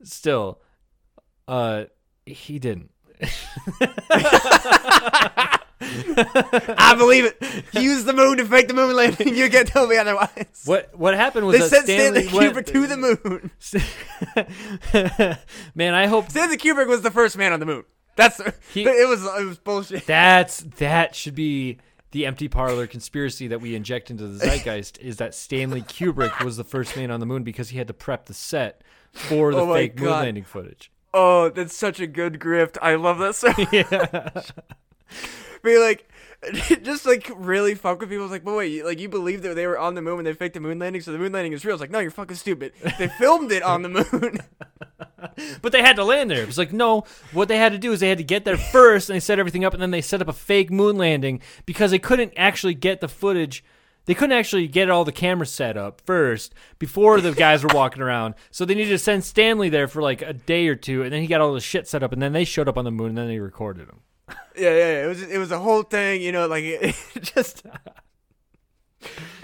Still, 0.01 0.59
uh, 1.47 1.85
he 2.25 2.57
didn't. 2.57 2.89
I 5.79 6.95
believe 6.97 7.25
it. 7.25 7.41
He 7.71 7.83
used 7.83 8.05
the 8.05 8.13
moon 8.13 8.37
to 8.37 8.45
fake 8.45 8.67
the 8.67 8.73
moon 8.73 8.95
landing. 8.95 9.27
You 9.37 9.49
can't 9.49 9.67
tell 9.67 9.87
me 9.87 9.97
otherwise. 9.97 10.63
What 10.65 10.97
what 10.97 11.13
happened 11.13 11.45
was 11.45 11.55
They 11.55 11.59
that 11.59 11.69
sent 11.69 11.83
Stanley, 11.85 12.27
Stanley 12.27 12.49
Kubrick 12.49 12.65
to 12.67 12.87
the 12.87 12.97
moon. 12.97 13.51
Man, 15.75 15.93
I 15.93 16.07
hope 16.07 16.29
Stanley 16.31 16.57
Kubrick 16.57 16.87
was 16.87 17.01
the 17.01 17.11
first 17.11 17.37
man 17.37 17.53
on 17.53 17.59
the 17.59 17.65
moon. 17.65 17.83
That's 18.15 18.41
He- 18.73 18.83
it 18.83 19.07
was 19.07 19.23
it 19.23 19.45
was 19.45 19.57
bullshit. 19.59 20.07
That's 20.07 20.59
that 20.77 21.13
should 21.15 21.35
be 21.35 21.77
the 22.11 22.25
empty 22.25 22.47
parlor 22.47 22.87
conspiracy 22.87 23.47
that 23.49 23.61
we 23.61 23.75
inject 23.75 24.09
into 24.09 24.27
the 24.27 24.43
zeitgeist 24.43 24.97
is 24.99 25.17
that 25.17 25.35
Stanley 25.35 25.81
Kubrick 25.81 26.43
was 26.43 26.57
the 26.57 26.63
first 26.63 26.95
man 26.95 27.11
on 27.11 27.19
the 27.19 27.25
moon 27.27 27.43
because 27.43 27.69
he 27.69 27.77
had 27.77 27.87
to 27.87 27.93
prep 27.93 28.25
the 28.25 28.33
set 28.33 28.81
for 29.11 29.53
the 29.53 29.59
Oh 29.59 29.73
fake 29.73 29.99
moon 29.99 30.09
landing 30.09 30.43
footage. 30.43 30.91
Oh, 31.13 31.49
that's 31.49 31.75
such 31.75 31.99
a 31.99 32.07
good 32.07 32.39
grift. 32.39 32.77
I 32.81 32.95
love 32.95 33.19
that 33.19 33.35
so. 33.35 33.53
Yeah. 33.71 34.41
Be 35.63 35.77
like, 35.77 36.07
just 36.83 37.05
like 37.05 37.31
really 37.35 37.75
fuck 37.75 37.99
with 37.99 38.09
people. 38.09 38.25
It's 38.25 38.31
like, 38.31 38.43
but 38.43 38.55
wait, 38.55 38.85
like 38.85 38.99
you 38.99 39.09
believe 39.09 39.41
that 39.41 39.55
they 39.55 39.67
were 39.67 39.79
on 39.79 39.95
the 39.95 40.01
moon 40.01 40.17
when 40.17 40.25
they 40.25 40.33
faked 40.33 40.53
the 40.53 40.59
moon 40.59 40.79
landing, 40.79 41.01
so 41.01 41.11
the 41.11 41.17
moon 41.17 41.31
landing 41.31 41.53
is 41.53 41.65
real. 41.65 41.75
It's 41.75 41.81
like, 41.81 41.91
no, 41.91 41.99
you're 41.99 42.11
fucking 42.11 42.37
stupid. 42.37 42.73
They 42.97 43.07
filmed 43.19 43.51
it 43.51 43.63
on 43.63 43.81
the 43.81 43.89
moon. 43.89 44.39
But 45.61 45.71
they 45.71 45.81
had 45.81 45.95
to 45.97 46.03
land 46.03 46.31
there. 46.31 46.41
It 46.41 46.47
was 46.47 46.57
like, 46.57 46.73
no, 46.73 47.03
what 47.31 47.47
they 47.47 47.57
had 47.57 47.71
to 47.71 47.77
do 47.77 47.91
is 47.91 47.99
they 47.99 48.09
had 48.09 48.17
to 48.17 48.23
get 48.23 48.45
there 48.45 48.57
first 48.57 49.09
and 49.09 49.15
they 49.15 49.19
set 49.19 49.39
everything 49.39 49.65
up 49.65 49.73
and 49.73 49.81
then 49.81 49.91
they 49.91 50.01
set 50.01 50.21
up 50.21 50.27
a 50.27 50.33
fake 50.33 50.71
moon 50.71 50.97
landing 50.97 51.41
because 51.65 51.91
they 51.91 51.99
couldn't 51.99 52.33
actually 52.37 52.73
get 52.73 53.01
the 53.01 53.07
footage. 53.07 53.63
They 54.05 54.13
couldn't 54.13 54.37
actually 54.37 54.67
get 54.67 54.89
all 54.89 55.05
the 55.05 55.11
cameras 55.11 55.51
set 55.51 55.75
up 55.77 56.01
first 56.05 56.53
before 56.79 57.19
the 57.21 57.33
guys 57.33 57.63
were 57.63 57.73
walking 57.73 58.01
around. 58.01 58.35
So 58.51 58.63
they 58.65 58.73
needed 58.75 58.91
to 58.91 58.97
send 58.97 59.23
Stanley 59.25 59.69
there 59.69 59.87
for 59.87 60.01
like 60.01 60.21
a 60.21 60.33
day 60.33 60.67
or 60.67 60.75
two 60.75 61.03
and 61.03 61.11
then 61.11 61.21
he 61.21 61.27
got 61.27 61.41
all 61.41 61.53
the 61.53 61.59
shit 61.59 61.87
set 61.87 62.03
up 62.03 62.13
and 62.13 62.21
then 62.21 62.33
they 62.33 62.45
showed 62.45 62.67
up 62.67 62.77
on 62.77 62.85
the 62.85 62.91
moon 62.91 63.09
and 63.09 63.17
then 63.17 63.27
they 63.27 63.39
recorded 63.39 63.87
him. 63.87 64.01
yeah, 64.55 64.69
yeah, 64.69 64.71
yeah. 64.71 65.05
It 65.05 65.07
was 65.07 65.21
it 65.23 65.37
was 65.37 65.51
a 65.51 65.59
whole 65.59 65.83
thing, 65.83 66.21
you 66.21 66.31
know, 66.31 66.47
like 66.47 66.63
it, 66.63 66.95
it 67.15 67.23
just. 67.23 67.63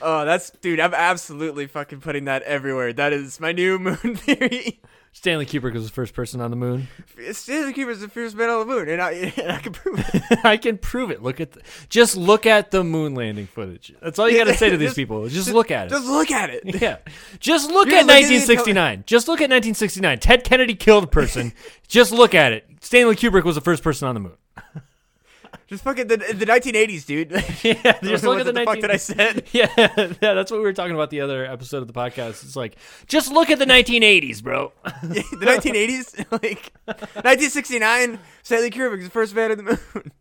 Oh, 0.01 0.25
that's 0.25 0.49
dude. 0.49 0.79
I'm 0.79 0.93
absolutely 0.93 1.67
fucking 1.67 2.01
putting 2.01 2.25
that 2.25 2.41
everywhere. 2.43 2.91
That 2.91 3.13
is 3.13 3.39
my 3.39 3.51
new 3.51 3.79
moon 3.79 4.15
theory. 4.15 4.81
Stanley 5.15 5.45
Kubrick 5.45 5.73
was 5.73 5.85
the 5.85 5.93
first 5.93 6.15
person 6.15 6.41
on 6.41 6.49
the 6.49 6.57
moon. 6.57 6.87
Stanley 7.33 7.71
Kubrick's 7.71 8.01
the 8.01 8.09
first 8.09 8.35
man 8.35 8.49
on 8.49 8.61
the 8.61 8.65
moon, 8.65 8.89
and 8.89 8.99
I 8.99 9.11
and 9.37 9.51
I 9.51 9.59
can 9.59 9.71
prove 9.71 9.99
it. 10.11 10.39
I 10.43 10.57
can 10.57 10.79
prove 10.79 11.11
it. 11.11 11.21
Look 11.21 11.39
at 11.39 11.51
the, 11.51 11.61
just 11.87 12.17
look 12.17 12.47
at 12.47 12.71
the 12.71 12.83
moon 12.83 13.13
landing 13.13 13.45
footage. 13.45 13.93
That's 14.01 14.17
all 14.17 14.27
you 14.27 14.39
got 14.39 14.45
to 14.45 14.55
say 14.55 14.71
to 14.71 14.77
these 14.77 14.87
Just- 14.89 14.95
people. 14.95 15.29
Just, 15.29 15.53
look 15.53 15.69
at 15.69 15.87
it. 15.87 15.89
Just 15.91 16.07
look 16.07 16.31
at 16.31 16.49
it. 16.49 16.81
Yeah. 16.81 16.97
Just 17.39 17.69
look 17.69 17.87
You're 17.89 17.99
at 17.99 18.07
1969. 18.07 19.03
Just 19.05 19.27
look 19.27 19.39
at 19.39 19.51
1969. 19.51 20.17
Ted 20.17 20.43
Kennedy 20.43 20.73
killed 20.73 21.03
a 21.03 21.07
person. 21.07 21.53
Just 21.87 22.11
look 22.11 22.33
at 22.33 22.51
it. 22.51 22.65
Stanley 22.81 23.15
Kubrick 23.15 23.43
was 23.43 23.53
the 23.53 23.61
first 23.61 23.83
person 23.83 24.07
on 24.07 24.15
the 24.15 24.19
moon. 24.21 24.33
Just 25.67 25.83
fucking 25.83 26.07
the 26.07 26.17
the 26.17 26.45
1980s, 26.45 27.05
dude. 27.05 27.31
Yeah, 27.63 27.97
just 28.03 28.23
look 28.23 28.39
at 28.39 28.45
the, 28.45 28.51
the 28.51 28.63
fuck 28.63 28.81
that 28.81 28.91
I 28.91 28.97
said. 28.97 29.43
Yeah, 29.51 29.71
yeah, 29.77 30.33
that's 30.33 30.51
what 30.51 30.57
we 30.57 30.63
were 30.63 30.73
talking 30.73 30.93
about 30.93 31.09
the 31.09 31.21
other 31.21 31.45
episode 31.45 31.77
of 31.77 31.87
the 31.87 31.93
podcast. 31.93 32.43
It's 32.43 32.55
like, 32.55 32.75
just 33.07 33.31
look 33.31 33.49
at 33.49 33.59
the 33.59 33.65
1980s, 33.65 34.43
bro. 34.43 34.73
the 34.83 35.23
1980s, 35.45 36.31
like 36.31 36.73
1969. 36.85 38.19
Stanley 38.43 38.69
Kubrick's 38.71 39.05
the 39.05 39.09
first 39.09 39.33
man 39.33 39.51
on 39.51 39.57
the 39.57 39.63
moon. 39.63 40.11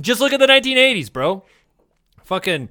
Just 0.00 0.20
look 0.20 0.32
at 0.32 0.40
the 0.40 0.46
1980s, 0.46 1.12
bro. 1.12 1.44
Fucking 2.24 2.68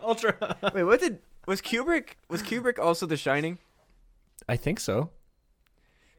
ultra. 0.00 0.56
Wait, 0.74 0.84
what 0.84 1.00
did 1.00 1.18
was 1.46 1.60
Kubrick? 1.60 2.10
Was 2.28 2.42
Kubrick 2.42 2.78
also 2.78 3.06
The 3.06 3.16
Shining? 3.16 3.58
I 4.48 4.56
think 4.56 4.80
so. 4.80 5.10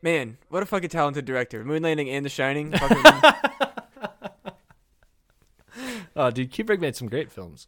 Man, 0.04 0.38
what 0.50 0.62
a 0.62 0.66
fucking 0.66 0.90
talented 0.90 1.24
director. 1.24 1.64
Moon 1.64 1.82
Landing 1.82 2.10
and 2.10 2.26
The 2.26 2.30
Shining. 2.30 2.72
Fucking, 2.78 3.04
Oh, 6.16 6.30
dude, 6.30 6.52
Kubrick 6.52 6.80
made 6.80 6.96
some 6.96 7.08
great 7.08 7.32
films. 7.32 7.68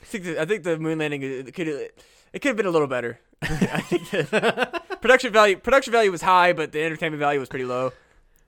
I 0.00 0.04
think 0.04 0.24
the, 0.24 0.40
I 0.40 0.44
think 0.44 0.62
the 0.62 0.78
Moon 0.78 0.98
Landing 0.98 1.24
uh, 1.24 1.26
it 1.48 1.54
could 1.54 1.66
it 1.66 1.94
could 2.34 2.44
have 2.44 2.56
been 2.56 2.66
a 2.66 2.70
little 2.70 2.86
better. 2.86 3.18
I 3.42 3.80
think 3.80 4.10
the 4.10 4.82
production 5.00 5.32
value 5.32 5.56
production 5.56 5.90
value 5.92 6.12
was 6.12 6.22
high, 6.22 6.52
but 6.52 6.70
the 6.70 6.82
entertainment 6.84 7.18
value 7.18 7.40
was 7.40 7.48
pretty 7.48 7.64
low. 7.64 7.92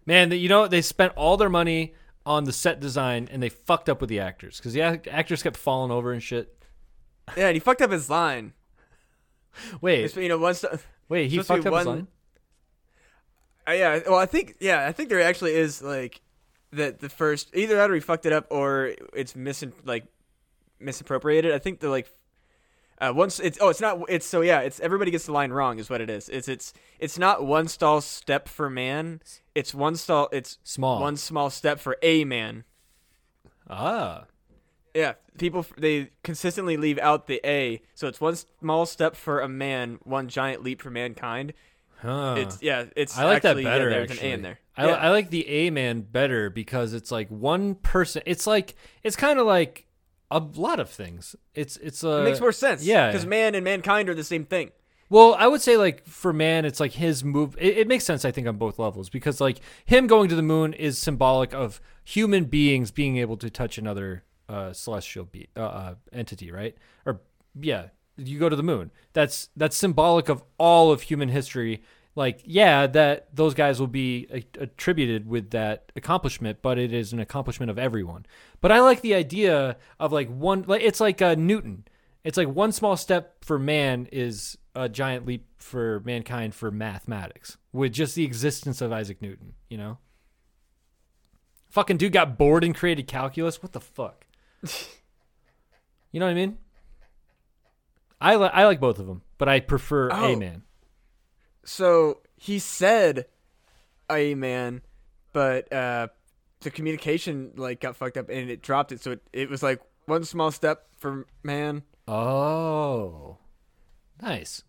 Man, 0.07 0.31
you 0.31 0.49
know 0.49 0.69
they 0.69 0.83
spent 0.83 1.15
all 1.17 1.37
their 1.37 1.49
money 1.49 1.95
on 2.25 2.45
the 2.45 2.53
set 2.53 2.79
design 2.79 3.29
and 3.33 3.43
they 3.43 3.49
fucked 3.49 3.89
up 3.89 4.01
with 4.01 4.11
the 4.11 4.21
actors 4.21 4.59
because 4.59 4.75
the 4.75 4.83
act- 4.83 5.09
actors 5.09 5.43
kept 5.43 5.57
falling 5.57 5.91
over 5.91 6.13
and 6.13 6.23
shit. 6.23 6.55
Yeah, 7.37 7.47
and 7.49 7.57
he 7.57 7.61
fucked 7.61 7.83
up 7.83 7.91
his 7.91 8.09
line. 8.09 8.53
Wait, 9.81 10.05
It's, 10.05 10.15
you 10.17 10.29
know, 10.29 10.39
one 10.39 10.55
st- 10.55 10.81
wait, 11.09 11.31
he 11.31 11.39
fucked 11.43 11.67
up 11.67 11.75
his 11.75 11.87
line. 11.87 12.07
Yeah, 13.75 14.01
well, 14.07 14.19
I 14.19 14.27
think 14.27 14.57
yeah, 14.61 14.87
I 14.87 14.93
think 14.93 15.09
there 15.09 15.21
actually 15.21 15.55
is 15.55 15.83
like 15.83 16.21
that 16.73 17.01
the 17.01 17.09
first 17.09 17.51
either 17.55 17.77
that 17.77 17.91
or 17.91 17.95
he 17.95 18.01
fucked 18.01 18.27
it 18.27 18.33
up 18.33 18.47
or 18.51 18.95
it's 19.15 19.35
misin 19.35 19.73
like 19.85 20.05
misappropriated. 20.81 21.53
I 21.53 21.59
think 21.59 21.81
the 21.81 21.89
like 21.89 22.11
uh, 23.01 23.13
once 23.15 23.39
it's 23.41 23.59
oh 23.61 23.69
it's 23.69 23.81
not 23.81 24.01
it's 24.09 24.27
so 24.27 24.41
yeah 24.41 24.61
it's 24.61 24.81
everybody 24.81 25.11
gets 25.11 25.27
the 25.27 25.33
line 25.33 25.51
wrong 25.53 25.79
is 25.79 25.89
what 25.89 26.01
it 26.01 26.11
is. 26.11 26.29
It's 26.29 26.49
it's 26.49 26.73
it's 26.99 27.19
not 27.19 27.45
one 27.45 27.69
stall 27.69 28.01
step 28.01 28.49
for 28.49 28.69
man. 28.69 29.21
It's 29.55 29.75
one 29.75 29.97
stall. 29.97 30.29
It's 30.33 30.59
Small. 30.65 31.01
one 31.01 31.17
small 31.17 31.51
step 31.51 31.79
for 31.81 31.97
a 32.03 32.25
man. 32.25 32.65
Ah, 33.71 34.25
Yeah, 34.95 35.15
people 35.39 35.67
they 35.77 36.11
consistently 36.23 36.77
leave 36.77 36.99
out 36.99 37.27
the 37.27 37.41
a, 37.45 37.83
so 37.95 38.09
it's 38.09 38.21
one 38.21 38.35
small 38.61 38.87
step 38.87 39.15
for 39.15 39.41
a 39.41 39.49
man, 39.49 39.99
one 40.03 40.29
giant 40.29 40.63
leap 40.63 40.81
for 40.81 40.91
mankind. 40.91 41.53
Huh. 42.01 42.35
It's 42.39 42.63
yeah, 42.63 42.87
it's 42.97 43.19
I 43.19 43.25
like 43.25 43.43
that 43.43 43.51
actually, 43.51 43.65
yeah, 43.65 43.71
better. 43.71 43.91
there's 43.91 44.11
actually, 44.11 44.27
an 44.27 44.33
a 44.33 44.35
in 44.35 44.43
there. 44.43 44.59
I, 44.77 44.87
yeah. 44.87 44.95
I 44.95 45.11
like 45.11 45.31
the 45.31 45.49
A 45.49 45.71
man 45.71 46.03
better 46.03 46.51
because 46.51 46.95
it's 46.95 47.11
like 47.11 47.29
one 47.29 47.75
person. 47.75 48.23
It's 48.27 48.47
like 48.47 48.77
it's 49.03 49.17
kind 49.17 49.39
of 49.39 49.47
like 49.47 49.87
a 50.31 50.39
lot 50.39 50.81
of 50.81 50.91
things. 50.91 51.35
It's 51.55 51.77
it's 51.79 52.05
a 52.05 52.21
it 52.21 52.25
makes 52.25 52.41
more 52.41 52.53
sense. 52.53 52.85
yeah. 52.85 53.11
because 53.11 53.27
man 53.27 53.55
and 53.55 53.65
mankind 53.65 54.09
are 54.09 54.15
the 54.15 54.25
same 54.25 54.45
thing. 54.45 54.71
Well, 55.11 55.35
I 55.39 55.47
would 55.47 55.63
say 55.63 55.77
like 55.77 56.07
for 56.07 56.33
man, 56.33 56.65
it's 56.65 56.81
like 56.81 56.93
his 56.93 57.25
move. 57.25 57.57
It, 57.59 57.79
it 57.79 57.89
makes 57.89 58.05
sense, 58.05 58.25
I 58.25 58.31
think, 58.31 58.47
on 58.47 58.57
both 58.57 58.79
levels 58.79 59.09
because 59.09 59.41
like 59.41 59.61
him 59.87 60.07
going 60.07 60.29
to 60.29 60.37
the 60.37 60.43
moon 60.43 60.75
is 60.75 60.99
symbolic 60.99 61.55
of 61.55 61.81
human 62.05 62.45
beings 62.45 62.91
being 62.91 63.17
able 63.17 63.37
to 63.39 63.51
touch 63.51 63.79
another 63.79 64.25
uh, 64.49 64.73
celestial 64.73 65.25
be- 65.25 65.49
uh, 65.57 65.61
uh, 65.61 65.95
entity, 66.13 66.51
right? 66.51 66.77
Or 67.07 67.21
yeah, 67.59 67.87
you 68.19 68.39
go 68.39 68.49
to 68.49 68.57
the 68.57 68.63
moon. 68.63 68.91
That's 69.13 69.49
that's 69.57 69.77
symbolic 69.77 70.29
of 70.29 70.43
all 70.59 70.93
of 70.93 71.03
human 71.03 71.29
history. 71.29 71.83
Like 72.15 72.43
yeah, 72.45 72.87
that 72.89 73.35
those 73.35 73.55
guys 73.55 73.81
will 73.81 73.87
be 73.87 74.27
a- 74.33 74.63
attributed 74.63 75.29
with 75.29 75.51
that 75.51 75.93
accomplishment, 75.97 76.59
but 76.63 76.79
it 76.79 76.93
is 76.93 77.13
an 77.13 77.21
accomplishment 77.21 77.71
of 77.71 77.79
everyone. 77.79 78.27
But 78.61 78.73
I 78.73 78.81
like 78.81 79.01
the 79.01 79.15
idea 79.15 79.77
of 80.01 80.13
like 80.13 80.29
one. 80.29 80.65
Like 80.67 80.83
it's 80.83 81.01
like 81.01 81.23
uh, 81.23 81.37
Newton. 81.37 81.85
It's 82.25 82.37
like 82.37 82.49
one 82.49 82.73
small 82.73 82.97
step 82.97 83.45
for 83.45 83.59
man 83.59 84.09
is 84.13 84.59
a 84.75 84.89
giant 84.89 85.27
leap 85.27 85.47
for 85.59 86.01
mankind 86.05 86.55
for 86.55 86.71
mathematics 86.71 87.57
with 87.73 87.93
just 87.93 88.15
the 88.15 88.25
existence 88.25 88.81
of 88.81 88.93
Isaac 88.93 89.23
Newton, 89.23 89.55
you 89.69 89.77
know? 89.77 89.99
Fucking 91.71 91.97
dude 91.97 92.13
got 92.13 92.39
bored 92.39 92.65
and 92.65 92.75
created 92.75 93.07
calculus. 93.07 93.63
What 93.63 93.73
the 93.73 93.81
fuck? 93.81 94.27
you 96.13 96.21
know 96.21 96.27
what 96.27 96.33
I 96.33 96.35
mean? 96.35 96.59
I, 98.21 98.37
li- 98.37 98.51
I 98.53 98.65
like 98.65 98.81
both 98.81 98.99
of 98.99 99.07
them, 99.07 99.23
but 99.39 99.49
I 99.49 99.61
prefer 99.61 100.11
Oh. 100.13 100.33
A 100.33 100.37
Man. 100.37 100.63
So 101.65 102.21
he 102.37 102.59
said, 102.59 103.27
"A 104.11 104.35
man," 104.35 104.81
but 105.33 105.73
uh, 105.73 106.09
the 106.61 106.71
communication 106.71 107.53
like 107.57 107.81
got 107.81 107.97
fucked 107.97 108.17
up 108.17 108.29
and 108.31 108.51
it 108.51 108.63
dropped 108.63 108.91
it. 108.93 109.01
So 109.03 109.13
it, 109.13 109.23
it 109.33 109.51
was 109.51 109.63
like 109.63 109.81
one 110.07 110.25
small 110.25 110.51
step 110.51 110.87
for 110.97 111.27
man. 111.43 111.83
Oh. 112.09 113.37
Nice. 114.23 114.65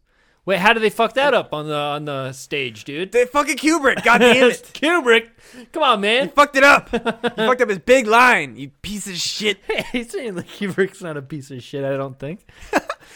Wait, 0.45 0.57
how 0.59 0.73
did 0.73 0.81
they 0.81 0.89
fuck 0.89 1.13
that 1.13 1.33
up 1.33 1.53
on 1.53 1.67
the 1.67 1.75
on 1.75 2.05
the 2.05 2.31
stage, 2.33 2.83
dude? 2.83 3.11
They 3.11 3.25
fucking 3.25 3.57
Kubrick. 3.57 4.03
God 4.03 4.17
damn 4.19 4.35
it. 4.51 4.71
Kubrick. 4.73 5.29
Come 5.71 5.83
on, 5.83 5.99
He 5.99 6.01
man. 6.01 6.29
fucked 6.29 6.55
it 6.55 6.63
up. 6.63 6.89
he 6.91 6.97
fucked 6.99 7.61
up 7.61 7.69
his 7.69 7.77
big 7.79 8.07
line. 8.07 8.55
You 8.55 8.69
piece 8.81 9.07
of 9.07 9.15
shit. 9.15 9.59
He's 9.91 10.09
saying 10.11 10.35
like 10.35 10.47
Kubrick's 10.47 11.01
not 11.01 11.17
a 11.17 11.21
piece 11.21 11.51
of 11.51 11.61
shit, 11.63 11.83
I 11.85 11.95
don't 11.97 12.17
think. 12.19 12.45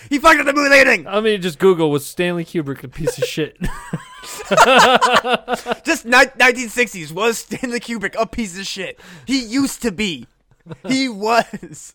He 0.09 0.19
fucked 0.19 0.39
up 0.39 0.45
the 0.45 0.53
moon 0.53 0.69
landing. 0.69 1.07
I 1.07 1.19
mean, 1.21 1.41
just 1.41 1.59
Google 1.59 1.89
was 1.91 2.05
Stanley 2.05 2.45
Kubrick 2.45 2.83
a 2.83 2.87
piece 2.87 3.17
of 3.17 3.23
shit. 3.25 3.57
Just 5.83 6.05
ni- 6.05 6.11
1960s 6.11 7.11
was 7.11 7.39
Stanley 7.39 7.79
Kubrick 7.79 8.15
a 8.17 8.25
piece 8.25 8.57
of 8.59 8.65
shit. 8.65 8.99
He 9.25 9.39
used 9.43 9.81
to 9.81 9.91
be. 9.91 10.27
He 10.87 11.09
was. 11.09 11.93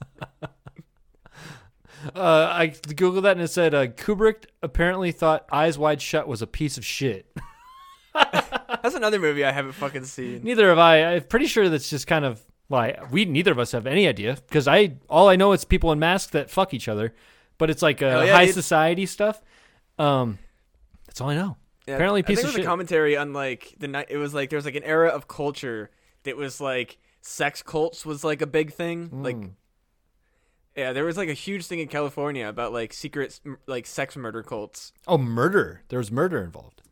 uh, 2.14 2.48
I 2.52 2.68
googled 2.68 3.22
that 3.22 3.32
and 3.32 3.42
it 3.42 3.48
said 3.48 3.74
uh, 3.74 3.86
Kubrick 3.86 4.44
apparently 4.62 5.12
thought 5.12 5.46
Eyes 5.50 5.78
Wide 5.78 6.02
Shut 6.02 6.28
was 6.28 6.42
a 6.42 6.46
piece 6.46 6.76
of 6.78 6.84
shit. 6.84 7.26
That's 8.14 8.94
another 8.94 9.18
movie 9.18 9.44
I 9.44 9.52
haven't 9.52 9.72
fucking 9.72 10.04
seen. 10.04 10.42
Neither 10.42 10.68
have 10.68 10.78
I. 10.78 11.14
I'm 11.14 11.22
pretty 11.24 11.46
sure 11.46 11.68
that's 11.68 11.88
just 11.88 12.06
kind 12.06 12.24
of 12.24 12.42
like 12.68 13.10
we 13.10 13.24
neither 13.24 13.52
of 13.52 13.58
us 13.58 13.72
have 13.72 13.86
any 13.86 14.06
idea 14.06 14.36
because 14.46 14.68
I 14.68 14.96
all 15.08 15.28
I 15.28 15.36
know 15.36 15.52
is 15.52 15.64
people 15.64 15.92
in 15.92 15.98
masks 15.98 16.30
that 16.32 16.50
fuck 16.50 16.74
each 16.74 16.88
other, 16.88 17.14
but 17.58 17.70
it's 17.70 17.82
like 17.82 18.00
uh, 18.02 18.22
yeah, 18.26 18.32
high 18.32 18.46
dude. 18.46 18.54
society 18.54 19.06
stuff. 19.06 19.42
Um, 19.98 20.38
that's 21.06 21.20
all 21.20 21.28
I 21.30 21.34
know. 21.34 21.56
Yeah, 21.86 21.94
Apparently 21.94 22.20
a 22.20 22.24
I 22.24 22.26
piece 22.26 22.36
think 22.38 22.44
of 22.44 22.44
it 22.44 22.46
was 22.48 22.54
shit. 22.56 22.64
a 22.64 22.68
commentary 22.68 23.16
on 23.16 23.32
like 23.32 23.74
the 23.78 23.88
night. 23.88 24.06
It 24.10 24.16
was 24.18 24.34
like 24.34 24.50
there 24.50 24.56
was 24.58 24.64
like 24.64 24.74
an 24.76 24.84
era 24.84 25.08
of 25.08 25.26
culture 25.28 25.90
that 26.24 26.36
was 26.36 26.60
like 26.60 26.98
sex 27.22 27.62
cults 27.62 28.04
was 28.06 28.22
like 28.24 28.40
a 28.42 28.46
big 28.46 28.72
thing. 28.72 29.22
Like, 29.22 29.36
Mm. 29.36 29.50
yeah, 30.76 30.92
there 30.92 31.04
was 31.04 31.16
like 31.16 31.28
a 31.28 31.34
huge 31.34 31.66
thing 31.66 31.80
in 31.80 31.88
California 31.88 32.46
about 32.48 32.72
like 32.72 32.92
secret 32.92 33.40
like 33.66 33.86
sex 33.86 34.16
murder 34.16 34.42
cults. 34.42 34.92
Oh, 35.06 35.18
murder! 35.18 35.82
There 35.88 35.98
was 35.98 36.12
murder 36.12 36.42
involved. 36.42 36.82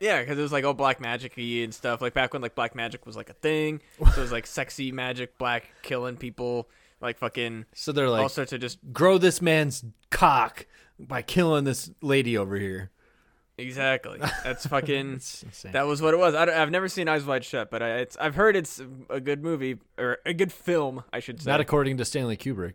Yeah, 0.00 0.20
because 0.20 0.38
it 0.38 0.42
was 0.42 0.52
like 0.52 0.64
all 0.64 0.74
black 0.74 1.00
magic-y 1.00 1.62
and 1.62 1.72
stuff. 1.72 2.00
Like 2.02 2.14
back 2.14 2.32
when 2.32 2.42
like 2.42 2.54
black 2.54 2.74
magic 2.74 3.06
was 3.06 3.16
like 3.16 3.30
a 3.30 3.34
thing. 3.34 3.80
so 3.98 4.06
it 4.06 4.16
was 4.16 4.32
like 4.32 4.46
sexy 4.46 4.90
magic, 4.90 5.38
black 5.38 5.70
killing 5.82 6.16
people, 6.16 6.68
like 7.04 7.18
fucking 7.18 7.66
So 7.74 7.92
they're 7.92 8.10
like, 8.10 8.22
all 8.22 8.28
sorts 8.28 8.52
of 8.52 8.60
just 8.60 8.78
grow 8.92 9.18
this 9.18 9.40
man's 9.40 9.84
cock 10.10 10.66
by 10.98 11.22
killing 11.22 11.64
this 11.64 11.90
lady 12.02 12.36
over 12.36 12.56
here. 12.56 12.90
Exactly. 13.56 14.18
That's 14.42 14.66
fucking. 14.66 15.20
That 15.70 15.86
was 15.86 16.02
what 16.02 16.12
it 16.14 16.16
was. 16.16 16.34
I 16.34 16.50
have 16.50 16.70
never 16.70 16.88
seen 16.88 17.08
Eyes 17.08 17.24
Wide 17.24 17.44
Shut, 17.44 17.70
but 17.70 17.82
I, 17.82 17.98
it's 17.98 18.16
I've 18.16 18.34
heard 18.34 18.56
it's 18.56 18.82
a 19.08 19.20
good 19.20 19.44
movie 19.44 19.78
or 19.96 20.18
a 20.26 20.34
good 20.34 20.52
film, 20.52 21.04
I 21.12 21.20
should 21.20 21.40
say. 21.40 21.50
Not 21.50 21.60
according 21.60 21.98
to 21.98 22.04
Stanley 22.04 22.36
Kubrick. 22.36 22.74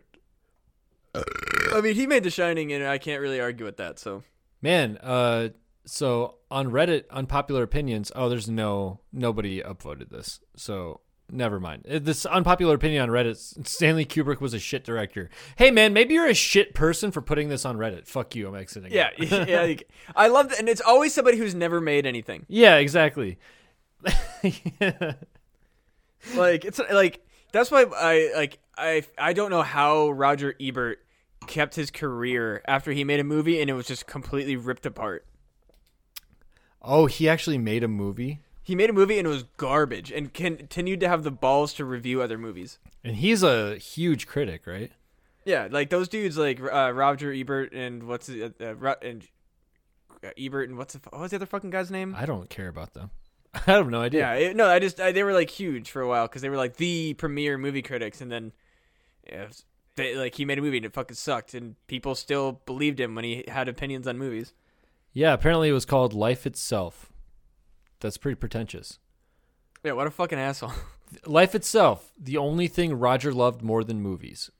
I 1.14 1.80
mean, 1.82 1.96
he 1.96 2.06
made 2.06 2.22
The 2.22 2.30
Shining, 2.30 2.72
and 2.72 2.86
I 2.86 2.98
can't 2.98 3.20
really 3.20 3.40
argue 3.40 3.64
with 3.66 3.76
that. 3.78 3.98
So 3.98 4.22
Man, 4.62 4.98
uh, 5.02 5.48
so 5.84 6.36
on 6.50 6.68
Reddit, 6.68 7.04
unpopular 7.10 7.62
opinions. 7.62 8.12
Oh, 8.14 8.28
there's 8.28 8.48
no 8.48 9.00
nobody 9.12 9.60
upvoted 9.60 10.10
this, 10.10 10.40
so 10.56 11.00
never 11.32 11.58
mind. 11.60 11.86
Uh, 11.90 11.98
This 11.98 12.24
unpopular 12.26 12.74
opinion 12.74 13.02
on 13.02 13.08
Reddit: 13.08 13.66
Stanley 13.66 14.04
Kubrick 14.04 14.40
was 14.40 14.54
a 14.54 14.58
shit 14.58 14.84
director. 14.84 15.30
Hey, 15.56 15.70
man, 15.70 15.92
maybe 15.92 16.14
you're 16.14 16.26
a 16.26 16.34
shit 16.34 16.74
person 16.74 17.10
for 17.10 17.20
putting 17.22 17.48
this 17.48 17.64
on 17.64 17.76
Reddit. 17.76 18.06
Fuck 18.06 18.34
you. 18.34 18.48
I'm 18.48 18.54
exiting. 18.54 18.92
yeah, 18.94 19.10
yeah. 19.18 19.62
like, 19.62 19.88
I 20.14 20.28
love 20.28 20.48
that, 20.50 20.58
and 20.58 20.68
it's 20.68 20.80
always 20.80 21.14
somebody 21.14 21.36
who's 21.38 21.54
never 21.54 21.80
made 21.80 22.06
anything. 22.06 22.46
yeah, 22.48 22.76
exactly. 22.76 23.38
Like 26.36 26.64
it's 26.66 26.78
like 26.92 27.24
that's 27.52 27.70
why 27.70 27.84
I 27.96 28.30
like 28.36 28.58
I 28.76 29.04
I 29.16 29.32
don't 29.32 29.50
know 29.50 29.62
how 29.62 30.10
Roger 30.10 30.54
Ebert 30.60 30.98
kept 31.46 31.74
his 31.74 31.90
career 31.90 32.60
after 32.68 32.92
he 32.92 33.04
made 33.04 33.20
a 33.20 33.24
movie 33.24 33.58
and 33.60 33.70
it 33.70 33.72
was 33.72 33.86
just 33.86 34.06
completely 34.06 34.54
ripped 34.56 34.84
apart. 34.84 35.24
oh, 36.82 37.06
he 37.06 37.26
actually 37.28 37.56
made 37.58 37.82
a 37.82 37.88
movie, 37.88 38.40
He 38.62 38.74
made 38.74 38.90
a 38.90 38.92
movie 38.92 39.18
and 39.18 39.26
it 39.26 39.30
was 39.30 39.44
garbage 39.56 40.10
and 40.12 40.32
continued 40.32 41.00
to 41.00 41.08
have 41.08 41.22
the 41.24 41.30
balls 41.30 41.72
to 41.74 41.84
review 41.84 42.22
other 42.22 42.38
movies. 42.38 42.78
and 43.02 43.16
he's 43.16 43.42
a 43.42 43.76
huge 43.76 44.26
critic, 44.26 44.66
right? 44.66 44.92
Yeah, 45.44 45.68
like 45.70 45.90
those 45.90 46.08
dudes, 46.08 46.36
like 46.36 46.60
uh, 46.60 46.92
Roger 46.92 47.32
Ebert 47.32 47.72
and 47.72 48.04
what's 48.04 48.26
the, 48.26 48.52
uh, 48.60 48.74
uh, 48.86 48.94
and 49.02 49.26
uh, 50.22 50.28
Ebert 50.38 50.68
and 50.68 50.76
what's 50.78 50.94
the, 50.94 51.00
what 51.10 51.22
was 51.22 51.30
the 51.30 51.36
other 51.36 51.46
fucking 51.46 51.70
guy's 51.70 51.90
name? 51.90 52.14
I 52.16 52.26
don't 52.26 52.50
care 52.50 52.68
about 52.68 52.92
them. 52.92 53.10
I 53.54 53.60
have 53.72 53.88
no 53.88 54.02
idea. 54.02 54.20
Yeah, 54.20 54.34
it, 54.34 54.56
no, 54.56 54.68
I 54.68 54.78
just 54.78 55.00
I, 55.00 55.10
they 55.12 55.24
were 55.24 55.32
like 55.32 55.50
huge 55.50 55.90
for 55.90 56.02
a 56.02 56.06
while 56.08 56.28
because 56.28 56.42
they 56.42 56.50
were 56.50 56.56
like 56.58 56.76
the 56.76 57.14
premier 57.14 57.56
movie 57.58 57.82
critics, 57.82 58.20
and 58.20 58.30
then 58.30 58.52
yeah, 59.26 59.46
was- 59.46 59.64
they 59.96 60.14
like 60.14 60.34
he 60.36 60.44
made 60.44 60.58
a 60.58 60.62
movie 60.62 60.76
and 60.76 60.86
it 60.86 60.92
fucking 60.92 61.16
sucked, 61.16 61.54
and 61.54 61.74
people 61.88 62.14
still 62.14 62.60
believed 62.66 63.00
him 63.00 63.14
when 63.16 63.24
he 63.24 63.44
had 63.48 63.66
opinions 63.68 64.06
on 64.06 64.18
movies. 64.18 64.52
Yeah, 65.12 65.32
apparently 65.32 65.70
it 65.70 65.72
was 65.72 65.84
called 65.86 66.12
Life 66.12 66.46
Itself. 66.46 67.09
That's 68.00 68.16
pretty 68.16 68.36
pretentious. 68.36 68.98
Yeah, 69.84 69.92
what 69.92 70.06
a 70.06 70.10
fucking 70.10 70.38
asshole. 70.38 70.72
Life 71.26 71.54
Itself, 71.54 72.12
the 72.18 72.36
only 72.36 72.68
thing 72.68 72.94
Roger 72.94 73.32
loved 73.32 73.62
more 73.62 73.82
than 73.82 74.00
movies. 74.00 74.50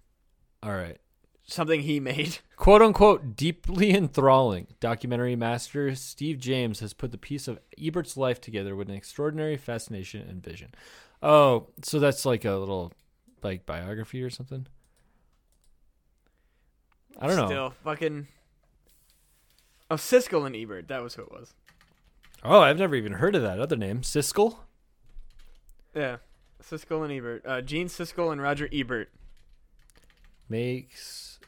All 0.62 0.72
right. 0.72 0.99
Something 1.45 1.82
he 1.82 2.01
made. 2.01 2.38
Quote 2.57 2.82
unquote, 2.82 3.36
deeply 3.36 3.91
enthralling. 3.95 4.68
Documentary 4.78 5.36
master 5.36 5.95
Steve 5.95 6.38
James 6.38 6.80
has 6.80 6.93
put 6.93 7.11
the 7.12 7.18
piece 7.18 7.49
of 7.49 7.59
Ebert's 7.78 8.16
life 8.16 8.41
together 8.41 8.76
with 8.76 8.88
an 8.88 8.95
extraordinary 8.95 9.57
fascination 9.57 10.26
and 10.28 10.43
vision. 10.43 10.72
Oh, 11.22 11.68
so 11.82 11.99
that's 11.99 12.24
like 12.24 12.45
a 12.45 12.53
little 12.53 12.93
like 13.43 13.66
biography 13.66 14.22
or 14.22 14.30
something? 14.30 14.66
I 17.18 17.26
don't 17.26 17.36
know. 17.36 17.47
Still 17.47 17.74
fucking. 17.84 18.28
Oh, 19.91 19.97
Siskel 19.97 20.47
and 20.47 20.55
Ebert. 20.55 20.88
That 20.88 21.03
was 21.03 21.14
who 21.14 21.22
it 21.22 21.32
was. 21.32 21.53
Oh, 22.43 22.61
I've 22.61 22.78
never 22.78 22.95
even 22.95 23.14
heard 23.14 23.34
of 23.34 23.43
that 23.43 23.61
other 23.61 23.76
name. 23.76 24.01
Siskel? 24.01 24.59
Yeah, 25.95 26.16
Siskel 26.62 27.05
and 27.05 27.12
Ebert. 27.12 27.45
Uh, 27.45 27.61
Gene 27.61 27.88
Siskel 27.88 28.32
and 28.32 28.41
Roger 28.41 28.68
Ebert. 28.72 29.11
Makes 30.49 31.38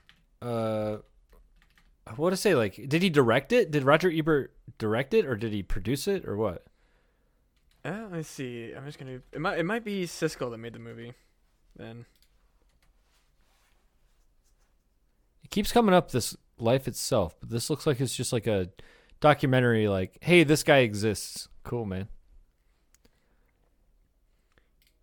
uh 0.41 0.99
I 2.07 2.15
want 2.15 2.33
to 2.33 2.37
say 2.37 2.55
like 2.55 2.89
did 2.89 3.03
he 3.03 3.11
direct 3.11 3.53
it? 3.53 3.71
Did 3.71 3.85
Roger 3.85 4.11
Ebert 4.11 4.53
direct 4.79 5.15
it 5.15 5.27
or 5.27 5.37
did 5.37 5.53
he 5.53 5.63
produce 5.63 6.07
it 6.07 6.27
or 6.27 6.37
what? 6.37 6.65
Uh, 7.85 8.03
let 8.03 8.13
me 8.13 8.23
see. 8.23 8.73
I'm 8.77 8.87
just 8.87 8.99
gonna. 8.99 9.21
It 9.33 9.41
might. 9.41 9.59
It 9.59 9.65
might 9.65 9.85
be 9.85 10.05
Siskel 10.05 10.51
that 10.51 10.59
made 10.59 10.73
the 10.73 10.79
movie. 10.79 11.15
Then. 11.77 12.05
It 15.43 15.51
keeps 15.51 15.73
coming 15.73 15.95
up 15.95 16.13
this 16.13 16.37
life 16.59 16.87
itself, 16.87 17.35
but 17.41 17.51
this 17.51 17.69
looks 17.69 17.87
like 17.87 18.01
it's 18.01 18.15
just 18.15 18.33
like 18.33 18.47
a 18.47 18.69
documentary 19.23 19.89
like, 19.89 20.19
"Hey, 20.21 20.45
this 20.45 20.63
guy 20.63 20.79
exists." 20.79 21.49
Cool, 21.65 21.87
man. 21.87 22.09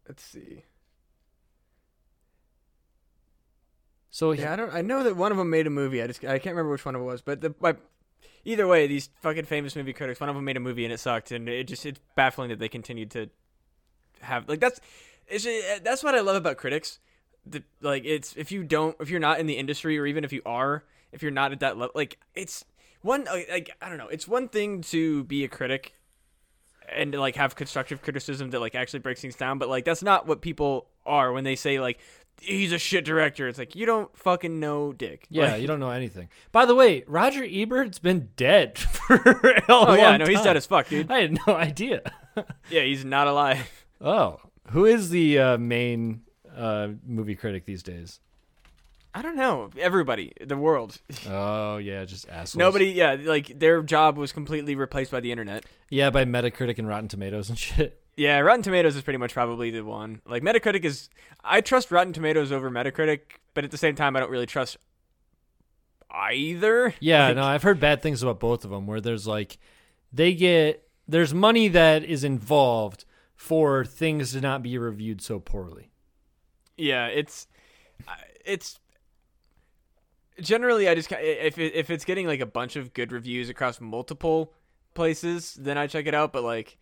Let's 0.08 0.24
see. 0.24 0.64
So 4.12 4.32
Yeah, 4.34 4.54
I 4.54 4.56
don't. 4.56 4.74
I 4.74 4.82
know 4.82 5.04
that 5.04 5.16
one 5.16 5.32
of 5.32 5.38
them 5.38 5.50
made 5.50 5.66
a 5.66 5.72
movie. 5.72 6.04
I 6.04 6.08
just 6.08 6.24
I 6.24 6.38
can't 6.40 6.56
remember 6.56 6.72
which 6.72 6.86
one 6.86 6.94
of 6.94 7.02
it 7.02 7.06
was. 7.06 7.22
But 7.22 7.42
the 7.42 7.56
my, 7.60 7.76
either 8.44 8.68
way, 8.68 8.86
these 8.86 9.10
fucking 9.22 9.46
famous 9.46 9.76
movie 9.76 9.94
critics. 9.94 10.20
One 10.20 10.30
of 10.30 10.36
them 10.36 10.46
made 10.46 10.58
a 10.58 10.60
movie 10.60 10.84
and 10.84 10.94
it 10.94 11.00
sucked, 11.00 11.32
and 11.32 11.48
it 11.48 11.66
just 11.66 11.86
it's 11.86 12.00
baffling 12.16 12.50
that 12.50 12.60
they 12.60 12.70
continued 12.70 13.12
to 13.12 13.30
have 14.22 14.50
like 14.50 14.60
that's 14.60 14.80
it's 15.28 15.46
eh, 15.46 15.80
that's 15.84 16.04
what 16.04 16.16
I 16.16 16.20
love 16.20 16.36
about 16.36 16.58
critics. 16.58 17.00
The, 17.46 17.64
like 17.82 18.04
it's 18.06 18.36
if 18.36 18.52
you 18.52 18.64
don't 18.64 18.96
if 19.00 19.10
you're 19.10 19.20
not 19.20 19.40
in 19.40 19.48
the 19.48 19.58
industry 19.58 19.98
or 19.98 20.06
even 20.06 20.24
if 20.24 20.34
you 20.34 20.42
are 20.46 20.84
if 21.12 21.22
you're 21.24 21.32
not 21.32 21.52
at 21.52 21.62
that 21.62 21.78
level 21.78 21.94
like 21.96 22.20
it's 22.36 22.66
one 23.02 23.26
like 23.26 23.72
I 23.82 23.90
don't 23.90 23.98
know 23.98 24.08
it's 24.08 24.28
one 24.28 24.48
thing 24.50 24.82
to 24.82 25.24
be 25.26 25.44
a 25.44 25.48
critic 25.48 25.94
and 26.92 27.12
to, 27.14 27.20
like 27.20 27.36
have 27.36 27.56
constructive 27.56 28.02
criticism 28.02 28.50
that 28.52 28.60
like 28.60 28.76
actually 28.76 29.00
breaks 29.00 29.22
things 29.22 29.36
down 29.36 29.58
but 29.60 29.70
like 29.70 29.86
that's 29.86 30.04
not 30.04 30.28
what 30.28 30.42
people 30.42 30.88
are 31.06 31.32
when 31.32 31.44
they 31.44 31.56
say 31.56 31.80
like 31.80 32.00
he's 32.42 32.72
a 32.72 32.78
shit 32.78 33.04
director 33.06 33.48
it's 33.48 33.60
like 33.60 33.76
you 33.76 33.86
don't 33.86 34.16
fucking 34.18 34.60
know 34.60 34.94
dick 34.94 35.26
yeah, 35.30 35.52
Like- 35.54 35.62
you 35.62 35.68
don't 35.68 35.80
know 35.80 35.90
anything. 35.92 36.30
By 36.52 36.66
the 36.66 36.74
way, 36.76 37.04
Roger 37.08 37.44
Ebert's 37.44 38.00
been 38.00 38.30
dead 38.38 38.78
for 38.80 39.16
a 39.16 39.62
oh 39.70 39.84
long 39.86 39.98
yeah 39.98 40.18
no 40.18 40.26
he's 40.26 40.42
dead 40.42 40.56
as 40.58 40.66
fuck 40.66 40.88
dude 40.88 41.12
I 41.12 41.20
had 41.22 41.38
no 41.48 41.56
idea. 41.56 42.02
yeah 42.70 42.82
he's 42.84 43.04
not 43.06 43.28
alive 43.28 43.86
Oh, 44.02 44.40
who 44.70 44.86
is 44.86 45.10
the 45.10 45.38
uh, 45.40 45.58
main 45.58 46.22
uh, 46.56 46.90
movie 47.06 47.36
critic 47.36 47.66
these 47.66 47.84
days? 47.84 48.22
I 49.14 49.22
don't 49.22 49.36
know 49.36 49.70
everybody 49.78 50.34
the 50.40 50.56
world 50.58 51.00
Oh 51.28 51.78
yeah, 51.78 52.06
just 52.06 52.30
assholes. 52.30 52.56
nobody 52.56 52.88
yeah 52.88 53.18
like 53.20 53.58
their 53.60 53.82
job 53.84 54.18
was 54.18 54.32
completely 54.32 54.76
replaced 54.76 55.12
by 55.12 55.20
the 55.20 55.32
internet 55.32 55.66
Yeah, 55.90 56.10
by 56.12 56.26
Metacritic 56.26 56.78
and 56.78 56.88
Rotten 56.88 57.08
Tomatoes 57.08 57.50
and 57.50 57.58
shit. 57.68 58.02
Yeah, 58.16 58.40
Rotten 58.40 58.62
Tomatoes 58.62 58.96
is 58.96 59.02
pretty 59.02 59.18
much 59.18 59.34
probably 59.34 59.72
the 59.72 59.82
one. 59.84 60.22
Like 60.28 60.44
Metacritic 60.44 60.84
is 60.86 61.10
I 61.44 61.62
trust 61.62 61.90
Rotten 61.92 62.14
Tomatoes 62.14 62.52
over 62.52 62.70
Metacritic, 62.70 63.20
but 63.54 63.64
at 63.64 63.72
the 63.72 63.78
same 63.78 63.96
time 63.96 64.16
I 64.16 64.20
don't 64.20 64.30
really 64.32 64.46
trust 64.46 64.78
either. 66.12 66.94
Yeah, 67.00 67.28
Like, 67.28 67.36
no, 67.36 67.44
I've 67.44 67.64
heard 67.64 67.80
bad 67.80 68.02
things 68.02 68.22
about 68.24 68.40
both 68.40 68.64
of 68.66 68.72
them. 68.72 68.88
Where 68.88 69.02
there's 69.02 69.28
like, 69.28 69.58
they 70.12 70.34
get 70.34 70.88
there's 71.08 71.34
money 71.34 71.68
that 71.70 72.04
is 72.04 72.24
involved 72.24 73.06
for 73.36 73.86
things 73.86 74.34
to 74.34 74.42
not 74.42 74.62
be 74.64 74.78
reviewed 74.78 75.22
so 75.22 75.40
poorly. 75.40 75.92
Yeah, 76.78 77.08
it's 77.08 77.48
it's 78.46 78.80
generally 80.42 80.88
I 80.90 80.96
just 80.96 81.12
if 81.12 81.58
it, 81.58 81.74
if 81.76 81.90
it's 81.90 82.06
getting 82.06 82.28
like 82.28 82.40
a 82.40 82.46
bunch 82.46 82.76
of 82.76 82.94
good 82.94 83.12
reviews 83.12 83.50
across 83.50 83.80
multiple 83.82 84.54
places, 84.94 85.56
then 85.60 85.78
I 85.78 85.88
check 85.88 86.08
it 86.08 86.14
out, 86.14 86.34
but 86.34 86.44
like 86.44 86.78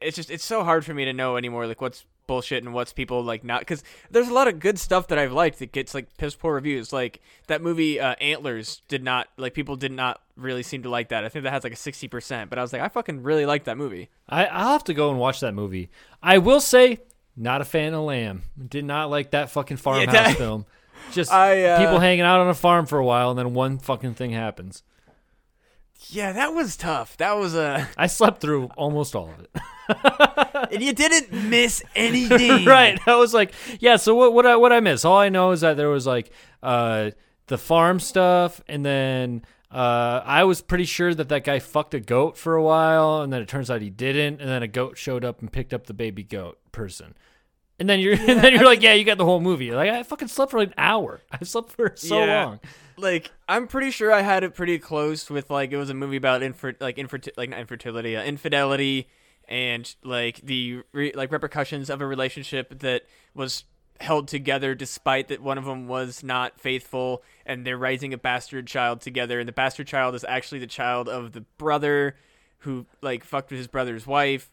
it's 0.00 0.16
just 0.16 0.30
it's 0.30 0.44
so 0.44 0.64
hard 0.64 0.84
for 0.84 0.94
me 0.94 1.04
to 1.04 1.12
know 1.12 1.36
anymore 1.36 1.66
like 1.66 1.80
what's 1.80 2.04
bullshit 2.26 2.64
and 2.64 2.72
what's 2.72 2.92
people 2.92 3.22
like 3.22 3.44
not 3.44 3.66
cuz 3.66 3.82
there's 4.10 4.28
a 4.28 4.32
lot 4.32 4.48
of 4.48 4.58
good 4.60 4.78
stuff 4.78 5.08
that 5.08 5.18
I've 5.18 5.32
liked 5.32 5.58
that 5.58 5.72
gets 5.72 5.92
like 5.94 6.16
piss 6.16 6.34
poor 6.34 6.54
reviews. 6.54 6.92
Like 6.92 7.20
that 7.48 7.60
movie 7.62 8.00
uh, 8.00 8.14
Antlers 8.20 8.82
did 8.88 9.02
not 9.02 9.28
like 9.36 9.54
people 9.54 9.76
did 9.76 9.92
not 9.92 10.20
really 10.36 10.62
seem 10.62 10.82
to 10.84 10.88
like 10.88 11.08
that. 11.08 11.24
I 11.24 11.28
think 11.28 11.42
that 11.44 11.52
has 11.52 11.64
like 11.64 11.72
a 11.72 11.76
60%, 11.76 12.48
but 12.48 12.58
I 12.58 12.62
was 12.62 12.72
like 12.72 12.82
I 12.82 12.88
fucking 12.88 13.22
really 13.22 13.46
like 13.46 13.64
that 13.64 13.76
movie. 13.76 14.08
I 14.28 14.46
I'll 14.46 14.72
have 14.72 14.84
to 14.84 14.94
go 14.94 15.10
and 15.10 15.18
watch 15.18 15.40
that 15.40 15.52
movie. 15.54 15.90
I 16.22 16.38
will 16.38 16.60
say, 16.60 17.00
not 17.36 17.60
a 17.60 17.64
fan 17.64 17.92
of 17.94 18.02
Lamb. 18.04 18.42
Did 18.68 18.84
not 18.84 19.10
like 19.10 19.32
that 19.32 19.50
fucking 19.50 19.76
farmhouse 19.78 20.12
that- 20.12 20.36
film. 20.36 20.66
Just 21.10 21.32
I, 21.32 21.64
uh, 21.64 21.78
people 21.78 21.98
hanging 21.98 22.24
out 22.24 22.40
on 22.40 22.48
a 22.48 22.54
farm 22.54 22.86
for 22.86 22.98
a 22.98 23.04
while, 23.04 23.30
and 23.30 23.38
then 23.38 23.54
one 23.54 23.78
fucking 23.78 24.14
thing 24.14 24.30
happens. 24.30 24.82
Yeah, 26.08 26.32
that 26.32 26.48
was 26.54 26.76
tough. 26.76 27.16
That 27.18 27.36
was 27.36 27.54
a 27.54 27.88
I 27.96 28.06
slept 28.06 28.40
through 28.40 28.66
almost 28.76 29.14
all 29.14 29.30
of 29.30 29.40
it. 29.40 30.68
and 30.72 30.82
you 30.82 30.92
didn't 30.92 31.32
miss 31.48 31.82
anything. 31.94 32.64
right. 32.66 33.00
I 33.06 33.16
was 33.16 33.32
like, 33.34 33.52
yeah. 33.80 33.96
So 33.96 34.14
what? 34.14 34.32
What 34.32 34.46
I 34.46 34.56
what 34.56 34.72
I 34.72 34.80
miss? 34.80 35.04
All 35.04 35.18
I 35.18 35.28
know 35.28 35.52
is 35.52 35.60
that 35.60 35.76
there 35.76 35.88
was 35.88 36.06
like 36.06 36.30
uh 36.62 37.10
the 37.46 37.58
farm 37.58 38.00
stuff, 38.00 38.60
and 38.68 38.84
then 38.84 39.42
uh 39.70 40.22
I 40.24 40.44
was 40.44 40.62
pretty 40.62 40.84
sure 40.84 41.14
that 41.14 41.28
that 41.28 41.44
guy 41.44 41.58
fucked 41.58 41.94
a 41.94 42.00
goat 42.00 42.36
for 42.36 42.56
a 42.56 42.62
while, 42.62 43.22
and 43.22 43.32
then 43.32 43.42
it 43.42 43.48
turns 43.48 43.70
out 43.70 43.80
he 43.80 43.90
didn't, 43.90 44.40
and 44.40 44.48
then 44.48 44.62
a 44.62 44.68
goat 44.68 44.98
showed 44.98 45.24
up 45.24 45.40
and 45.40 45.52
picked 45.52 45.72
up 45.72 45.86
the 45.86 45.94
baby 45.94 46.22
goat 46.22 46.58
person. 46.72 47.14
And 47.82 47.90
then 47.90 47.98
you're 47.98 48.12
and 48.28 48.38
then 48.40 48.52
you're 48.52 48.64
like, 48.64 48.80
yeah, 48.80 48.92
you 48.92 49.02
got 49.02 49.18
the 49.18 49.24
whole 49.24 49.40
movie. 49.40 49.72
Like 49.72 49.90
I 49.90 50.04
fucking 50.04 50.28
slept 50.28 50.52
for 50.52 50.58
an 50.60 50.72
hour. 50.78 51.20
I 51.32 51.42
slept 51.42 51.72
for 51.72 51.92
so 51.96 52.24
Yeah. 52.24 52.44
long. 52.44 52.60
like 52.96 53.32
I'm 53.48 53.66
pretty 53.66 53.90
sure 53.90 54.12
I 54.12 54.20
had 54.20 54.44
it 54.44 54.54
pretty 54.54 54.78
close 54.78 55.28
with 55.28 55.50
like 55.50 55.72
it 55.72 55.76
was 55.76 55.90
a 55.90 55.94
movie 55.94 56.16
about 56.16 56.44
infer 56.44 56.74
like 56.78 56.96
inferti- 56.96 57.36
like 57.36 57.50
not 57.50 57.58
infertility, 57.58 58.16
uh, 58.16 58.22
infidelity, 58.22 59.08
and 59.48 59.92
like 60.04 60.42
the 60.42 60.82
re- 60.92 61.10
like 61.12 61.32
repercussions 61.32 61.90
of 61.90 62.00
a 62.00 62.06
relationship 62.06 62.78
that 62.78 63.02
was 63.34 63.64
held 64.00 64.28
together 64.28 64.76
despite 64.76 65.26
that 65.26 65.42
one 65.42 65.58
of 65.58 65.64
them 65.64 65.88
was 65.88 66.22
not 66.22 66.60
faithful 66.60 67.24
and 67.44 67.66
they're 67.66 67.76
raising 67.76 68.14
a 68.14 68.18
bastard 68.18 68.68
child 68.68 69.00
together 69.00 69.40
and 69.40 69.48
the 69.48 69.52
bastard 69.52 69.88
child 69.88 70.14
is 70.14 70.24
actually 70.28 70.60
the 70.60 70.66
child 70.68 71.08
of 71.08 71.32
the 71.32 71.40
brother 71.58 72.14
who 72.58 72.86
like 73.00 73.24
fucked 73.24 73.50
with 73.50 73.58
his 73.58 73.66
brother's 73.68 74.06
wife 74.06 74.50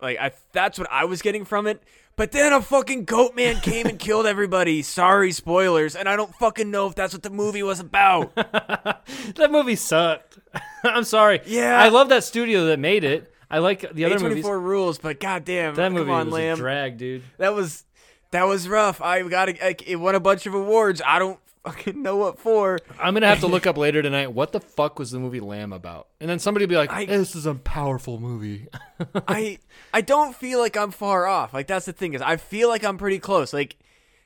like 0.00 0.18
I 0.18 0.32
that's 0.52 0.78
what 0.78 0.88
I 0.90 1.04
was 1.06 1.20
getting 1.22 1.44
from 1.46 1.66
it 1.66 1.82
but 2.16 2.32
then 2.32 2.52
a 2.52 2.60
fucking 2.62 3.04
goat 3.04 3.34
man 3.36 3.56
came 3.60 3.86
and 3.86 3.98
killed 3.98 4.26
everybody 4.26 4.82
sorry 4.98 5.32
spoilers 5.32 5.94
and 5.94 6.08
I 6.08 6.16
don't 6.16 6.34
fucking 6.36 6.70
know 6.70 6.86
if 6.86 6.94
that's 6.94 7.12
what 7.12 7.22
the 7.22 7.30
movie 7.30 7.62
was 7.62 7.80
about 7.80 8.34
that 8.34 9.48
movie 9.50 9.76
sucked. 9.76 10.38
I'm 10.84 11.04
sorry. 11.04 11.40
Yeah. 11.46 11.78
I 11.80 11.88
love 11.88 12.08
that 12.10 12.24
studio 12.24 12.66
that 12.66 12.78
made 12.78 13.04
it. 13.04 13.32
I 13.50 13.58
like 13.58 13.92
the 13.92 14.04
other 14.04 14.18
movies. 14.18 14.44
A24 14.44 14.62
rules 14.62 14.98
but 14.98 15.20
goddamn 15.20 15.74
That 15.74 15.86
come 15.86 15.94
movie 15.94 16.10
on 16.10 16.26
was 16.26 16.34
Lamb 16.34 16.54
a 16.58 16.60
drag, 16.60 16.98
dude. 16.98 17.22
that 17.38 17.54
was 17.54 17.84
that 18.32 18.44
was 18.44 18.68
rough 18.68 19.00
I 19.00 19.22
got 19.22 19.48
it 19.48 19.96
won 19.96 20.14
a 20.14 20.20
bunch 20.20 20.46
of 20.46 20.54
awards 20.54 21.00
I 21.04 21.18
don't 21.18 21.38
fucking 21.66 22.00
know 22.02 22.16
what 22.16 22.38
for 22.38 22.78
I'm 23.00 23.14
gonna 23.14 23.26
have 23.26 23.40
to 23.40 23.46
look 23.46 23.66
up 23.66 23.76
later 23.76 24.02
tonight. 24.02 24.32
What 24.32 24.52
the 24.52 24.60
fuck 24.60 24.98
was 24.98 25.10
the 25.10 25.18
movie 25.18 25.40
Lamb 25.40 25.72
about? 25.72 26.08
And 26.20 26.30
then 26.30 26.38
somebody 26.38 26.64
will 26.64 26.70
be 26.70 26.76
like, 26.76 26.90
I- 26.92 27.04
"This 27.06 27.34
is 27.34 27.46
a 27.46 27.54
powerful 27.54 28.18
movie." 28.20 28.68
I 29.28 29.58
I 29.92 30.00
don't 30.00 30.34
feel 30.34 30.58
like 30.60 30.76
I'm 30.76 30.90
far 30.90 31.26
off. 31.26 31.52
Like 31.52 31.66
that's 31.66 31.86
the 31.86 31.92
thing 31.92 32.14
is 32.14 32.22
I 32.22 32.36
feel 32.36 32.68
like 32.68 32.84
I'm 32.84 32.98
pretty 32.98 33.18
close. 33.18 33.52
Like 33.52 33.76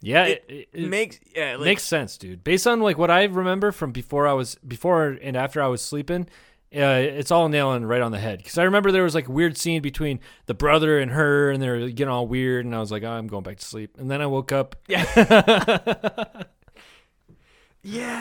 yeah, 0.03 0.24
it, 0.24 0.45
it, 0.49 0.68
it- 0.72 0.88
makes 0.88 1.18
yeah 1.34 1.57
like, 1.57 1.64
makes 1.64 1.82
sense, 1.82 2.16
dude. 2.16 2.45
Based 2.45 2.66
on 2.66 2.80
like 2.80 2.99
what 2.99 3.11
I 3.11 3.24
remember 3.24 3.72
from 3.72 3.93
before 3.93 4.26
I 4.26 4.32
was 4.32 4.55
before 4.57 5.09
and 5.22 5.36
after 5.36 5.62
I 5.62 5.66
was 5.66 5.82
sleeping, 5.82 6.28
uh, 6.74 6.78
it's 7.03 7.30
all 7.30 7.49
nailing 7.49 7.84
right 7.84 8.01
on 8.01 8.12
the 8.12 8.18
head. 8.18 8.38
Because 8.38 8.57
I 8.57 8.62
remember 8.62 8.93
there 8.93 9.03
was 9.03 9.14
like 9.14 9.28
a 9.28 9.32
weird 9.32 9.59
scene 9.59 9.82
between 9.82 10.20
the 10.47 10.55
brother 10.55 11.01
and 11.01 11.11
her, 11.11 11.51
and 11.51 11.61
they're 11.62 11.88
getting 11.88 12.09
all 12.09 12.26
weird, 12.28 12.64
and 12.64 12.74
I 12.74 12.78
was 12.78 12.93
like, 12.93 13.03
oh, 13.03 13.11
I'm 13.11 13.26
going 13.26 13.43
back 13.43 13.59
to 13.59 13.64
sleep. 13.64 13.97
And 13.99 14.11
then 14.11 14.22
I 14.22 14.26
woke 14.26 14.53
up. 14.53 14.76
yeah 14.86 15.05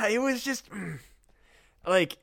it 0.07 0.21
was 0.21 0.43
just 0.43 0.69
like 1.87 2.17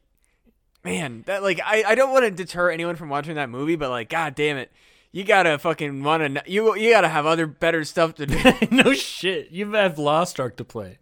man 0.84 1.24
that 1.26 1.42
like 1.42 1.60
I 1.64 1.84
I 1.86 1.94
don't 1.94 2.12
want 2.12 2.24
to 2.24 2.30
deter 2.30 2.70
anyone 2.70 2.96
from 2.96 3.08
watching 3.08 3.34
that 3.34 3.50
movie, 3.50 3.76
but 3.76 3.90
like 3.90 4.08
god 4.08 4.34
damn 4.34 4.56
it. 4.56 4.70
You 5.12 5.24
gotta 5.24 5.58
fucking 5.58 6.02
want 6.02 6.34
to. 6.34 6.42
You 6.46 6.76
you 6.76 6.90
gotta 6.90 7.08
have 7.08 7.24
other 7.26 7.46
better 7.46 7.84
stuff 7.84 8.16
to 8.16 8.26
do. 8.26 8.38
no 8.70 8.92
shit, 8.92 9.50
you 9.50 9.72
have 9.72 9.98
Lost 9.98 10.38
Ark 10.38 10.56
to 10.56 10.64
play. 10.64 10.98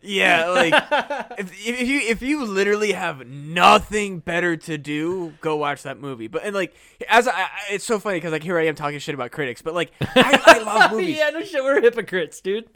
Yeah, 0.00 0.48
like 0.48 0.72
if, 1.38 1.52
if 1.66 1.88
you 1.88 2.00
if 2.00 2.22
you 2.22 2.44
literally 2.44 2.92
have 2.92 3.26
nothing 3.26 4.20
better 4.20 4.56
to 4.56 4.78
do, 4.78 5.34
go 5.40 5.56
watch 5.56 5.82
that 5.82 5.98
movie. 5.98 6.28
But 6.28 6.44
and 6.44 6.54
like 6.54 6.74
as 7.08 7.26
I, 7.26 7.32
I 7.32 7.48
it's 7.70 7.84
so 7.84 7.98
funny 7.98 8.18
because 8.18 8.32
like 8.32 8.44
here 8.44 8.58
I 8.58 8.66
am 8.66 8.76
talking 8.76 9.00
shit 9.00 9.14
about 9.14 9.32
critics, 9.32 9.60
but 9.60 9.74
like 9.74 9.90
I, 10.00 10.40
I 10.46 10.58
love 10.60 10.92
movies. 10.92 11.16
yeah, 11.18 11.30
no 11.30 11.42
shit, 11.42 11.62
we're 11.64 11.80
hypocrites, 11.80 12.40
dude. 12.40 12.68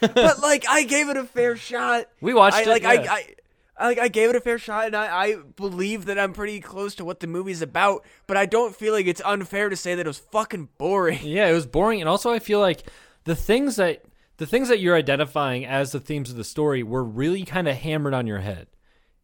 But 0.00 0.38
like 0.42 0.66
I 0.68 0.84
gave 0.84 1.08
it 1.08 1.16
a 1.16 1.24
fair 1.24 1.56
shot. 1.56 2.06
We 2.20 2.32
watched 2.32 2.58
I, 2.58 2.62
it, 2.62 2.68
Like 2.68 2.82
yeah. 2.82 2.90
I, 2.90 3.16
I 3.16 3.34
I 3.78 3.86
like 3.86 3.98
I 3.98 4.08
gave 4.08 4.30
it 4.30 4.36
a 4.36 4.40
fair 4.40 4.58
shot, 4.58 4.86
and 4.86 4.96
I, 4.96 5.06
I 5.06 5.36
believe 5.56 6.06
that 6.06 6.18
I'm 6.18 6.32
pretty 6.32 6.60
close 6.60 6.94
to 6.96 7.04
what 7.04 7.20
the 7.20 7.26
movie's 7.26 7.62
about. 7.62 8.04
But 8.26 8.36
I 8.36 8.46
don't 8.46 8.74
feel 8.74 8.92
like 8.92 9.06
it's 9.06 9.22
unfair 9.24 9.68
to 9.68 9.76
say 9.76 9.94
that 9.94 10.04
it 10.04 10.08
was 10.08 10.18
fucking 10.18 10.68
boring. 10.78 11.20
Yeah, 11.22 11.48
it 11.48 11.52
was 11.52 11.66
boring, 11.66 12.00
and 12.00 12.08
also 12.08 12.32
I 12.32 12.40
feel 12.40 12.60
like 12.60 12.84
the 13.24 13.36
things 13.36 13.76
that 13.76 14.02
the 14.38 14.46
things 14.46 14.68
that 14.68 14.80
you're 14.80 14.96
identifying 14.96 15.64
as 15.64 15.92
the 15.92 16.00
themes 16.00 16.30
of 16.30 16.36
the 16.36 16.44
story 16.44 16.82
were 16.82 17.04
really 17.04 17.44
kind 17.44 17.68
of 17.68 17.76
hammered 17.76 18.14
on 18.14 18.26
your 18.26 18.38
head. 18.38 18.68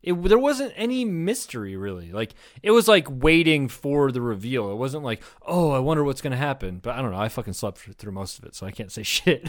It, 0.03 0.23
there 0.23 0.39
wasn't 0.39 0.75
any 0.77 1.07
mystery 1.07 1.77
really. 1.77 2.13
Like 2.13 2.35
it 2.63 2.73
was 2.73 2.87
like 2.87 3.07
waiting 3.09 3.69
for 3.69 4.13
the 4.13 4.21
reveal. 4.21 4.71
It 4.71 4.77
wasn't 4.77 5.03
like, 5.03 5.23
oh, 5.47 5.71
I 5.71 5.79
wonder 5.79 6.05
what's 6.05 6.21
gonna 6.21 6.37
happen. 6.37 6.79
But 6.79 6.97
I 6.97 7.03
don't 7.03 7.11
know. 7.11 7.19
I 7.19 7.29
fucking 7.31 7.55
slept 7.55 7.79
through 7.79 8.13
most 8.13 8.39
of 8.39 8.45
it, 8.45 8.55
so 8.55 8.67
I 8.67 8.71
can't 8.71 8.93
say 8.93 9.03
shit. 9.05 9.49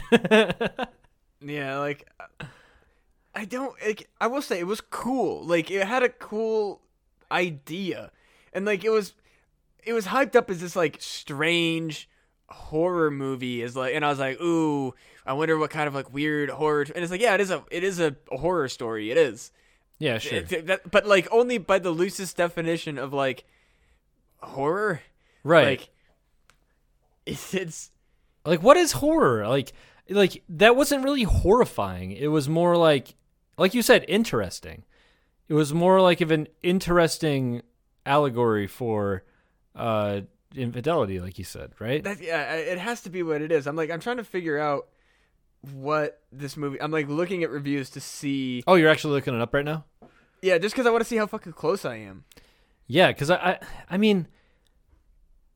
Yeah, 1.40 1.78
like 1.78 2.08
I 3.34 3.44
don't. 3.44 3.74
Like, 3.84 4.08
I 4.20 4.26
will 4.26 4.42
say 4.42 4.58
it 4.58 4.66
was 4.66 4.80
cool. 4.80 5.44
Like 5.44 5.70
it 5.70 5.86
had 5.86 6.02
a 6.02 6.08
cool 6.08 6.80
idea, 7.30 8.10
and 8.52 8.64
like 8.64 8.84
it 8.84 8.90
was, 8.90 9.14
it 9.84 9.92
was 9.92 10.06
hyped 10.06 10.34
up 10.34 10.50
as 10.50 10.60
this 10.60 10.74
like 10.74 10.96
strange 11.00 12.08
horror 12.48 13.10
movie. 13.10 13.62
Is 13.62 13.76
like, 13.76 13.94
and 13.94 14.04
I 14.04 14.08
was 14.08 14.18
like, 14.18 14.40
ooh, 14.40 14.94
I 15.24 15.32
wonder 15.32 15.56
what 15.58 15.70
kind 15.70 15.88
of 15.88 15.94
like 15.94 16.12
weird 16.12 16.50
horror. 16.50 16.82
And 16.94 17.02
it's 17.02 17.10
like, 17.10 17.20
yeah, 17.20 17.34
it 17.34 17.40
is 17.40 17.50
a, 17.50 17.64
it 17.70 17.82
is 17.84 18.00
a, 18.00 18.16
horror 18.30 18.68
story. 18.68 19.10
It 19.10 19.16
is. 19.16 19.50
yeah, 19.98 20.18
sure. 20.18 20.38
It- 20.48 20.66
that- 20.66 20.90
but 20.90 21.06
like 21.06 21.28
only 21.32 21.58
by 21.58 21.78
the 21.78 21.90
loosest 21.90 22.36
definition 22.36 22.98
of 22.98 23.12
like 23.12 23.44
horror. 24.40 25.00
right. 25.44 25.78
Like 25.80 25.88
it's, 27.26 27.54
it's 27.54 27.90
like 28.44 28.62
what 28.62 28.76
is 28.76 28.92
horror 28.92 29.48
like 29.48 29.72
like 30.08 30.44
that 30.48 30.76
wasn't 30.76 31.02
really 31.02 31.24
horrifying 31.24 32.12
it 32.12 32.28
was 32.28 32.48
more 32.48 32.76
like 32.76 33.16
like 33.58 33.74
you 33.74 33.82
said 33.82 34.04
interesting 34.06 34.84
it 35.48 35.54
was 35.54 35.74
more 35.74 36.00
like 36.00 36.20
of 36.20 36.30
an 36.30 36.46
interesting 36.62 37.62
allegory 38.04 38.68
for 38.68 39.24
uh 39.74 40.20
infidelity 40.54 41.20
like 41.20 41.38
you 41.38 41.44
said 41.44 41.72
right 41.78 42.04
that 42.04 42.20
yeah, 42.22 42.52
it 42.54 42.78
has 42.78 43.00
to 43.02 43.10
be 43.10 43.22
what 43.22 43.42
it 43.42 43.50
is. 43.52 43.66
I'm 43.66 43.76
like 43.76 43.90
I'm 43.90 44.00
trying 44.00 44.18
to 44.18 44.24
figure 44.24 44.58
out 44.58 44.86
what 45.72 46.20
this 46.30 46.56
movie. 46.56 46.80
I'm 46.80 46.90
like 46.92 47.08
looking 47.08 47.42
at 47.42 47.50
reviews 47.50 47.90
to 47.90 48.00
see. 48.00 48.62
oh 48.66 48.74
you're 48.74 48.88
actually 48.90 49.14
looking 49.14 49.34
it 49.34 49.40
up 49.40 49.52
right 49.52 49.64
now 49.64 49.84
Yeah, 50.42 50.58
just 50.58 50.74
because 50.74 50.86
I 50.86 50.90
want 50.90 51.02
to 51.02 51.08
see 51.08 51.16
how 51.16 51.26
fucking 51.26 51.52
close 51.54 51.84
I 51.84 51.96
am. 51.96 52.24
yeah 52.86 53.08
because 53.08 53.30
I, 53.30 53.36
I 53.36 53.58
i 53.90 53.96
mean 53.96 54.28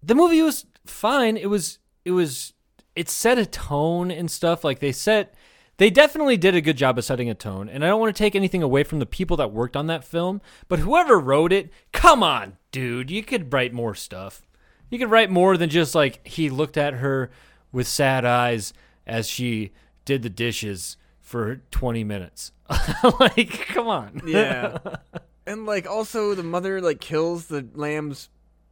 the 0.03 0.15
movie 0.15 0.43
was 0.43 0.67
fine 0.87 1.37
it 1.37 1.49
was 1.49 1.79
it 2.05 2.11
was 2.11 2.55
it 2.97 3.09
set 3.09 3.39
a 3.39 3.47
tone 3.47 4.11
and 4.11 4.31
stuff 4.31 4.65
like 4.65 4.81
they 4.81 4.93
set 4.93 5.35
they 5.77 5.91
definitely 5.91 6.37
did 6.37 6.55
a 6.57 6.61
good 6.61 6.77
job 6.77 6.99
of 6.99 7.05
setting 7.05 7.31
a 7.31 7.35
tone 7.35 7.69
and 7.69 7.85
i 7.85 7.89
don't 7.89 8.01
want 8.01 8.15
to 8.15 8.19
take 8.19 8.35
anything 8.35 8.63
away 8.63 8.83
from 8.83 8.99
the 8.99 9.07
people 9.07 9.37
that 9.37 9.53
worked 9.53 9.77
on 9.77 9.87
that 9.87 10.03
film 10.05 10.41
but 10.69 10.81
whoever 10.81 11.21
wrote 11.21 11.53
it 11.53 11.71
come 11.93 12.23
on 12.23 12.57
dude 12.73 13.11
you 13.11 13.23
could 13.23 13.53
write 13.53 13.73
more 13.73 13.95
stuff 13.95 14.43
you 14.91 14.99
could 14.99 15.11
write 15.11 15.31
more 15.31 15.57
than 15.57 15.71
just 15.71 15.95
like 15.95 16.27
he 16.27 16.51
looked 16.51 16.77
at 16.77 16.95
her 16.95 17.31
with 17.73 17.87
sad 17.87 18.25
eyes 18.25 18.73
as 19.07 19.29
she 19.29 19.73
did 20.05 20.23
the 20.23 20.31
dishes 20.31 20.97
for 21.21 21.63
20 21.71 22.05
minutes. 22.05 22.53
Like 23.19 23.67
come 23.69 23.89
on. 23.89 24.23
Yeah, 24.27 24.79
and 25.47 25.67
like 25.67 25.89
also 25.89 26.35
the 26.35 26.43
mother 26.43 26.81
like 26.81 27.01
kills 27.01 27.47
the 27.47 27.67
lamb's 27.75 28.29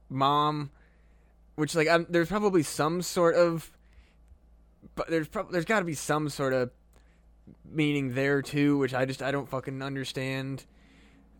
mom, 0.09 0.71
which 1.57 1.75
like 1.75 1.89
I'm, 1.89 2.07
there's 2.09 2.29
probably 2.29 2.63
some 2.63 3.03
sort 3.03 3.35
of, 3.35 3.73
but 4.95 5.09
there's 5.09 5.29
probably 5.29 5.53
there's 5.53 5.65
got 5.65 5.81
to 5.81 5.85
be 5.85 5.95
some 5.95 6.29
sort 6.29 6.53
of 6.53 6.71
meaning 7.65 8.15
there 8.15 8.43
too, 8.43 8.79
which 8.79 8.95
I 8.95 9.05
just 9.05 9.23
I 9.23 9.31
don't 9.31 9.49
fucking 9.49 9.83
understand. 9.83 10.65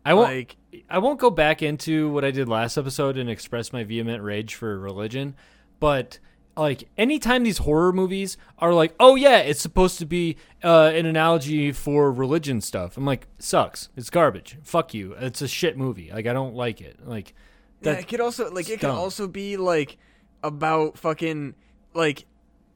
I 0.05 0.13
won't 0.13 0.29
Like 0.29 0.57
I 0.89 0.99
won't 0.99 1.19
go 1.19 1.29
back 1.29 1.61
into 1.61 2.09
what 2.11 2.23
I 2.23 2.31
did 2.31 2.47
last 2.47 2.77
episode 2.77 3.17
and 3.17 3.29
express 3.29 3.73
my 3.73 3.83
vehement 3.83 4.23
rage 4.23 4.55
for 4.55 4.79
religion, 4.79 5.35
but 5.79 6.19
like 6.55 6.87
anytime 6.97 7.43
these 7.43 7.59
horror 7.59 7.91
movies 7.93 8.37
are 8.59 8.73
like, 8.73 8.93
oh 8.99 9.15
yeah, 9.15 9.37
it's 9.37 9.61
supposed 9.61 9.97
to 9.99 10.05
be 10.05 10.37
uh, 10.63 10.91
an 10.93 11.05
analogy 11.05 11.71
for 11.71 12.11
religion 12.11 12.61
stuff. 12.61 12.97
I'm 12.97 13.05
like, 13.05 13.27
sucks. 13.39 13.89
It's 13.95 14.09
garbage. 14.09 14.57
Fuck 14.63 14.93
you. 14.93 15.13
It's 15.13 15.41
a 15.41 15.47
shit 15.47 15.77
movie. 15.77 16.11
Like 16.13 16.27
I 16.27 16.33
don't 16.33 16.55
like 16.55 16.81
it. 16.81 17.07
Like 17.07 17.33
Yeah, 17.81 17.93
that. 17.93 18.01
it 18.01 18.07
could 18.07 18.21
also 18.21 18.51
like 18.51 18.69
it 18.69 18.79
could 18.79 18.89
also 18.89 19.27
be 19.27 19.57
like 19.57 19.97
about 20.43 20.97
fucking 20.97 21.55
like 21.93 22.25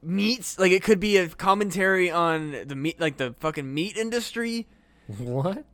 meats. 0.02 0.58
Like 0.58 0.72
it 0.72 0.82
could 0.82 1.00
be 1.00 1.16
a 1.18 1.28
commentary 1.28 2.10
on 2.10 2.56
the 2.66 2.74
meat, 2.74 3.00
like 3.00 3.18
the 3.18 3.34
fucking 3.38 3.72
meat 3.72 3.96
industry. 3.96 4.66
what? 5.18 5.64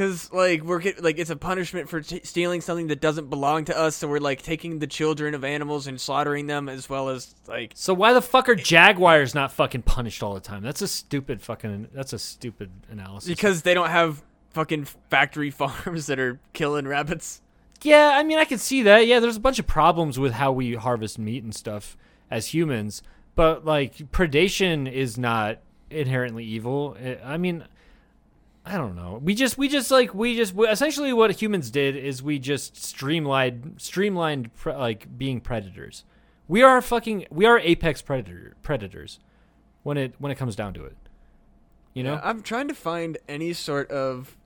Cause 0.00 0.32
like 0.32 0.62
we're 0.62 0.78
get, 0.78 1.04
like 1.04 1.18
it's 1.18 1.28
a 1.28 1.36
punishment 1.36 1.90
for 1.90 2.00
t- 2.00 2.22
stealing 2.24 2.62
something 2.62 2.86
that 2.86 3.02
doesn't 3.02 3.28
belong 3.28 3.66
to 3.66 3.78
us. 3.78 3.96
So 3.96 4.08
we're 4.08 4.18
like 4.18 4.40
taking 4.40 4.78
the 4.78 4.86
children 4.86 5.34
of 5.34 5.44
animals 5.44 5.86
and 5.86 6.00
slaughtering 6.00 6.46
them, 6.46 6.70
as 6.70 6.88
well 6.88 7.10
as 7.10 7.34
like 7.46 7.72
So 7.74 7.92
why 7.92 8.14
the 8.14 8.22
fuck 8.22 8.48
are 8.48 8.54
jaguars 8.54 9.34
not 9.34 9.52
fucking 9.52 9.82
punished 9.82 10.22
all 10.22 10.32
the 10.32 10.40
time? 10.40 10.62
That's 10.62 10.80
a 10.80 10.88
stupid 10.88 11.42
fucking. 11.42 11.88
That's 11.92 12.14
a 12.14 12.18
stupid 12.18 12.70
analysis. 12.90 13.28
because 13.28 13.60
they 13.60 13.74
don't 13.74 13.90
have 13.90 14.22
fucking 14.52 14.86
factory 15.10 15.50
farms 15.50 16.06
that 16.06 16.18
are 16.18 16.40
killing 16.54 16.88
rabbits. 16.88 17.42
Yeah, 17.82 18.12
I 18.14 18.22
mean, 18.22 18.38
I 18.38 18.46
can 18.46 18.56
see 18.56 18.82
that. 18.84 19.06
Yeah, 19.06 19.20
there's 19.20 19.36
a 19.36 19.40
bunch 19.40 19.58
of 19.58 19.66
problems 19.66 20.18
with 20.18 20.32
how 20.32 20.50
we 20.50 20.76
harvest 20.76 21.18
meat 21.18 21.44
and 21.44 21.54
stuff 21.54 21.98
as 22.30 22.54
humans, 22.54 23.02
but 23.34 23.66
like 23.66 23.96
predation 24.12 24.90
is 24.90 25.18
not 25.18 25.58
inherently 25.90 26.44
evil. 26.44 26.96
I 27.22 27.36
mean, 27.36 27.66
I 28.70 28.76
don't 28.78 28.94
know. 28.94 29.20
We 29.22 29.34
just, 29.34 29.58
we 29.58 29.68
just 29.68 29.90
like, 29.90 30.14
we 30.14 30.36
just 30.36 30.54
essentially 30.56 31.12
what 31.12 31.30
humans 31.32 31.70
did 31.70 31.96
is 31.96 32.22
we 32.22 32.38
just 32.38 32.76
streamlined, 32.76 33.74
streamlined 33.78 34.54
pre- 34.54 34.74
like 34.74 35.18
being 35.18 35.40
predators. 35.40 36.04
We 36.46 36.62
are 36.62 36.80
fucking, 36.80 37.26
we 37.30 37.46
are 37.46 37.58
apex 37.58 38.00
predator 38.00 38.54
predators 38.62 39.18
when 39.82 39.96
it 39.96 40.14
when 40.18 40.30
it 40.30 40.36
comes 40.36 40.54
down 40.54 40.74
to 40.74 40.84
it. 40.84 40.96
You 41.94 42.04
know? 42.04 42.14
Yeah, 42.14 42.20
I'm 42.22 42.42
trying 42.42 42.68
to 42.68 42.74
find 42.74 43.18
any 43.28 43.52
sort 43.52 43.90
of 43.90 44.36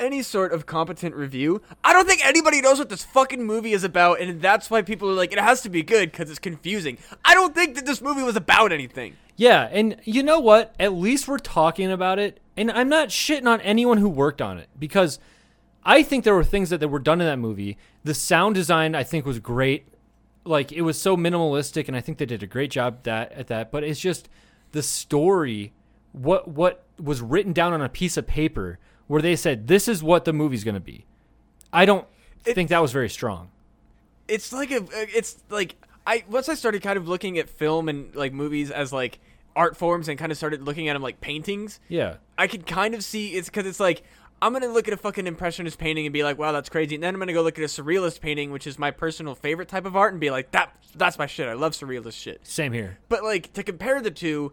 any 0.00 0.22
sort 0.22 0.52
of 0.52 0.66
competent 0.66 1.14
review. 1.14 1.60
I 1.84 1.92
don't 1.92 2.08
think 2.08 2.26
anybody 2.26 2.60
knows 2.60 2.78
what 2.78 2.88
this 2.88 3.04
fucking 3.04 3.44
movie 3.44 3.72
is 3.72 3.84
about, 3.84 4.20
and 4.20 4.40
that's 4.40 4.70
why 4.70 4.82
people 4.82 5.08
are 5.10 5.14
like, 5.14 5.32
it 5.32 5.38
has 5.38 5.60
to 5.62 5.68
be 5.68 5.82
good 5.82 6.10
because 6.10 6.30
it's 6.30 6.38
confusing. 6.38 6.98
I 7.24 7.34
don't 7.34 7.54
think 7.54 7.76
that 7.76 7.86
this 7.86 8.00
movie 8.00 8.22
was 8.22 8.34
about 8.34 8.72
anything. 8.72 9.16
Yeah, 9.36 9.68
and 9.70 9.96
you 10.04 10.22
know 10.22 10.40
what? 10.40 10.74
At 10.80 10.94
least 10.94 11.28
we're 11.28 11.38
talking 11.38 11.90
about 11.90 12.18
it, 12.18 12.40
and 12.60 12.70
I'm 12.70 12.88
not 12.88 13.08
shitting 13.08 13.46
on 13.46 13.60
anyone 13.62 13.98
who 13.98 14.08
worked 14.08 14.40
on 14.42 14.58
it 14.58 14.68
because 14.78 15.18
I 15.84 16.02
think 16.02 16.24
there 16.24 16.34
were 16.34 16.44
things 16.44 16.70
that, 16.70 16.78
that 16.80 16.88
were 16.88 16.98
done 16.98 17.20
in 17.20 17.26
that 17.26 17.38
movie. 17.38 17.78
The 18.04 18.14
sound 18.14 18.54
design 18.54 18.94
I 18.94 19.02
think 19.02 19.24
was 19.26 19.38
great. 19.38 19.86
Like 20.44 20.70
it 20.72 20.82
was 20.82 21.00
so 21.00 21.16
minimalistic, 21.16 21.88
and 21.88 21.96
I 21.96 22.00
think 22.00 22.18
they 22.18 22.26
did 22.26 22.42
a 22.42 22.46
great 22.46 22.70
job 22.70 23.02
that 23.04 23.32
at 23.32 23.46
that. 23.48 23.70
But 23.70 23.84
it's 23.84 24.00
just 24.00 24.28
the 24.72 24.82
story, 24.82 25.72
what 26.12 26.48
what 26.48 26.84
was 26.98 27.20
written 27.20 27.52
down 27.52 27.72
on 27.72 27.82
a 27.82 27.88
piece 27.88 28.16
of 28.16 28.26
paper, 28.26 28.78
where 29.06 29.20
they 29.22 29.36
said 29.36 29.66
this 29.66 29.86
is 29.88 30.02
what 30.02 30.24
the 30.24 30.32
movie's 30.32 30.64
going 30.64 30.74
to 30.74 30.80
be. 30.80 31.04
I 31.72 31.84
don't 31.84 32.06
It- 32.46 32.54
think 32.54 32.68
that 32.70 32.80
was 32.82 32.92
very 32.92 33.08
strong. 33.10 33.50
It's 34.28 34.52
like 34.52 34.70
a, 34.70 34.84
it's 34.92 35.38
like 35.50 35.76
I 36.06 36.24
once 36.30 36.48
I 36.48 36.54
started 36.54 36.82
kind 36.82 36.96
of 36.96 37.06
looking 37.08 37.36
at 37.38 37.48
film 37.50 37.88
and 37.88 38.14
like 38.14 38.32
movies 38.32 38.70
as 38.70 38.92
like 38.92 39.18
art 39.56 39.76
forms 39.76 40.08
and 40.08 40.18
kind 40.18 40.30
of 40.32 40.38
started 40.38 40.62
looking 40.62 40.88
at 40.88 40.92
them 40.94 41.02
like 41.02 41.20
paintings. 41.20 41.80
Yeah, 41.88 42.16
I 42.40 42.46
could 42.46 42.66
kind 42.66 42.94
of 42.94 43.04
see 43.04 43.34
it's 43.34 43.50
because 43.50 43.66
it's 43.66 43.80
like 43.80 44.02
I'm 44.40 44.54
gonna 44.54 44.68
look 44.68 44.88
at 44.88 44.94
a 44.94 44.96
fucking 44.96 45.26
impressionist 45.26 45.78
painting 45.78 46.06
and 46.06 46.12
be 46.14 46.24
like, 46.24 46.38
wow, 46.38 46.52
that's 46.52 46.70
crazy, 46.70 46.94
and 46.94 47.04
then 47.04 47.12
I'm 47.12 47.20
gonna 47.20 47.34
go 47.34 47.42
look 47.42 47.58
at 47.58 47.64
a 47.64 47.66
surrealist 47.66 48.22
painting, 48.22 48.50
which 48.50 48.66
is 48.66 48.78
my 48.78 48.90
personal 48.90 49.34
favorite 49.34 49.68
type 49.68 49.84
of 49.84 49.94
art, 49.94 50.14
and 50.14 50.20
be 50.20 50.30
like, 50.30 50.50
that 50.52 50.74
that's 50.96 51.18
my 51.18 51.26
shit. 51.26 51.48
I 51.48 51.52
love 51.52 51.72
surrealist 51.72 52.14
shit. 52.14 52.40
same 52.46 52.72
here. 52.72 52.96
But 53.10 53.22
like 53.22 53.52
to 53.52 53.62
compare 53.62 54.00
the 54.00 54.10
two, 54.10 54.52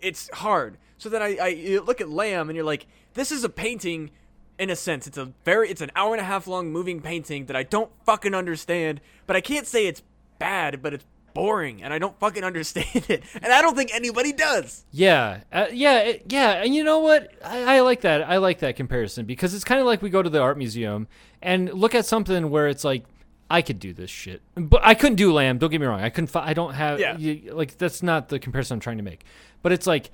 it's 0.00 0.28
hard. 0.30 0.76
So 0.98 1.08
then 1.08 1.22
I, 1.22 1.36
I 1.40 1.48
you 1.48 1.80
look 1.82 2.00
at 2.00 2.10
Lamb 2.10 2.50
and 2.50 2.56
you're 2.56 2.64
like, 2.64 2.88
this 3.14 3.30
is 3.30 3.44
a 3.44 3.48
painting. 3.48 4.10
In 4.58 4.68
a 4.68 4.76
sense, 4.76 5.06
it's 5.06 5.16
a 5.16 5.32
very 5.44 5.70
it's 5.70 5.80
an 5.80 5.92
hour 5.94 6.12
and 6.12 6.20
a 6.20 6.24
half 6.24 6.48
long 6.48 6.72
moving 6.72 7.00
painting 7.00 7.46
that 7.46 7.54
I 7.54 7.62
don't 7.62 7.92
fucking 8.04 8.34
understand. 8.34 9.00
But 9.28 9.36
I 9.36 9.40
can't 9.40 9.68
say 9.68 9.86
it's 9.86 10.02
bad, 10.40 10.82
but 10.82 10.92
it's 10.94 11.04
boring, 11.34 11.82
and 11.82 11.92
I 11.92 11.98
don't 11.98 12.18
fucking 12.18 12.44
understand 12.44 13.04
it, 13.08 13.22
and 13.42 13.52
I 13.52 13.62
don't 13.62 13.74
think 13.76 13.94
anybody 13.94 14.32
does. 14.32 14.84
Yeah, 14.90 15.40
uh, 15.52 15.66
yeah, 15.72 15.98
it- 16.00 16.24
yeah. 16.28 16.62
And 16.62 16.74
you 16.74 16.84
know 16.84 17.00
what? 17.00 17.32
I, 17.44 17.76
I 17.76 17.80
like 17.80 18.02
that. 18.02 18.22
I 18.22 18.36
like 18.38 18.60
that 18.60 18.76
comparison 18.76 19.26
because 19.26 19.54
it's 19.54 19.64
kind 19.64 19.80
of 19.80 19.86
like 19.86 20.02
we 20.02 20.10
go 20.10 20.22
to 20.22 20.30
the 20.30 20.40
art 20.40 20.58
museum 20.58 21.08
and 21.42 21.72
look 21.72 21.94
at 21.94 22.06
something 22.06 22.50
where 22.50 22.68
it's 22.68 22.84
like, 22.84 23.04
I 23.50 23.62
could 23.62 23.78
do 23.80 23.92
this 23.92 24.10
shit, 24.10 24.42
but 24.54 24.80
I 24.84 24.94
couldn't 24.94 25.16
do 25.16 25.32
Lamb. 25.32 25.58
Don't 25.58 25.70
get 25.70 25.80
me 25.80 25.86
wrong. 25.86 26.00
I 26.00 26.10
couldn't. 26.10 26.28
Fi- 26.28 26.46
I 26.46 26.54
don't 26.54 26.74
have. 26.74 27.00
Yeah. 27.00 27.16
you- 27.18 27.52
like 27.52 27.76
that's 27.78 28.02
not 28.02 28.28
the 28.28 28.38
comparison 28.38 28.74
I'm 28.76 28.80
trying 28.80 28.98
to 28.98 29.02
make. 29.02 29.24
But 29.62 29.72
it's 29.72 29.86
like, 29.86 30.10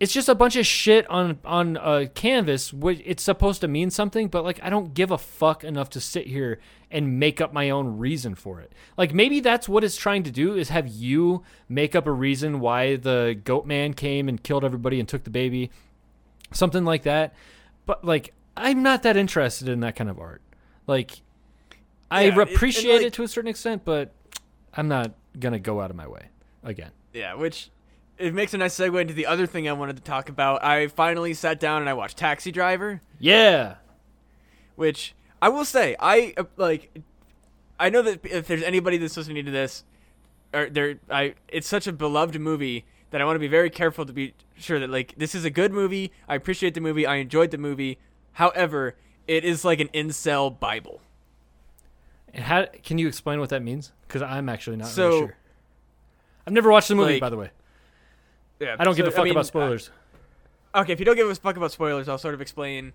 it's 0.00 0.12
just 0.12 0.28
a 0.30 0.34
bunch 0.34 0.56
of 0.56 0.66
shit 0.66 1.08
on 1.10 1.38
on 1.44 1.76
a 1.76 2.06
canvas. 2.08 2.72
Which 2.72 3.00
it's 3.04 3.22
supposed 3.22 3.60
to 3.60 3.68
mean 3.68 3.90
something, 3.90 4.28
but 4.28 4.42
like 4.44 4.58
I 4.62 4.70
don't 4.70 4.94
give 4.94 5.10
a 5.10 5.18
fuck 5.18 5.62
enough 5.62 5.90
to 5.90 6.00
sit 6.00 6.26
here 6.26 6.58
and 6.90 7.20
make 7.20 7.40
up 7.40 7.52
my 7.52 7.70
own 7.70 7.98
reason 7.98 8.34
for 8.34 8.60
it. 8.60 8.72
Like 8.96 9.12
maybe 9.14 9.38
that's 9.40 9.68
what 9.68 9.84
it's 9.84 9.96
trying 9.96 10.22
to 10.24 10.30
do 10.30 10.54
is 10.56 10.70
have 10.70 10.88
you 10.88 11.42
make 11.68 11.94
up 11.94 12.06
a 12.06 12.12
reason 12.12 12.58
why 12.60 12.96
the 12.96 13.38
goat 13.44 13.66
man 13.66 13.94
came 13.94 14.28
and 14.28 14.42
killed 14.42 14.64
everybody 14.64 14.98
and 14.98 15.08
took 15.08 15.22
the 15.24 15.30
baby, 15.30 15.70
something 16.52 16.84
like 16.84 17.02
that. 17.04 17.34
But 17.86 18.04
like 18.04 18.32
I'm 18.56 18.82
not 18.82 19.02
that 19.04 19.16
interested 19.16 19.68
in 19.68 19.80
that 19.80 19.96
kind 19.96 20.10
of 20.10 20.18
art. 20.18 20.40
Like 20.86 21.20
I 22.10 22.22
Yeah, 22.22 22.28
it- 22.28 22.38
and, 22.38 22.50
appreciate 22.56 22.96
like- 22.98 23.06
it 23.06 23.12
to 23.14 23.22
a 23.22 23.28
certain 23.28 23.48
extent, 23.50 23.84
but 23.84 24.12
I'm 24.74 24.88
not 24.88 25.12
gonna 25.38 25.58
go 25.60 25.80
out 25.80 25.90
of 25.90 25.96
my 25.96 26.08
way 26.08 26.28
again. 26.64 26.90
Yeah, 27.12 27.34
which 27.34 27.70
it 28.20 28.34
makes 28.34 28.54
a 28.54 28.58
nice 28.58 28.76
segue 28.78 29.00
into 29.00 29.14
the 29.14 29.26
other 29.26 29.46
thing 29.46 29.68
I 29.68 29.72
wanted 29.72 29.96
to 29.96 30.02
talk 30.02 30.28
about. 30.28 30.62
I 30.64 30.86
finally 30.88 31.34
sat 31.34 31.58
down 31.58 31.80
and 31.82 31.88
I 31.88 31.94
watched 31.94 32.16
Taxi 32.18 32.52
Driver, 32.52 33.00
Yeah. 33.18 33.76
which 34.76 35.14
I 35.42 35.48
will 35.48 35.64
say 35.64 35.96
I 35.98 36.34
uh, 36.36 36.44
like. 36.56 36.90
I 37.78 37.88
know 37.88 38.02
that 38.02 38.24
if 38.26 38.46
there's 38.46 38.62
anybody 38.62 38.98
that's 38.98 39.16
listening 39.16 39.44
to 39.46 39.50
this, 39.50 39.84
or 40.52 40.68
there, 40.68 40.98
I 41.10 41.34
it's 41.48 41.66
such 41.66 41.86
a 41.86 41.92
beloved 41.92 42.38
movie 42.38 42.84
that 43.10 43.20
I 43.20 43.24
want 43.24 43.36
to 43.36 43.40
be 43.40 43.48
very 43.48 43.70
careful 43.70 44.04
to 44.06 44.12
be 44.12 44.34
sure 44.56 44.78
that 44.78 44.90
like 44.90 45.14
this 45.16 45.34
is 45.34 45.44
a 45.44 45.50
good 45.50 45.72
movie. 45.72 46.12
I 46.28 46.34
appreciate 46.34 46.74
the 46.74 46.80
movie. 46.80 47.06
I 47.06 47.16
enjoyed 47.16 47.50
the 47.50 47.58
movie. 47.58 47.98
However, 48.34 48.96
it 49.26 49.44
is 49.44 49.64
like 49.64 49.80
an 49.80 49.88
incel 49.88 50.58
bible. 50.60 51.00
And 52.32 52.44
how 52.44 52.66
can 52.84 52.98
you 52.98 53.08
explain 53.08 53.40
what 53.40 53.48
that 53.48 53.62
means? 53.62 53.92
Because 54.06 54.22
I'm 54.22 54.48
actually 54.48 54.76
not 54.76 54.88
So, 54.88 55.08
really 55.08 55.18
sure. 55.20 55.36
I've 56.46 56.52
never 56.52 56.70
watched 56.70 56.88
the 56.88 56.94
movie, 56.94 57.14
like- 57.14 57.20
by 57.20 57.28
the 57.30 57.36
way. 57.36 57.50
Yeah, 58.60 58.76
I 58.78 58.84
don't 58.84 58.96
give 58.96 59.06
a 59.06 59.10
fuck 59.10 59.24
mean, 59.24 59.32
about 59.32 59.46
spoilers. 59.46 59.90
Okay, 60.74 60.92
if 60.92 60.98
you 61.00 61.04
don't 61.04 61.16
give 61.16 61.28
a 61.28 61.34
fuck 61.34 61.56
about 61.56 61.72
spoilers, 61.72 62.08
I'll 62.08 62.18
sort 62.18 62.34
of 62.34 62.40
explain 62.40 62.92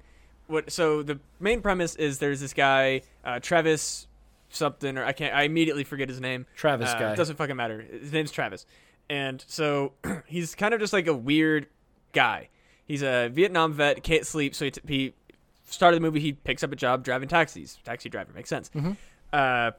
what. 0.47 0.72
So 0.72 1.03
the 1.03 1.20
main 1.39 1.61
premise 1.61 1.95
is 1.95 2.20
there's 2.20 2.39
this 2.39 2.53
guy, 2.53 3.01
uh, 3.26 3.39
Travis 3.39 4.07
something, 4.49 4.97
or 4.97 5.03
I 5.03 5.11
can't. 5.11 5.34
I 5.36 5.43
immediately 5.43 5.84
forget 5.84 6.07
his 6.07 6.22
name. 6.22 6.45
Travis 6.55 6.89
Uh, 6.91 6.99
guy. 6.99 7.13
It 7.13 7.16
doesn't 7.18 7.36
fucking 7.36 7.55
matter. 7.55 7.82
His 7.82 8.13
name's 8.13 8.32
Travis, 8.32 8.66
and 9.09 9.43
so 9.47 9.93
he's 10.28 10.55
kind 10.55 10.74
of 10.74 10.80
just 10.80 10.93
like 10.93 11.07
a 11.07 11.13
weird 11.16 11.68
guy. 12.13 12.49
He's 12.86 13.01
a 13.01 13.30
Vietnam 13.30 13.74
vet, 13.74 14.03
can't 14.03 14.26
sleep, 14.28 14.53
so 14.53 14.66
he, 14.66 14.72
t- 14.72 14.82
he 14.88 15.13
started 15.66 15.97
the 15.97 16.01
movie. 16.01 16.20
He 16.20 16.34
picks 16.34 16.63
up 16.63 16.72
a 16.72 16.76
job 16.76 17.03
driving 17.03 17.28
taxis. 17.28 17.80
Taxi 17.84 18.09
driver 18.09 18.32
makes 18.34 18.47
sense. 18.49 18.70
Mhm. 18.76 18.95
Uh, 19.34 19.72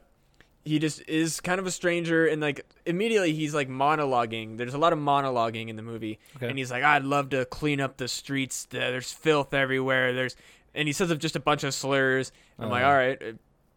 he 0.67 0.79
just 0.79 1.01
is 1.07 1.39
kind 1.41 1.59
of 1.59 1.65
a 1.65 1.71
stranger, 1.71 2.27
and 2.27 2.41
like 2.41 2.65
immediately 2.85 3.33
he's 3.33 3.53
like 3.55 3.69
monologuing. 3.69 4.57
There's 4.57 4.73
a 4.73 4.77
lot 4.77 4.93
of 4.93 4.99
monologuing 4.99 5.69
in 5.69 5.75
the 5.75 5.81
movie, 5.81 6.19
Okay. 6.35 6.47
and 6.49 6.57
he's 6.57 6.69
like, 6.71 6.83
"I'd 6.83 7.03
love 7.03 7.29
to 7.29 7.45
clean 7.45 7.79
up 7.81 7.97
the 7.97 8.07
streets. 8.07 8.67
There's 8.69 9.11
filth 9.11 9.53
everywhere. 9.53 10.13
There's," 10.13 10.35
and 10.75 10.87
he 10.87 10.91
says 10.93 11.09
of 11.11 11.19
just 11.19 11.35
a 11.35 11.39
bunch 11.39 11.63
of 11.63 11.73
slurs. 11.73 12.31
I'm 12.59 12.69
like, 12.69 12.83
Uh. 12.83 12.87
"All 12.87 12.93
right." 12.93 13.21
uh, 13.21 13.31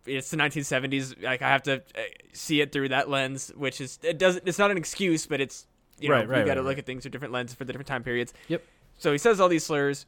It's 0.06 0.30
the 0.30 0.36
1970s. 0.38 1.22
Like 1.22 1.42
I 1.42 1.48
have 1.48 1.62
to 1.64 1.74
uh, 1.74 2.00
see 2.32 2.60
it 2.60 2.72
through 2.72 2.88
that 2.88 3.08
lens, 3.10 3.52
which 3.54 3.80
is 3.80 3.98
it 4.02 4.18
doesn't. 4.18 4.46
It's 4.48 4.58
not 4.58 4.70
an 4.70 4.76
excuse, 4.78 5.26
but 5.26 5.40
it's 5.40 5.66
you 6.00 6.08
know 6.08 6.16
Right, 6.16 6.28
right, 6.28 6.38
you 6.40 6.46
got 6.46 6.54
to 6.54 6.60
right, 6.62 6.68
look 6.70 6.78
at 6.78 6.86
things 6.86 7.02
through 7.02 7.10
different 7.12 7.32
lenses 7.34 7.54
for 7.54 7.64
the 7.64 7.72
different 7.72 7.88
time 7.88 8.02
periods. 8.02 8.32
Yep. 8.48 8.62
So 8.96 9.12
he 9.12 9.18
says 9.18 9.38
all 9.40 9.48
these 9.48 9.64
slurs, 9.64 10.06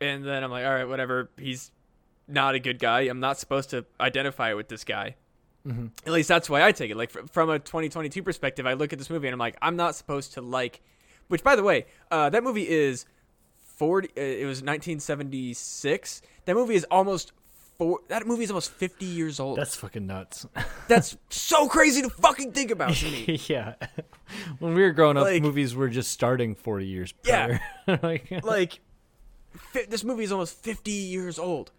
and 0.00 0.24
then 0.24 0.42
I'm 0.44 0.50
like, 0.50 0.64
all 0.64 0.72
right, 0.74 0.88
whatever. 0.88 1.28
He's 1.36 1.70
not 2.28 2.54
a 2.54 2.58
good 2.60 2.78
guy. 2.78 3.00
I'm 3.02 3.20
not 3.20 3.38
supposed 3.38 3.70
to 3.70 3.84
identify 4.00 4.54
with 4.54 4.68
this 4.68 4.84
guy. 4.84 5.16
Mhm. 5.68 5.90
At 6.06 6.12
least 6.12 6.28
that's 6.28 6.48
why 6.48 6.62
I 6.64 6.72
take 6.72 6.90
it. 6.90 6.96
Like 6.96 7.10
fr- 7.10 7.26
from 7.30 7.50
a 7.50 7.58
2022 7.58 8.22
perspective, 8.22 8.66
I 8.66 8.72
look 8.72 8.92
at 8.92 8.98
this 8.98 9.10
movie 9.10 9.28
and 9.28 9.34
I'm 9.34 9.38
like, 9.38 9.56
I'm 9.60 9.76
not 9.76 9.94
supposed 9.94 10.32
to 10.34 10.40
like. 10.40 10.80
Which, 11.28 11.42
by 11.44 11.56
the 11.56 11.62
way, 11.62 11.84
uh, 12.10 12.30
that 12.30 12.42
movie 12.42 12.66
is 12.68 13.04
40. 13.76 14.08
Uh, 14.08 14.20
it 14.20 14.46
was 14.46 14.62
1976. 14.62 16.22
That 16.46 16.54
movie 16.54 16.74
is 16.74 16.84
almost 16.90 17.32
four. 17.76 18.00
That 18.08 18.26
movie 18.26 18.44
is 18.44 18.50
almost 18.50 18.70
50 18.72 19.04
years 19.04 19.38
old. 19.38 19.58
That's 19.58 19.76
fucking 19.76 20.06
nuts. 20.06 20.46
That's 20.88 21.16
so 21.28 21.68
crazy 21.68 22.02
to 22.02 22.08
fucking 22.10 22.52
think 22.52 22.70
about 22.70 22.94
to 22.94 23.10
me. 23.10 23.38
yeah. 23.46 23.74
when 24.58 24.74
we 24.74 24.82
were 24.82 24.92
growing 24.92 25.16
up, 25.16 25.24
Like- 25.24 25.42
movies 25.42 25.74
were 25.74 25.88
just 25.88 26.10
starting 26.10 26.54
40 26.54 26.86
years 26.86 27.14
Yeah. 27.24 27.58
like, 28.02 28.30
like 28.42 28.80
fi- 29.52 29.84
this 29.86 30.04
movie 30.04 30.24
is 30.24 30.32
almost 30.32 30.56
50 30.62 30.90
years 30.90 31.38
old 31.38 31.72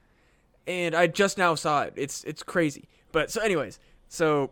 and 0.68 0.94
i 0.94 1.08
just 1.08 1.38
now 1.38 1.56
saw 1.56 1.84
it 1.84 1.94
it's 1.96 2.24
it's 2.26 2.44
crazy 2.44 2.88
but 3.12 3.32
so 3.32 3.42
anyways 3.42 3.80
so 4.08 4.50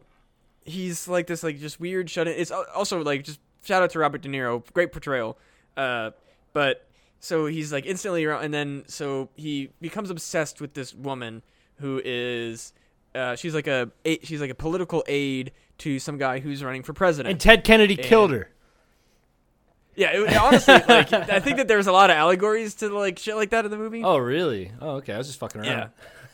he's 0.66 1.08
like 1.08 1.28
this 1.28 1.44
like 1.44 1.60
just 1.60 1.80
weird 1.80 2.10
shut 2.10 2.28
in 2.28 2.34
it's 2.38 2.52
also 2.52 3.02
like 3.04 3.24
just 3.24 3.40
shout 3.64 3.82
out 3.84 3.90
to 3.90 4.00
robert 4.00 4.22
de 4.22 4.30
niro 4.30 4.64
great 4.74 4.92
portrayal 4.92 5.38
uh 5.78 6.12
but 6.54 6.88
so 7.20 7.46
he's 7.48 7.72
like 7.74 7.86
instantly 7.86 8.24
around 8.26 8.44
and 8.44 8.54
then 8.54 8.84
so 8.88 9.30
he 9.36 9.70
becomes 9.82 10.10
obsessed 10.10 10.60
with 10.62 10.74
this 10.74 10.94
woman 10.94 11.42
who 11.80 12.02
is 12.04 12.74
uh, 13.16 13.36
she's 13.36 13.56
like 13.56 13.68
a 13.68 13.90
a- 14.06 14.20
she's 14.24 14.42
like 14.42 14.52
a 14.52 14.56
political 14.56 15.04
aide 15.08 15.52
to 15.80 15.98
some 16.00 16.18
guy 16.18 16.40
who's 16.40 16.64
running 16.64 16.84
for 16.84 16.94
president 16.94 17.32
and 17.32 17.40
Ted 17.40 17.64
Kennedy 17.64 17.96
killed 17.96 18.32
her. 18.32 18.50
yeah 19.96 20.12
it, 20.14 20.38
honestly 20.38 20.74
like 20.88 21.12
i 21.14 21.40
think 21.40 21.58
that 21.58 21.68
there's 21.68 21.88
a 21.88 21.92
lot 21.92 22.10
of 22.12 22.16
allegories 22.16 22.76
to 22.76 22.90
like 22.90 23.18
shit 23.18 23.36
like 23.36 23.50
that 23.52 23.66
in 23.66 23.72
the 23.72 23.78
movie 23.78 24.04
Oh, 24.04 24.18
really? 24.18 24.72
Oh, 24.82 24.96
okay. 24.98 25.14
I 25.14 25.18
was 25.18 25.28
just 25.28 25.40
fucking 25.40 25.62
around. 25.62 25.70
Yeah. 25.70 25.88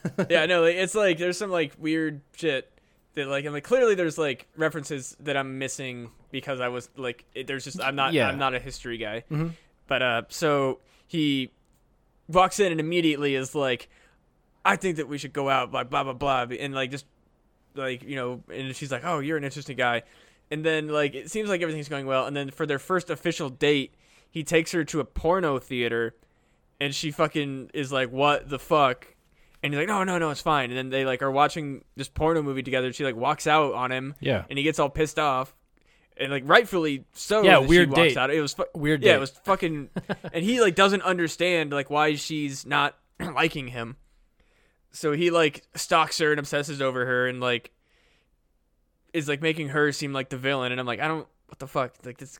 yeah, 0.29 0.45
no, 0.45 0.61
like, 0.61 0.75
it's 0.75 0.95
like 0.95 1.17
there's 1.17 1.37
some 1.37 1.49
like 1.51 1.73
weird 1.77 2.21
shit 2.35 2.69
that 3.15 3.27
like 3.27 3.45
I'm 3.45 3.53
like 3.53 3.63
clearly 3.63 3.95
there's 3.95 4.17
like 4.17 4.47
references 4.57 5.15
that 5.19 5.37
I'm 5.37 5.59
missing 5.59 6.09
because 6.31 6.59
I 6.59 6.67
was 6.69 6.89
like 6.97 7.25
it, 7.35 7.47
there's 7.47 7.63
just 7.63 7.81
I'm 7.81 7.95
not 7.95 8.13
Yeah. 8.13 8.27
I'm 8.27 8.39
not 8.39 8.53
a 8.53 8.59
history 8.59 8.97
guy. 8.97 9.23
Mhm. 9.31 9.51
But 9.87 10.01
uh 10.01 10.21
so 10.29 10.79
he 11.07 11.51
walks 12.27 12.59
in 12.59 12.71
and 12.71 12.79
immediately 12.79 13.35
is 13.35 13.53
like 13.53 13.89
I 14.65 14.75
think 14.77 14.97
that 14.97 15.07
we 15.07 15.17
should 15.17 15.33
go 15.33 15.49
out 15.49 15.71
blah 15.71 15.83
blah 15.83 16.03
blah 16.03 16.13
blah 16.13 16.55
and 16.57 16.73
like 16.73 16.89
just 16.91 17.05
like 17.75 18.03
you 18.03 18.15
know 18.15 18.41
and 18.51 18.75
she's 18.75 18.91
like 18.91 19.03
oh 19.05 19.19
you're 19.19 19.37
an 19.37 19.43
interesting 19.43 19.77
guy 19.77 20.03
and 20.49 20.63
then 20.65 20.87
like 20.87 21.13
it 21.15 21.29
seems 21.29 21.49
like 21.49 21.61
everything's 21.61 21.89
going 21.89 22.05
well 22.05 22.25
and 22.25 22.35
then 22.35 22.49
for 22.49 22.65
their 22.65 22.79
first 22.79 23.09
official 23.09 23.49
date 23.49 23.93
he 24.29 24.43
takes 24.43 24.71
her 24.71 24.83
to 24.83 24.99
a 24.99 25.05
porno 25.05 25.59
theater 25.59 26.15
and 26.79 26.95
she 26.95 27.11
fucking 27.11 27.69
is 27.73 27.91
like 27.91 28.11
what 28.11 28.49
the 28.49 28.57
fuck 28.59 29.12
and 29.63 29.73
he's 29.73 29.79
like 29.79 29.87
no 29.87 30.03
no 30.03 30.17
no 30.19 30.29
it's 30.29 30.41
fine 30.41 30.69
and 30.69 30.77
then 30.77 30.89
they 30.89 31.05
like 31.05 31.21
are 31.23 31.31
watching 31.31 31.83
this 31.95 32.09
porno 32.09 32.41
movie 32.43 32.61
together 32.61 32.91
she 32.93 33.03
like 33.03 33.15
walks 33.15 33.47
out 33.47 33.73
on 33.73 33.91
him 33.91 34.13
Yeah. 34.19 34.43
and 34.49 34.57
he 34.57 34.63
gets 34.63 34.77
all 34.77 34.89
pissed 34.89 35.17
off 35.17 35.55
and 36.17 36.31
like 36.31 36.43
rightfully 36.45 37.05
so 37.13 37.41
Yeah, 37.41 37.57
weird 37.59 37.87
she 37.89 37.91
walks 38.01 38.13
date. 38.13 38.17
out 38.17 38.29
it 38.29 38.41
was 38.41 38.53
fu- 38.53 38.65
Weird 38.75 39.01
yeah 39.01 39.13
date. 39.13 39.17
it 39.17 39.19
was 39.21 39.31
fucking 39.31 39.89
and 40.33 40.43
he 40.43 40.61
like 40.61 40.75
doesn't 40.75 41.01
understand 41.01 41.71
like 41.71 41.89
why 41.89 42.13
she's 42.15 42.65
not 42.65 42.95
liking 43.19 43.69
him 43.69 43.95
so 44.91 45.13
he 45.13 45.31
like 45.31 45.63
stalks 45.75 46.19
her 46.19 46.29
and 46.31 46.39
obsesses 46.39 46.81
over 46.81 47.05
her 47.05 47.27
and 47.27 47.39
like 47.39 47.71
is 49.13 49.27
like 49.27 49.41
making 49.41 49.69
her 49.69 49.91
seem 49.91 50.13
like 50.13 50.29
the 50.29 50.37
villain 50.37 50.71
and 50.71 50.79
I'm 50.81 50.87
like 50.87 50.99
I 50.99 51.07
don't 51.07 51.27
what 51.47 51.59
the 51.59 51.67
fuck 51.67 51.93
like 52.05 52.17
this 52.17 52.39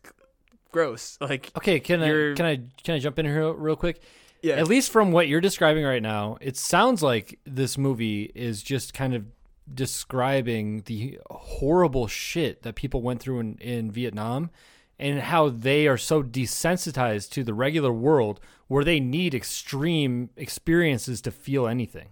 gross 0.72 1.18
like 1.22 1.52
Okay, 1.58 1.80
can 1.80 2.02
I 2.02 2.08
can 2.36 2.46
I 2.46 2.56
can 2.84 2.96
I 2.96 3.00
jump 3.00 3.20
in 3.20 3.26
here 3.26 3.54
real 3.54 3.76
quick? 3.76 4.02
Yeah 4.44 4.56
At 4.56 4.68
least 4.68 4.92
from 4.92 5.12
what 5.12 5.28
you're 5.28 5.42
describing 5.42 5.84
right 5.86 6.02
now, 6.02 6.38
it 6.42 6.58
sounds 6.58 7.02
like 7.02 7.40
this 7.46 7.78
movie 7.78 8.32
is 8.36 8.62
just 8.62 8.94
kind 8.94 9.16
of 9.16 9.26
describing 9.74 10.82
the 10.86 11.20
horrible 11.32 12.08
shit 12.08 12.62
that 12.64 12.76
people 12.76 13.02
went 13.02 13.22
through 13.22 13.40
in, 13.40 13.58
in 13.60 13.90
Vietnam 13.92 14.52
and 15.00 15.22
how 15.22 15.50
they 15.50 15.88
are 15.88 15.98
so 15.98 16.22
desensitized 16.22 17.32
to 17.32 17.44
the 17.44 17.54
regular 17.54 17.92
world 17.92 18.40
where 18.68 18.84
they 18.84 19.00
need 19.00 19.34
extreme 19.34 20.30
experiences 20.38 21.22
to 21.22 21.32
feel 21.32 21.68
anything. 21.68 22.10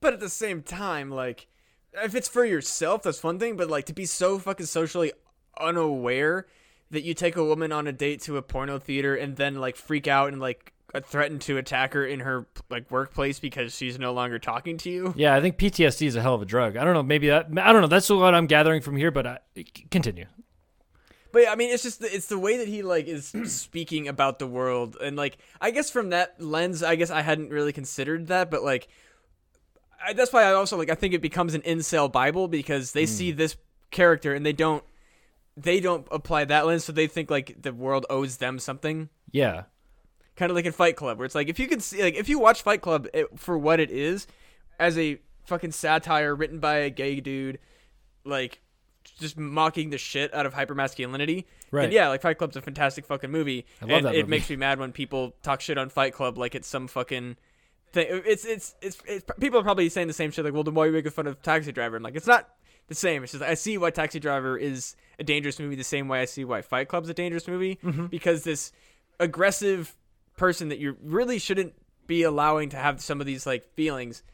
but 0.00 0.12
at 0.12 0.20
the 0.20 0.28
same 0.28 0.62
time 0.62 1.10
like 1.10 1.46
if 1.92 2.14
it's 2.14 2.28
for 2.28 2.44
yourself 2.44 3.02
that's 3.02 3.22
one 3.22 3.38
thing 3.38 3.56
but 3.56 3.68
like 3.70 3.86
to 3.86 3.92
be 3.92 4.06
so 4.06 4.38
fucking 4.38 4.66
socially 4.66 5.12
unaware 5.60 6.46
that 6.90 7.02
you 7.02 7.14
take 7.14 7.36
a 7.36 7.44
woman 7.44 7.72
on 7.72 7.86
a 7.86 7.92
date 7.92 8.20
to 8.22 8.36
a 8.36 8.42
porno 8.42 8.78
theater 8.78 9.14
and 9.14 9.36
then 9.36 9.54
like 9.56 9.76
freak 9.76 10.06
out 10.06 10.28
and 10.32 10.40
like 10.40 10.71
uh, 10.94 11.00
threaten 11.00 11.38
to 11.40 11.56
attack 11.58 11.94
her 11.94 12.04
in 12.04 12.20
her 12.20 12.46
like 12.70 12.90
workplace 12.90 13.40
because 13.40 13.74
she's 13.74 13.98
no 13.98 14.12
longer 14.12 14.38
talking 14.38 14.76
to 14.78 14.90
you 14.90 15.14
Yeah, 15.16 15.34
I 15.34 15.40
think 15.40 15.56
PTSD 15.58 16.06
is 16.06 16.16
a 16.16 16.22
hell 16.22 16.34
of 16.34 16.42
a 16.42 16.46
drug. 16.46 16.76
I 16.76 16.84
don't 16.84 16.94
know, 16.94 17.02
maybe 17.02 17.28
that 17.28 17.46
I 17.56 17.72
don't 17.72 17.82
know. 17.82 17.88
That's 17.88 18.08
what 18.10 18.34
I'm 18.34 18.46
gathering 18.46 18.82
from 18.82 18.96
here, 18.96 19.10
but 19.10 19.26
I, 19.26 19.38
continue. 19.90 20.26
But 21.32 21.48
I 21.48 21.54
mean, 21.54 21.70
it's 21.70 21.82
just 21.82 22.00
the, 22.00 22.14
it's 22.14 22.26
the 22.26 22.38
way 22.38 22.58
that 22.58 22.68
he 22.68 22.82
like 22.82 23.06
is 23.06 23.32
speaking 23.44 24.06
about 24.06 24.38
the 24.38 24.46
world, 24.46 24.96
and 25.02 25.16
like 25.16 25.38
I 25.60 25.70
guess 25.70 25.90
from 25.90 26.10
that 26.10 26.40
lens, 26.40 26.82
I 26.82 26.94
guess 26.94 27.10
I 27.10 27.22
hadn't 27.22 27.50
really 27.50 27.72
considered 27.72 28.28
that, 28.28 28.50
but 28.50 28.62
like 28.62 28.88
I, 30.04 30.12
that's 30.12 30.32
why 30.32 30.44
I 30.44 30.52
also 30.52 30.76
like 30.76 30.90
I 30.90 30.94
think 30.94 31.14
it 31.14 31.22
becomes 31.22 31.54
an 31.54 31.62
incel 31.62 32.12
Bible 32.12 32.48
because 32.48 32.92
they 32.92 33.06
see 33.06 33.32
this 33.32 33.56
character 33.90 34.34
and 34.34 34.44
they 34.44 34.52
don't 34.52 34.84
they 35.56 35.80
don't 35.80 36.06
apply 36.10 36.44
that 36.44 36.66
lens, 36.66 36.84
so 36.84 36.92
they 36.92 37.06
think 37.06 37.30
like 37.30 37.60
the 37.60 37.72
world 37.72 38.06
owes 38.10 38.36
them 38.36 38.58
something. 38.58 39.08
Yeah. 39.30 39.64
Kind 40.36 40.50
of 40.50 40.56
like 40.56 40.64
in 40.64 40.72
Fight 40.72 40.96
Club, 40.96 41.18
where 41.18 41.26
it's 41.26 41.34
like 41.34 41.48
if 41.48 41.58
you 41.58 41.68
can 41.68 41.80
see 41.80 42.02
like 42.02 42.14
if 42.14 42.28
you 42.28 42.38
watch 42.38 42.62
Fight 42.62 42.80
Club 42.80 43.06
it, 43.12 43.26
for 43.38 43.58
what 43.58 43.80
it 43.80 43.90
is, 43.90 44.26
as 44.78 44.96
a 44.98 45.18
fucking 45.44 45.72
satire 45.72 46.34
written 46.34 46.58
by 46.58 46.76
a 46.76 46.90
gay 46.90 47.20
dude, 47.20 47.58
like 48.24 48.60
just 49.18 49.36
mocking 49.36 49.90
the 49.90 49.98
shit 49.98 50.32
out 50.32 50.46
of 50.46 50.54
hypermasculinity. 50.54 51.44
Right. 51.70 51.84
And 51.84 51.92
yeah, 51.92 52.08
like 52.08 52.22
Fight 52.22 52.38
Club's 52.38 52.56
a 52.56 52.62
fantastic 52.62 53.04
fucking 53.04 53.30
movie. 53.30 53.66
I 53.80 53.84
love 53.84 53.96
and 53.98 54.06
that 54.06 54.14
it 54.14 54.18
movie. 54.22 54.30
makes 54.30 54.48
me 54.48 54.56
mad 54.56 54.78
when 54.78 54.92
people 54.92 55.34
talk 55.42 55.60
shit 55.60 55.76
on 55.76 55.88
Fight 55.90 56.14
Club 56.14 56.38
like 56.38 56.54
it's 56.54 56.68
some 56.68 56.88
fucking 56.88 57.36
thing. 57.92 58.06
It's 58.08 58.44
it's 58.46 58.74
it's, 58.80 58.98
it's 59.06 59.24
people 59.38 59.60
are 59.60 59.64
probably 59.64 59.88
saying 59.90 60.06
the 60.08 60.14
same 60.14 60.30
shit 60.30 60.44
like, 60.44 60.54
well, 60.54 60.62
then 60.64 60.74
why 60.74 60.84
are 60.84 60.86
you 60.86 60.92
making 60.92 61.10
fun 61.12 61.26
of 61.26 61.42
Taxi 61.42 61.72
Driver? 61.72 61.96
And 61.96 62.04
like, 62.04 62.16
it's 62.16 62.26
not 62.26 62.48
the 62.88 62.94
same. 62.94 63.22
It's 63.22 63.32
just 63.32 63.44
I 63.44 63.52
see 63.54 63.76
why 63.76 63.90
Taxi 63.90 64.18
Driver 64.20 64.56
is 64.56 64.96
a 65.18 65.24
dangerous 65.24 65.58
movie 65.60 65.74
the 65.76 65.84
same 65.84 66.08
way 66.08 66.20
I 66.22 66.24
see 66.24 66.44
why 66.44 66.62
Fight 66.62 66.88
Club's 66.88 67.08
a 67.10 67.14
dangerous 67.14 67.46
movie 67.46 67.78
Mm-hmm. 67.84 68.06
because 68.06 68.44
this 68.44 68.72
aggressive 69.20 69.94
person 70.42 70.70
that 70.70 70.80
you 70.80 70.96
really 71.00 71.38
shouldn't 71.38 71.72
be 72.08 72.24
allowing 72.24 72.68
to 72.70 72.76
have 72.76 73.00
some 73.00 73.20
of 73.20 73.26
these 73.28 73.46
like 73.46 73.64
feelings. 73.74 74.24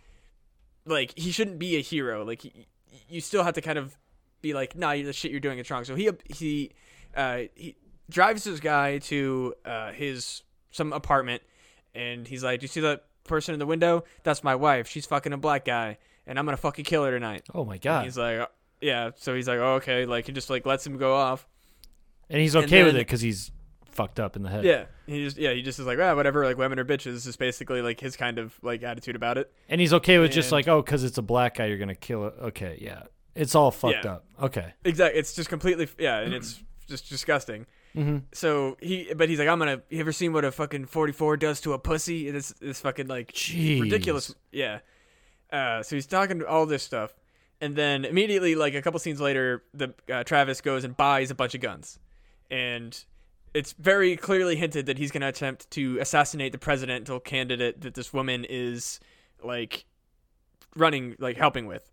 Like 0.86 1.12
he 1.18 1.30
shouldn't 1.32 1.58
be 1.58 1.76
a 1.76 1.82
hero. 1.82 2.24
Like 2.24 2.40
he, 2.40 2.66
you 3.10 3.20
still 3.20 3.44
have 3.44 3.52
to 3.54 3.60
kind 3.60 3.76
of 3.78 3.94
be 4.40 4.54
like 4.54 4.74
nah 4.74 4.92
the 4.94 5.12
shit 5.12 5.30
you're 5.30 5.38
doing 5.40 5.58
is 5.58 5.70
wrong. 5.70 5.84
So 5.84 5.94
he 5.94 6.08
he 6.34 6.72
uh 7.14 7.42
he 7.54 7.76
drives 8.08 8.44
this 8.44 8.58
guy 8.58 8.96
to 9.10 9.52
uh 9.66 9.92
his 9.92 10.42
some 10.70 10.94
apartment 10.94 11.42
and 11.94 12.26
he's 12.26 12.42
like 12.42 12.60
do 12.60 12.64
you 12.64 12.68
see 12.68 12.80
that 12.80 13.04
person 13.24 13.52
in 13.52 13.58
the 13.58 13.66
window? 13.66 14.04
That's 14.22 14.42
my 14.42 14.54
wife. 14.54 14.88
She's 14.88 15.04
fucking 15.04 15.34
a 15.34 15.36
black 15.36 15.66
guy 15.66 15.98
and 16.26 16.38
i'm 16.38 16.46
gonna 16.46 16.56
fucking 16.56 16.86
kill 16.86 17.04
her 17.04 17.10
tonight. 17.10 17.42
Oh 17.54 17.66
my 17.66 17.74
And 17.74 17.82
god. 17.82 18.04
he's 18.04 18.16
like 18.16 18.38
uh, 18.40 18.46
yeah. 18.80 19.10
So 19.16 19.34
he's 19.34 19.46
like 19.46 19.58
oh, 19.58 19.74
okay. 19.74 20.06
Like 20.06 20.24
he 20.24 20.32
just 20.32 20.48
like 20.48 20.64
lets 20.64 20.86
him 20.86 20.96
go 20.96 21.14
off. 21.14 21.46
And 22.30 22.40
he's 22.40 22.54
and 22.54 22.64
okay 22.64 22.82
with 22.82 22.94
it 22.96 23.00
because 23.00 23.20
he's 23.20 23.50
fucked 23.98 24.18
up 24.20 24.36
in 24.36 24.42
the 24.42 24.48
head. 24.48 24.64
yeah 24.64 24.84
he 25.06 25.24
just 25.24 25.36
yeah 25.36 25.52
he 25.52 25.60
just 25.62 25.78
is 25.78 25.86
like 25.86 25.98
ah 25.98 26.14
whatever 26.14 26.44
like 26.44 26.56
women 26.56 26.78
are 26.78 26.84
bitches 26.84 27.26
is 27.26 27.36
basically 27.36 27.82
like 27.82 27.98
his 28.00 28.16
kind 28.16 28.38
of 28.38 28.54
like 28.62 28.82
attitude 28.82 29.16
about 29.16 29.36
it 29.38 29.52
And 29.68 29.80
he's 29.80 29.92
okay 29.92 30.18
with 30.18 30.30
just 30.32 30.52
like, 30.52 30.66
oh, 30.68 30.80
because 30.82 31.04
it's 31.04 31.18
a 31.18 31.22
black 31.22 31.56
guy, 31.56 31.66
you're 31.66 31.78
gonna 31.78 31.94
kill 31.94 32.26
it. 32.28 32.34
Okay, 32.40 32.78
yeah, 32.80 33.02
it's 33.34 33.54
all 33.54 33.70
fucked 33.70 34.04
Yeah. 34.04 34.12
up. 34.14 34.24
Okay, 34.40 34.72
Exactly. 34.84 35.18
It's 35.20 35.34
just 35.34 35.48
completely 35.50 35.88
yeah, 35.98 36.20
and 36.20 36.32
it's 36.32 36.62
just 36.88 37.08
disgusting. 37.10 37.66
mm-hmm. 37.96 38.18
So 38.32 38.76
he, 38.80 39.12
but 39.14 39.28
he's 39.28 39.38
like, 39.38 39.48
I'm 39.48 39.58
gonna. 39.58 39.82
You 39.90 40.00
ever 40.00 40.12
seen 40.12 40.32
what 40.32 40.44
a 40.44 40.52
fucking 40.52 40.86
44 40.86 41.36
does 41.36 41.60
to 41.62 41.72
a 41.74 41.78
pussy? 41.78 42.30
This 42.30 42.48
this 42.60 42.80
fucking 42.80 43.06
like 43.08 43.32
Jeez. 43.32 43.80
ridiculous. 43.80 44.34
Yeah. 44.52 44.78
Uh, 45.52 45.82
so 45.82 45.96
he's 45.96 46.06
talking 46.06 46.42
all 46.44 46.66
this 46.66 46.82
stuff, 46.82 47.14
and 47.60 47.74
then 47.74 48.04
immediately, 48.04 48.54
like 48.54 48.74
a 48.74 48.82
couple 48.82 49.00
scenes 49.00 49.20
later, 49.20 49.64
the 49.74 49.94
uh, 50.12 50.22
Travis 50.24 50.60
goes 50.60 50.84
and 50.84 50.96
buys 50.96 51.30
a 51.30 51.34
bunch 51.34 51.54
of 51.54 51.60
guns, 51.62 51.98
and 52.50 53.02
it's 53.54 53.72
very 53.72 54.16
clearly 54.16 54.56
hinted 54.56 54.86
that 54.86 54.98
he's 54.98 55.10
gonna 55.10 55.28
attempt 55.28 55.70
to 55.72 55.98
assassinate 55.98 56.52
the 56.52 56.58
presidential 56.58 57.20
candidate 57.20 57.80
that 57.82 57.94
this 57.94 58.12
woman 58.12 58.44
is 58.48 59.00
like 59.42 59.86
running, 60.76 61.16
like 61.18 61.36
helping 61.36 61.66
with. 61.66 61.90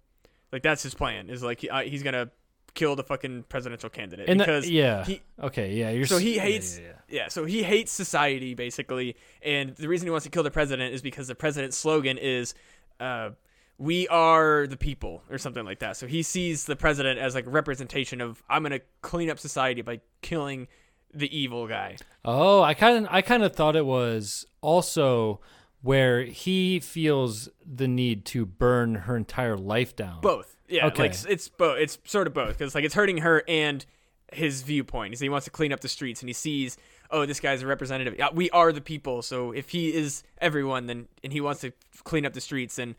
Like 0.52 0.64
that's 0.64 0.84
his 0.84 0.94
plan. 0.94 1.30
Is 1.30 1.44
like 1.44 1.62
he, 1.62 1.70
uh, 1.70 1.82
he's 1.82 2.04
gonna 2.04 2.30
kill 2.76 2.96
the 2.96 3.04
fucking 3.04 3.44
presidential 3.50 3.90
candidate 3.90 4.30
And 4.30 4.38
because 4.38 4.66
that, 4.66 4.72
yeah, 4.72 5.06
he 5.06 5.22
okay, 5.42 5.74
yeah, 5.74 5.90
you're 5.90 6.06
so 6.06 6.18
he 6.18 6.36
yeah, 6.36 6.42
hates 6.42 6.78
yeah, 6.78 6.86
yeah. 6.86 6.94
yeah, 7.10 7.28
so 7.30 7.46
he 7.46 7.64
hates 7.64 7.92
society 7.92 8.54
basically, 8.54 9.16
and 9.42 9.76
the 9.76 9.88
reason 9.88 10.06
he 10.06 10.12
wants 10.12 10.26
to 10.26 10.30
kill 10.30 10.44
the 10.44 10.52
president 10.52 10.94
is 10.94 11.02
because 11.02 11.28
the 11.28 11.36
president's 11.36 11.78
slogan 11.78 12.18
is, 12.18 12.54
uh, 13.00 13.32
"We 13.78 14.08
are 14.10 14.68
the 14.68 14.78
people" 14.78 15.24
or 15.30 15.38
something 15.38 15.66
like 15.66 15.80
that. 15.80 15.98
So 15.98 16.06
he 16.06 16.22
sees 16.22 16.66
the 16.66 16.76
president 16.76 17.18
as 17.20 17.34
like 17.34 17.48
a 17.48 17.50
representation 17.50 18.22
of 18.22 18.44
I'm 18.50 18.62
gonna 18.62 18.82
clean 19.02 19.30
up 19.30 19.40
society 19.40 19.82
by 19.82 20.02
killing 20.22 20.68
the 21.16 21.36
evil 21.38 21.68
guy. 21.68 21.98
Oh, 22.24 22.62
I 22.62 22.74
kind 22.74 23.06
of, 23.06 23.12
I 23.14 23.22
kind 23.22 23.44
of 23.44 23.56
thought 23.56 23.76
it 23.76 23.86
was 23.86 24.46
also 24.62 25.40
where 25.82 26.24
he 26.24 26.80
feels 26.80 27.50
the 27.66 27.88
need 27.88 28.26
to 28.26 28.46
burn 28.46 28.96
her 28.96 29.16
entire 29.16 29.56
life 29.58 29.96
down. 29.96 30.20
Both, 30.22 30.56
yeah, 30.68 30.88
Okay. 30.88 31.04
like 31.04 31.16
it's 31.30 31.48
both. 31.48 31.78
It's 31.80 31.98
sort 32.06 32.28
of 32.28 32.34
both 32.34 32.58
because 32.58 32.74
like 32.76 32.84
it's 32.84 32.96
hurting 32.96 33.20
her 33.20 33.44
and 33.48 33.86
his 34.34 34.64
viewpoint. 34.64 35.14
Is 35.14 35.20
he 35.20 35.30
wants 35.30 35.46
to 35.46 35.52
clean 35.52 35.72
up 35.72 35.80
the 35.82 35.88
streets 35.88 36.22
and 36.22 36.30
he 36.30 36.34
sees. 36.34 36.78
Oh, 37.12 37.28
this 37.28 37.40
guy's 37.40 37.62
a 37.62 37.68
representative. 37.68 38.16
Yeah, 38.18 38.30
We 38.34 38.50
are 38.50 38.72
the 38.74 38.82
people. 38.82 39.22
So 39.22 39.52
if 39.52 39.70
he 39.70 39.94
is 39.94 40.24
everyone, 40.42 40.88
then 40.88 41.08
and 41.24 41.32
he 41.32 41.40
wants 41.40 41.62
to 41.62 41.72
clean 42.04 42.26
up 42.26 42.34
the 42.34 42.42
streets, 42.42 42.80
and 42.80 42.96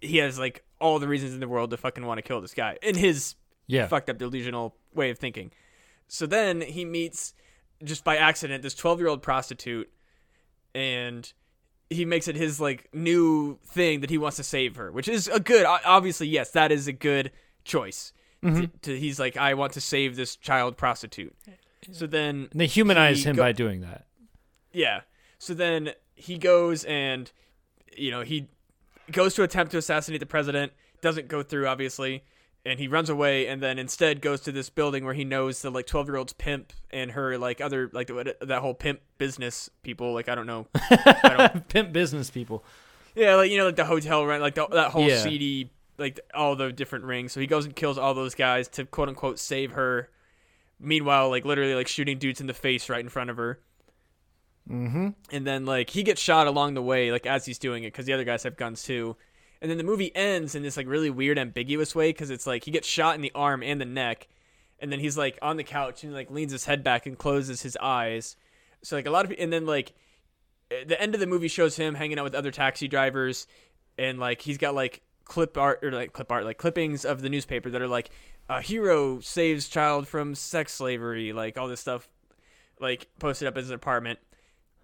he 0.00 0.16
has 0.16 0.38
like 0.38 0.64
all 0.80 0.98
the 0.98 1.06
reasons 1.06 1.34
in 1.34 1.40
the 1.40 1.46
world 1.48 1.70
to 1.70 1.76
fucking 1.76 2.04
want 2.06 2.16
to 2.18 2.22
kill 2.22 2.40
this 2.40 2.54
guy 2.54 2.78
in 2.82 2.94
his 2.96 3.34
yeah, 3.66 3.86
fucked 3.88 4.08
up 4.08 4.16
delusional 4.16 4.74
way 4.94 5.10
of 5.10 5.18
thinking. 5.18 5.52
So 6.08 6.24
then 6.26 6.62
he 6.62 6.86
meets 6.86 7.34
just 7.84 8.04
by 8.04 8.16
accident 8.16 8.62
this 8.62 8.74
12 8.74 8.98
year 9.00 9.08
old 9.08 9.22
prostitute 9.22 9.90
and 10.74 11.32
he 11.90 12.04
makes 12.04 12.26
it 12.28 12.36
his 12.36 12.60
like 12.60 12.88
new 12.94 13.58
thing 13.66 14.00
that 14.00 14.10
he 14.10 14.16
wants 14.18 14.36
to 14.38 14.42
save 14.42 14.76
her, 14.76 14.90
which 14.90 15.08
is 15.08 15.28
a 15.28 15.40
good 15.40 15.66
obviously 15.66 16.26
yes, 16.26 16.50
that 16.52 16.72
is 16.72 16.86
a 16.88 16.92
good 16.92 17.30
choice. 17.64 18.12
Mm-hmm. 18.42 18.60
To, 18.62 18.66
to- 18.82 18.98
he's 18.98 19.20
like 19.20 19.36
I 19.36 19.54
want 19.54 19.72
to 19.74 19.80
save 19.80 20.16
this 20.16 20.36
child 20.36 20.76
prostitute. 20.76 21.34
So 21.90 22.06
then 22.06 22.48
and 22.52 22.60
they 22.60 22.66
humanize 22.66 23.24
him 23.26 23.36
go- 23.36 23.42
by 23.42 23.52
doing 23.52 23.80
that. 23.82 24.06
yeah. 24.72 25.00
So 25.38 25.54
then 25.54 25.90
he 26.14 26.38
goes 26.38 26.84
and 26.84 27.30
you 27.96 28.10
know, 28.10 28.22
he 28.22 28.48
goes 29.10 29.34
to 29.34 29.42
attempt 29.42 29.72
to 29.72 29.78
assassinate 29.78 30.20
the 30.20 30.26
president, 30.26 30.72
doesn't 31.02 31.28
go 31.28 31.42
through 31.42 31.66
obviously, 31.66 32.24
and 32.64 32.78
he 32.78 32.86
runs 32.88 33.10
away 33.10 33.46
and 33.48 33.60
then 33.62 33.78
instead 33.78 34.20
goes 34.20 34.40
to 34.42 34.52
this 34.52 34.70
building 34.70 35.04
where 35.04 35.14
he 35.14 35.24
knows 35.24 35.62
the 35.62 35.70
like 35.70 35.86
12-year-old's 35.86 36.32
pimp 36.32 36.72
and 36.90 37.10
her 37.12 37.36
like 37.38 37.60
other 37.60 37.90
like 37.92 38.08
that 38.40 38.58
whole 38.60 38.74
pimp 38.74 39.00
business 39.18 39.68
people, 39.82 40.12
like 40.14 40.28
I 40.28 40.34
don't 40.34 40.46
know. 40.46 40.66
I 40.74 41.50
don't 41.52 41.68
Pimp 41.68 41.92
business 41.92 42.30
people. 42.30 42.64
Yeah, 43.14 43.34
like 43.34 43.50
you 43.50 43.58
know 43.58 43.66
like 43.66 43.76
the 43.76 43.84
hotel 43.84 44.24
rent, 44.24 44.42
like 44.42 44.54
the, 44.54 44.66
that 44.68 44.90
whole 44.92 45.06
Yeah. 45.08 45.18
seedy 45.22 45.70
like 45.98 46.20
all 46.34 46.56
the 46.56 46.72
different 46.72 47.04
rings. 47.04 47.32
So 47.32 47.40
he 47.40 47.46
goes 47.46 47.64
and 47.66 47.76
kills 47.76 47.98
all 47.98 48.14
those 48.14 48.34
guys 48.34 48.68
to 48.68 48.84
quote 48.86 49.08
unquote 49.08 49.38
save 49.38 49.72
her. 49.72 50.08
Meanwhile, 50.80 51.30
like 51.30 51.44
literally 51.44 51.74
like 51.74 51.88
shooting 51.88 52.18
dudes 52.18 52.40
in 52.40 52.46
the 52.46 52.54
face 52.54 52.88
right 52.88 53.00
in 53.00 53.08
front 53.08 53.30
of 53.30 53.36
her. 53.36 53.60
Mm-hmm. 54.70 55.08
and 55.32 55.44
then 55.44 55.66
like 55.66 55.90
he 55.90 56.04
gets 56.04 56.20
shot 56.20 56.46
along 56.46 56.74
the 56.74 56.82
way 56.82 57.10
like 57.10 57.26
as 57.26 57.44
he's 57.44 57.58
doing 57.58 57.82
it 57.82 57.88
because 57.88 58.06
the 58.06 58.12
other 58.12 58.22
guys 58.22 58.44
have 58.44 58.56
guns 58.56 58.84
too 58.84 59.16
and 59.62 59.70
then 59.70 59.78
the 59.78 59.84
movie 59.84 60.14
ends 60.16 60.56
in 60.56 60.64
this 60.64 60.76
like 60.76 60.88
really 60.88 61.08
weird 61.08 61.38
ambiguous 61.38 61.94
way 61.94 62.10
because 62.10 62.30
it's 62.30 62.48
like 62.48 62.64
he 62.64 62.72
gets 62.72 62.88
shot 62.88 63.14
in 63.14 63.20
the 63.20 63.30
arm 63.32 63.62
and 63.62 63.80
the 63.80 63.84
neck 63.84 64.26
and 64.80 64.90
then 64.90 64.98
he's 64.98 65.16
like 65.16 65.38
on 65.40 65.56
the 65.56 65.62
couch 65.62 66.02
and 66.02 66.12
like 66.12 66.32
leans 66.32 66.50
his 66.50 66.64
head 66.64 66.82
back 66.82 67.06
and 67.06 67.16
closes 67.16 67.62
his 67.62 67.76
eyes. 67.80 68.36
So 68.82 68.96
like 68.96 69.06
a 69.06 69.10
lot 69.10 69.24
of 69.24 69.32
and 69.38 69.52
then 69.52 69.64
like 69.64 69.94
eh, 70.72 70.82
the 70.84 71.00
end 71.00 71.14
of 71.14 71.20
the 71.20 71.28
movie 71.28 71.46
shows 71.46 71.76
him 71.76 71.94
hanging 71.94 72.18
out 72.18 72.24
with 72.24 72.34
other 72.34 72.50
taxi 72.50 72.88
drivers 72.88 73.46
and 73.96 74.18
like 74.18 74.42
he's 74.42 74.58
got 74.58 74.74
like 74.74 75.02
clip 75.24 75.56
art 75.56 75.78
or 75.84 75.92
like 75.92 76.12
clip 76.12 76.32
art 76.32 76.44
like 76.44 76.58
clippings 76.58 77.04
of 77.04 77.22
the 77.22 77.28
newspaper 77.28 77.70
that 77.70 77.80
are 77.80 77.88
like 77.88 78.10
a 78.48 78.60
hero 78.60 79.20
saves 79.20 79.68
child 79.68 80.08
from 80.08 80.34
sex 80.34 80.74
slavery 80.74 81.32
like 81.32 81.56
all 81.56 81.68
this 81.68 81.80
stuff 81.80 82.08
like 82.80 83.06
posted 83.20 83.46
up 83.46 83.56
in 83.56 83.62
his 83.62 83.70
apartment 83.70 84.18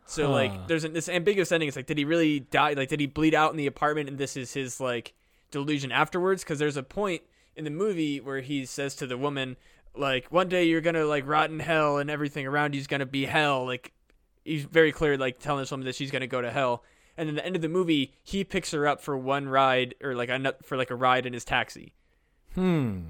So 0.09 0.29
Huh. 0.29 0.33
like, 0.33 0.69
there's 0.69 0.85
an, 0.85 0.95
this 0.95 1.09
ambiguous 1.09 1.53
ending. 1.53 1.69
It's 1.69 1.77
like, 1.77 1.87
did 1.87 1.99
he 1.99 2.07
really 2.07 2.41
die? 2.41 2.73
Like, 2.73 2.89
did 2.89 2.99
he 2.99 3.07
bleed 3.07 3.35
out 3.35 3.51
in 3.51 3.59
the 3.59 3.67
apartment, 3.67 4.09
and 4.09 4.17
this 4.17 4.39
is 4.39 4.55
his 4.55 4.81
like 4.81 5.13
delusion 5.51 5.93
afterwards? 5.93 6.43
Because 6.43 6.59
there's 6.59 6.79
a 6.79 6.83
point 6.83 7.23
in 7.55 7.65
the 7.65 7.71
movie 7.71 8.19
where 8.19 8.41
he 8.41 8.65
says 8.65 8.95
to 8.97 9.07
the 9.07 9.19
woman, 9.19 9.57
like, 9.95 10.27
one 10.33 10.49
day 10.49 10.65
you're 10.65 10.81
gonna 10.81 11.05
like 11.05 11.27
rot 11.29 11.51
in 11.51 11.61
hell, 11.61 11.99
and 11.99 12.11
everything 12.11 12.47
around 12.47 12.75
you's 12.75 12.87
gonna 12.87 13.05
be 13.05 13.27
hell. 13.27 13.67
Like, 13.67 13.93
he's 14.47 14.65
very 14.65 14.93
clear, 14.93 15.19
like 15.19 15.39
telling 15.41 15.61
this 15.63 15.71
woman 15.71 15.85
that 15.85 15.95
she's 15.95 16.11
gonna 16.11 16.27
go 16.27 16.41
to 16.41 16.51
hell. 16.51 16.83
And 17.19 17.29
then 17.29 17.35
the 17.35 17.45
end 17.45 17.57
of 17.57 17.63
the 17.63 17.69
movie, 17.69 18.15
he 18.23 18.45
picks 18.45 18.71
her 18.71 18.87
up 18.87 19.03
for 19.03 19.15
one 19.17 19.47
ride, 19.49 19.95
or 20.03 20.15
like 20.15 20.31
a 20.31 20.55
for 20.63 20.79
like 20.79 20.91
a 20.91 20.95
ride 20.95 21.27
in 21.27 21.35
his 21.35 21.45
taxi. 21.45 21.93
Hmm. 22.55 23.01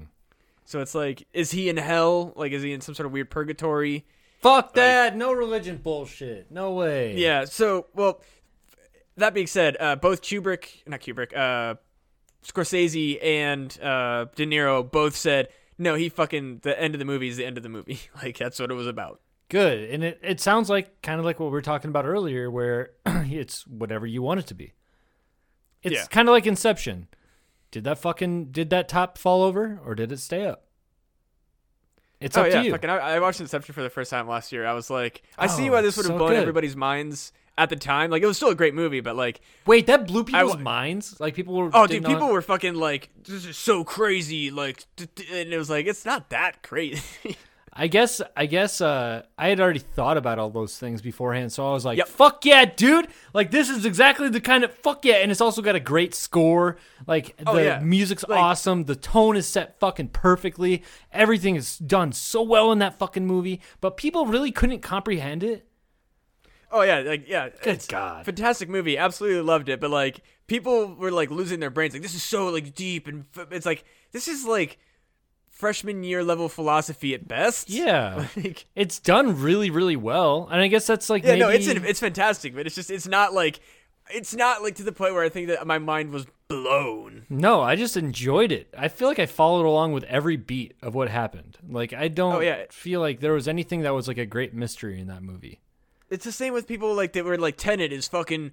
So 0.65 0.81
it's 0.81 0.93
like, 0.93 1.27
is 1.31 1.51
he 1.51 1.69
in 1.69 1.77
hell? 1.77 2.33
Like, 2.35 2.51
is 2.51 2.61
he 2.61 2.73
in 2.73 2.81
some 2.81 2.93
sort 2.93 3.05
of 3.05 3.13
weird 3.13 3.29
purgatory? 3.29 4.05
Fuck 4.39 4.73
that. 4.75 5.15
No 5.15 5.33
religion 5.33 5.77
bullshit. 5.77 6.49
No 6.51 6.71
way. 6.73 7.15
Yeah. 7.17 7.45
So, 7.45 7.87
well, 7.93 8.21
that 9.17 9.33
being 9.33 9.47
said, 9.47 9.75
uh, 9.79 9.95
both 9.97 10.21
Kubrick, 10.21 10.81
not 10.87 11.01
Kubrick, 11.01 11.35
uh, 11.35 11.75
Scorsese 12.45 13.21
and 13.23 13.77
uh, 13.81 14.25
De 14.35 14.45
Niro 14.45 14.89
both 14.89 15.15
said, 15.15 15.49
no, 15.77 15.95
he 15.95 16.09
fucking, 16.09 16.59
the 16.63 16.79
end 16.81 16.95
of 16.95 16.99
the 16.99 17.05
movie 17.05 17.27
is 17.27 17.37
the 17.37 17.45
end 17.45 17.57
of 17.57 17.63
the 17.63 17.69
movie. 17.69 17.99
like, 18.23 18.37
that's 18.37 18.59
what 18.59 18.71
it 18.71 18.75
was 18.75 18.87
about. 18.87 19.19
Good. 19.49 19.89
And 19.89 20.03
it, 20.03 20.19
it 20.23 20.39
sounds 20.39 20.69
like 20.69 21.01
kind 21.01 21.19
of 21.19 21.25
like 21.25 21.39
what 21.39 21.47
we 21.47 21.51
were 21.51 21.61
talking 21.61 21.89
about 21.89 22.05
earlier, 22.05 22.49
where 22.51 22.91
it's 23.05 23.65
whatever 23.67 24.05
you 24.05 24.21
want 24.21 24.39
it 24.39 24.47
to 24.47 24.53
be. 24.53 24.73
It's 25.83 25.95
Yeah. 25.95 26.05
kind 26.05 26.27
of 26.29 26.33
like 26.33 26.45
Inception. 26.45 27.07
Did 27.71 27.83
that 27.83 27.99
fucking 27.99 28.45
did 28.51 28.69
that 28.71 28.89
top 28.89 29.17
fall 29.17 29.43
over 29.43 29.79
or 29.85 29.93
did 29.95 30.11
it 30.11 30.19
stay 30.19 30.45
up? 30.45 30.65
It's 32.21 32.35
oh, 32.37 32.41
up 32.41 32.47
yeah. 32.47 32.59
to 32.59 32.65
you. 32.65 32.71
Fucking, 32.71 32.89
I, 32.89 32.97
I 32.97 33.19
watched 33.19 33.39
Inception 33.39 33.73
for 33.73 33.81
the 33.81 33.89
first 33.89 34.11
time 34.11 34.27
last 34.27 34.51
year. 34.51 34.65
I 34.65 34.73
was 34.73 34.89
like, 34.89 35.23
I 35.37 35.47
see 35.47 35.69
Oh, 35.69 35.73
why 35.73 35.81
this 35.81 35.95
would 35.97 36.05
have 36.05 36.13
so 36.13 36.17
blown 36.17 36.31
good. 36.31 36.39
everybody's 36.39 36.75
minds 36.75 37.31
at 37.57 37.69
the 37.69 37.75
time. 37.77 38.09
Like, 38.11 38.21
it 38.21 38.25
was 38.25 38.35
still 38.37 38.49
a 38.49 38.55
great 38.55 38.73
movie, 38.73 38.99
but 38.99 39.15
like, 39.15 39.39
Wait, 39.65 39.87
that 39.87 40.05
blew 40.07 40.23
people's 40.23 40.55
wa- 40.55 40.61
minds. 40.61 41.19
Like 41.19 41.33
people 41.33 41.55
were. 41.55 41.69
oh, 41.73 41.87
dude, 41.87 42.03
not- 42.03 42.11
people 42.11 42.27
were 42.29 42.41
fucking 42.41 42.75
like, 42.75 43.09
this 43.23 43.45
is 43.45 43.57
so 43.57 43.83
crazy. 43.83 44.51
Like, 44.51 44.85
and 44.99 45.53
it 45.53 45.57
was 45.57 45.69
like, 45.69 45.85
it's 45.85 46.05
not 46.05 46.29
that 46.29 46.61
crazy. 46.61 47.01
I 47.71 47.87
guess 47.87 48.21
I 48.35 48.45
guess 48.45 48.81
uh, 48.81 49.23
I 49.37 49.49
had 49.49 49.59
already 49.59 49.79
thought 49.79 50.17
about 50.17 50.39
all 50.39 50.49
those 50.49 50.77
things 50.77 51.01
beforehand, 51.01 51.51
so 51.51 51.69
I 51.69 51.73
was 51.73 51.85
like, 51.85 51.97
Yep. 51.97 52.07
"Fuck 52.07 52.45
yeah, 52.45 52.65
dude! 52.65 53.07
Like 53.33 53.51
this 53.51 53.69
is 53.69 53.85
exactly 53.85 54.27
the 54.29 54.41
kind 54.41 54.63
of 54.63 54.73
fuck 54.73 55.05
yeah!" 55.05 55.15
And 55.15 55.31
it's 55.31 55.39
also 55.41 55.61
got 55.61 55.75
a 55.75 55.79
great 55.79 56.13
score. 56.15 56.77
Like 57.07 57.37
the 57.37 57.43
Oh, 57.49 57.57
yeah. 57.57 57.79
music's 57.79 58.25
Like- 58.27 58.39
awesome. 58.39 58.85
The 58.85 58.95
tone 58.95 59.37
is 59.37 59.47
set 59.47 59.79
fucking 59.79 60.09
perfectly. 60.09 60.83
Everything 61.11 61.55
is 61.55 61.77
done 61.77 62.11
so 62.11 62.41
well 62.41 62.71
in 62.71 62.79
that 62.79 62.97
fucking 62.99 63.25
movie, 63.27 63.61
but 63.81 63.97
people 63.97 64.25
really 64.25 64.51
couldn't 64.51 64.79
comprehend 64.81 65.43
it. 65.43 65.65
Oh 66.71 66.81
yeah, 66.81 66.99
like 66.99 67.27
yeah. 67.27 67.49
Good 67.61 67.83
God. 67.87 68.25
fantastic 68.25 68.69
movie. 68.69 68.97
Absolutely 68.97 69.41
loved 69.41 69.69
it. 69.69 69.79
But 69.79 69.89
like 69.91 70.21
people 70.47 70.93
were 70.95 71.11
like 71.11 71.31
losing 71.31 71.59
their 71.59 71.69
brains. 71.71 71.93
Like 71.93 72.03
this 72.03 72.13
is 72.15 72.23
so 72.23 72.47
like 72.49 72.75
deep 72.75 73.07
and 73.07 73.25
f- 73.35 73.47
it's 73.51 73.65
like 73.65 73.85
this 74.11 74.27
is 74.27 74.45
like 74.45 74.77
freshman 75.59 76.03
year 76.03 76.23
level 76.23 76.47
philosophy 76.47 77.13
at 77.13 77.27
best. 77.27 77.69
Yeah, 77.69 78.25
Like, 78.35 78.65
it's 78.75 78.97
done 78.97 79.41
really, 79.41 79.69
really 79.69 79.97
well, 79.97 80.47
and 80.49 80.61
I 80.61 80.67
guess 80.67 80.87
that's 80.87 81.09
like 81.09 81.23
yeah, 81.23 81.31
maybe 81.31 81.39
no, 81.41 81.49
it's 81.49 81.67
it's 81.67 81.99
fantastic, 81.99 82.55
but 82.55 82.65
it's 82.65 82.75
just 82.75 82.89
it's 82.89 83.07
not 83.07 83.33
like 83.33 83.59
it's 84.09 84.33
not 84.33 84.63
like 84.63 84.75
to 84.75 84.83
the 84.83 84.91
point 84.93 85.13
where 85.13 85.23
I 85.23 85.29
think 85.29 85.49
that 85.49 85.67
my 85.67 85.77
mind 85.77 86.11
was 86.11 86.25
blown. 86.47 87.25
No, 87.29 87.61
I 87.61 87.75
just 87.75 87.95
enjoyed 87.97 88.51
it. 88.51 88.73
I 88.75 88.87
feel 88.87 89.07
like 89.07 89.19
I 89.19 89.25
followed 89.27 89.65
along 89.67 89.91
with 89.93 90.03
every 90.05 90.35
beat 90.37 90.73
of 90.81 90.95
what 90.95 91.09
happened. 91.09 91.57
Like 91.69 91.93
I 91.93 92.07
don't 92.07 92.35
Oh, 92.35 92.39
yeah. 92.39 92.63
feel 92.71 93.01
like 93.01 93.19
there 93.19 93.33
was 93.33 93.47
anything 93.47 93.81
that 93.81 93.93
was 93.93 94.07
like 94.07 94.17
a 94.17 94.25
great 94.25 94.53
mystery 94.53 94.99
in 94.99 95.07
that 95.07 95.21
movie. 95.21 95.59
It's 96.09 96.25
the 96.25 96.31
same 96.31 96.53
with 96.53 96.67
people 96.67 96.95
like 96.95 97.13
that 97.13 97.23
were 97.25 97.37
like 97.37 97.55
Tenet 97.57 97.91
is 97.93 98.07
fucking 98.07 98.51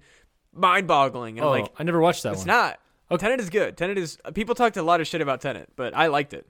mind 0.53 0.87
boggling 0.87 1.39
and 1.39 1.45
Oh, 1.47 1.49
like 1.51 1.71
I 1.79 1.83
never 1.83 1.99
watched 1.99 2.21
that 2.23 2.33
it's 2.33 2.41
one. 2.41 2.47
not. 2.47 2.79
Okay. 3.09 3.25
Tenet 3.25 3.39
is 3.39 3.49
good. 3.49 3.77
Tenet 3.77 3.97
is 3.97 4.19
people 4.35 4.53
talked 4.53 4.77
a 4.77 4.83
lot 4.83 5.01
of 5.01 5.07
shit 5.07 5.21
about 5.21 5.41
Tenet, 5.41 5.69
but 5.75 5.95
I 5.95 6.07
liked 6.07 6.33
it. 6.33 6.45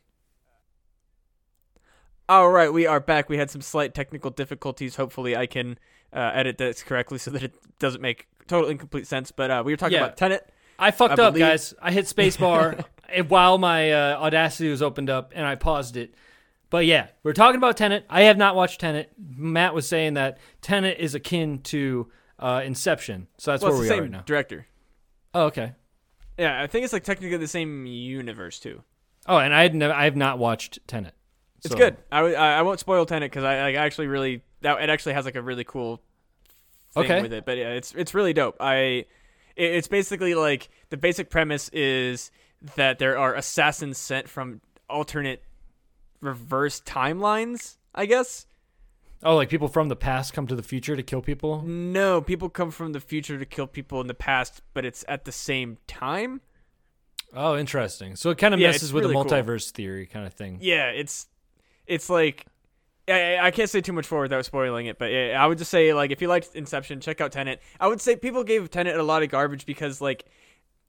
All 2.30 2.50
right, 2.50 2.72
we 2.72 2.86
are 2.86 3.00
back. 3.00 3.30
We 3.30 3.38
had 3.38 3.50
some 3.50 3.62
slight 3.62 3.94
technical 3.94 4.32
difficulties. 4.32 4.98
Hopefully, 4.98 5.36
I 5.36 5.46
can 5.46 5.80
uh, 6.12 6.32
edit 6.34 6.58
this 6.58 6.84
correctly 6.84 7.18
so 7.20 7.32
that 7.32 7.42
it 7.44 7.56
doesn't 7.80 8.02
make 8.02 8.28
total 8.48 8.70
incomplete 8.70 9.08
sense. 9.08 9.32
But 9.32 9.50
uh, 9.50 9.64
we 9.66 9.72
were 9.72 9.78
talking 9.78 9.96
Yeah. 9.98 10.06
about 10.06 10.18
Tenet. 10.18 10.50
I 10.78 10.92
fucked 10.92 11.20
I 11.20 11.24
up, 11.24 11.34
believe- 11.34 11.48
guys. 11.48 11.74
I 11.82 11.92
hit 11.92 12.06
spacebar 12.06 12.84
while 13.30 13.58
my 13.58 13.92
uh, 13.92 14.18
Audacity 14.20 14.70
was 14.70 14.82
opened 14.82 15.10
up, 15.10 15.32
and 15.36 15.46
I 15.46 15.56
paused 15.56 15.96
it. 15.96 16.16
But 16.70 16.86
yeah, 16.86 17.08
we're 17.24 17.32
talking 17.34 17.56
about 17.58 17.78
Tenet. 17.78 18.06
I 18.10 18.24
have 18.24 18.38
not 18.38 18.56
watched 18.56 18.82
Tenet. 18.82 19.12
Matt 19.18 19.74
was 19.74 19.88
saying 19.88 20.16
that 20.16 20.38
Tenet 20.62 20.98
is 21.00 21.16
akin 21.16 21.60
to 21.64 22.12
uh, 22.40 22.62
Inception, 22.66 23.28
so 23.38 23.52
that's 23.52 23.64
Well, 23.64 23.72
where 23.72 23.82
we 23.82 23.90
are 23.90 24.02
right 24.02 24.12
now. 24.12 24.24
director. 24.26 24.68
Oh, 25.34 25.46
okay. 25.46 25.74
Yeah, 26.38 26.62
I 26.62 26.68
think 26.68 26.84
it's 26.84 26.92
like 26.92 27.06
technically 27.06 27.38
the 27.38 27.48
same 27.48 27.86
universe 27.86 28.60
too. 28.60 28.84
Oh, 29.28 29.38
and 29.38 29.54
I 29.56 29.62
had 29.64 29.74
never, 29.76 29.94
I 29.94 30.04
have 30.04 30.18
not 30.18 30.40
watched 30.40 30.80
Tenet. 30.88 31.14
It's 31.64 31.70
So- 31.72 31.78
good. 31.78 31.98
I 32.12 32.62
won't 32.62 32.80
spoil 32.80 33.06
Tenet 33.06 33.32
because 33.32 33.44
I, 33.44 33.70
I 33.70 33.74
actually 33.74 34.08
really 34.08 34.42
that 34.62 34.82
it 34.82 34.90
actually 34.90 35.14
has 35.14 35.26
like 35.26 35.36
a 35.36 35.42
really 35.42 35.64
cool 35.64 36.02
thing 36.94 37.04
Okay. 37.06 37.22
with 37.22 37.34
it. 37.34 37.46
But 37.46 37.58
yeah, 37.58 37.70
it's 37.72 37.94
it's 37.96 38.14
really 38.14 38.34
dope. 38.34 38.58
I 38.60 38.78
it, 38.78 39.06
it's 39.58 39.88
basically 39.88 40.36
like 40.36 40.70
the 40.90 40.98
basic 40.98 41.30
premise 41.30 41.70
is 41.70 42.32
that 42.76 43.00
there 43.00 43.18
are 43.18 43.36
assassins 43.36 43.98
sent 43.98 44.30
from 44.30 44.62
alternate 44.90 45.44
reverse 46.22 46.82
timelines. 46.82 47.78
I 47.94 48.06
guess 48.06 48.46
Oh, 49.24 49.36
like 49.36 49.50
people 49.50 49.68
from 49.68 49.90
the 49.90 49.96
past 49.96 50.34
come 50.34 50.46
to 50.46 50.56
the 50.56 50.62
future 50.62 50.96
to 50.96 51.02
kill 51.02 51.22
people. 51.24 51.64
no 51.64 52.22
people 52.22 52.50
come 52.50 52.70
from 52.70 52.92
the 52.94 53.00
future 53.00 53.40
to 53.40 53.46
kill 53.46 53.66
people 53.66 54.00
in 54.00 54.06
the 54.08 54.14
past, 54.14 54.62
but 54.76 54.86
it's 54.86 55.04
at 55.08 55.26
the 55.26 55.32
same 55.32 55.78
time. 55.88 56.42
Oh, 57.34 57.58
interesting. 57.58 58.16
So 58.16 58.30
it 58.30 58.38
kind 58.38 58.54
of 58.54 58.60
Yeah, 58.60 58.68
messes 58.68 58.94
with 58.94 59.04
really 59.04 59.16
the 59.16 59.24
cool. 59.24 59.32
multiverse 59.32 59.72
theory 59.72 60.06
kind 60.06 60.26
of 60.28 60.34
thing. 60.34 60.60
Yeah, 60.62 60.90
it's 60.92 61.28
it's 61.88 62.10
like 62.10 62.46
I, 63.08 63.38
I 63.38 63.52
can't 63.52 63.70
say 63.70 63.82
too 63.82 63.94
much 63.94 64.12
more 64.12 64.22
without 64.22 64.46
spoiling 64.46 64.88
it, 64.88 65.00
but 65.00 65.12
yeah, 65.12 65.42
I 65.42 65.48
would 65.48 65.58
just 65.58 65.72
say 65.72 65.94
like 65.94 66.12
if 66.12 66.22
you 66.22 66.28
liked 66.28 66.56
Inception, 66.56 67.00
check 67.00 67.22
out 67.22 67.32
Tenet. 67.32 67.62
I 67.80 67.88
would 67.88 68.02
say 68.02 68.16
people 68.16 68.44
gave 68.44 68.70
Tenet 68.70 68.98
a 68.98 69.04
lot 69.04 69.24
of 69.24 69.30
garbage 69.30 69.66
because 69.66 70.02
like 70.02 70.26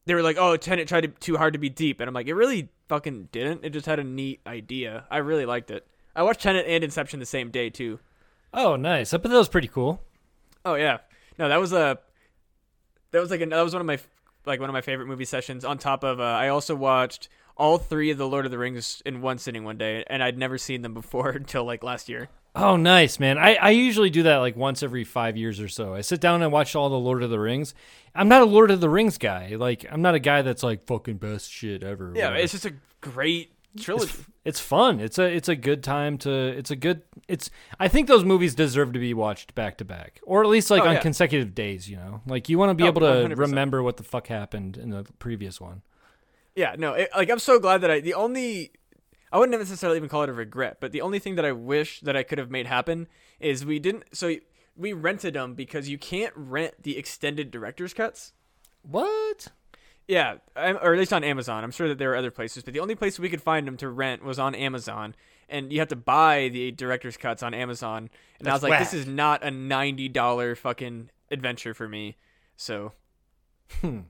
they 0.06 0.14
were 0.14 0.22
like, 0.22 0.36
"Oh, 0.38 0.56
Tenet 0.56 0.88
tried 0.88 1.02
to, 1.02 1.08
too 1.08 1.36
hard 1.36 1.52
to 1.52 1.58
be 1.58 1.68
deep," 1.68 2.00
and 2.00 2.08
I'm 2.08 2.14
like, 2.14 2.26
it 2.26 2.34
really 2.34 2.70
fucking 2.88 3.28
didn't. 3.30 3.64
It 3.64 3.70
just 3.70 3.86
had 3.86 3.98
a 3.98 4.04
neat 4.04 4.40
idea. 4.46 5.04
I 5.10 5.18
really 5.18 5.46
liked 5.46 5.70
it. 5.70 5.86
I 6.16 6.22
watched 6.22 6.40
Tenet 6.40 6.66
and 6.66 6.82
Inception 6.82 7.20
the 7.20 7.26
same 7.26 7.50
day 7.50 7.70
too. 7.70 8.00
Oh, 8.52 8.76
nice. 8.76 9.14
I 9.14 9.18
bet 9.18 9.30
that 9.30 9.38
was 9.38 9.48
pretty 9.48 9.68
cool. 9.68 10.02
Oh 10.64 10.74
yeah, 10.74 10.98
no, 11.38 11.48
that 11.48 11.60
was 11.60 11.72
a 11.72 11.98
that 13.12 13.20
was 13.20 13.30
like 13.30 13.40
a, 13.40 13.46
that 13.46 13.62
was 13.62 13.72
one 13.72 13.80
of 13.80 13.86
my 13.86 13.98
like 14.44 14.60
one 14.60 14.68
of 14.68 14.74
my 14.74 14.80
favorite 14.80 15.06
movie 15.06 15.24
sessions. 15.24 15.64
On 15.64 15.78
top 15.78 16.02
of, 16.02 16.18
uh, 16.20 16.24
I 16.24 16.48
also 16.48 16.74
watched 16.74 17.28
all 17.58 17.76
three 17.78 18.10
of 18.10 18.18
the 18.18 18.28
Lord 18.28 18.44
of 18.44 18.50
the 18.50 18.58
Rings 18.58 19.02
in 19.04 19.20
one 19.20 19.38
sitting 19.38 19.64
one 19.64 19.76
day, 19.78 20.04
and 20.08 20.22
I'd 20.22 20.38
never 20.38 20.56
seen 20.58 20.82
them 20.82 20.94
before 20.94 21.30
until 21.30 21.64
like 21.64 21.82
last 21.82 22.08
year. 22.08 22.28
Oh, 22.54 22.76
nice, 22.76 23.20
man. 23.20 23.38
I, 23.38 23.54
I 23.56 23.70
usually 23.70 24.10
do 24.10 24.22
that 24.24 24.38
like 24.38 24.56
once 24.56 24.82
every 24.82 25.04
five 25.04 25.36
years 25.36 25.60
or 25.60 25.68
so. 25.68 25.94
I 25.94 26.00
sit 26.00 26.20
down 26.20 26.42
and 26.42 26.50
watch 26.50 26.74
all 26.74 26.88
the 26.88 26.98
Lord 26.98 27.22
of 27.22 27.30
the 27.30 27.38
Rings. 27.38 27.74
I'm 28.14 28.28
not 28.28 28.42
a 28.42 28.46
Lord 28.46 28.70
of 28.70 28.80
the 28.80 28.88
Rings 28.88 29.18
guy. 29.18 29.54
Like, 29.56 29.84
I'm 29.90 30.02
not 30.02 30.14
a 30.14 30.18
guy 30.18 30.42
that's 30.42 30.62
like 30.62 30.86
fucking 30.86 31.18
best 31.18 31.50
shit 31.52 31.82
ever. 31.84 32.12
Yeah, 32.16 32.28
whatever. 32.28 32.42
it's 32.42 32.52
just 32.52 32.64
a 32.64 32.74
great 33.00 33.52
trilogy. 33.78 34.06
it's, 34.10 34.24
it's 34.44 34.60
fun. 34.60 34.98
It's 34.98 35.18
a 35.18 35.24
it's 35.24 35.48
a 35.48 35.54
good 35.54 35.84
time 35.84 36.18
to. 36.18 36.30
It's 36.32 36.70
a 36.72 36.76
good. 36.76 37.02
It's. 37.28 37.48
I 37.78 37.86
think 37.86 38.08
those 38.08 38.24
movies 38.24 38.54
deserve 38.56 38.92
to 38.94 38.98
be 38.98 39.14
watched 39.14 39.54
back 39.54 39.76
to 39.78 39.84
back, 39.84 40.18
or 40.24 40.42
at 40.42 40.48
least 40.48 40.70
like 40.70 40.82
Oh, 40.82 40.86
on 40.88 40.94
yeah. 40.94 41.00
consecutive 41.00 41.54
days. 41.54 41.88
You 41.88 41.96
know, 41.98 42.22
like 42.26 42.48
you 42.48 42.58
want 42.58 42.70
to 42.70 42.74
be 42.74 42.84
Oh, 42.84 42.88
able 42.88 43.02
to 43.02 43.06
100%. 43.34 43.38
remember 43.38 43.82
what 43.84 43.98
the 43.98 44.02
fuck 44.04 44.26
happened 44.28 44.76
in 44.78 44.90
the 44.90 45.04
previous 45.20 45.60
one. 45.60 45.82
Yeah, 46.58 46.74
no, 46.76 46.94
it, 46.94 47.08
like 47.16 47.30
I'm 47.30 47.38
so 47.38 47.60
glad 47.60 47.82
that 47.82 47.90
I 47.90 48.00
the 48.00 48.14
only 48.14 48.72
I 49.30 49.38
wouldn't 49.38 49.56
necessarily 49.56 49.96
even 49.96 50.08
call 50.08 50.24
it 50.24 50.28
a 50.28 50.32
regret, 50.32 50.78
but 50.80 50.90
the 50.90 51.02
only 51.02 51.20
thing 51.20 51.36
that 51.36 51.44
I 51.44 51.52
wish 51.52 52.00
that 52.00 52.16
I 52.16 52.24
could 52.24 52.38
have 52.38 52.50
made 52.50 52.66
happen 52.66 53.06
is 53.38 53.64
we 53.64 53.78
didn't. 53.78 54.04
So 54.12 54.34
we 54.76 54.92
rented 54.92 55.34
them 55.34 55.54
because 55.54 55.88
you 55.88 55.98
can't 55.98 56.32
rent 56.34 56.82
the 56.82 56.98
extended 56.98 57.52
director's 57.52 57.94
cuts. 57.94 58.32
What? 58.82 59.48
Yeah, 60.08 60.38
I'm- 60.56 60.78
or 60.82 60.94
at 60.94 60.98
least 60.98 61.12
on 61.12 61.22
Amazon. 61.22 61.62
I'm 61.62 61.70
sure 61.70 61.86
that 61.86 61.98
there 61.98 62.10
are 62.12 62.16
other 62.16 62.32
places, 62.32 62.64
but 62.64 62.74
the 62.74 62.80
only 62.80 62.96
place 62.96 63.20
we 63.20 63.28
could 63.28 63.42
find 63.42 63.64
them 63.64 63.76
to 63.76 63.88
rent 63.88 64.24
was 64.24 64.40
on 64.40 64.56
Amazon, 64.56 65.14
and 65.48 65.72
you 65.72 65.78
have 65.78 65.88
to 65.88 65.96
buy 65.96 66.48
the 66.48 66.72
director's 66.72 67.16
cuts 67.16 67.44
on 67.44 67.54
Amazon. 67.54 68.10
And 68.40 68.48
I 68.48 68.52
was 68.52 68.64
like, 68.64 68.80
this 68.80 68.94
is 68.94 69.06
not 69.06 69.44
a 69.44 69.52
ninety 69.52 70.08
dollar 70.08 70.56
fucking 70.56 71.10
adventure 71.30 71.72
for 71.74 71.88
me. 71.88 72.16
So 72.56 72.94
Hmm. 73.80 74.00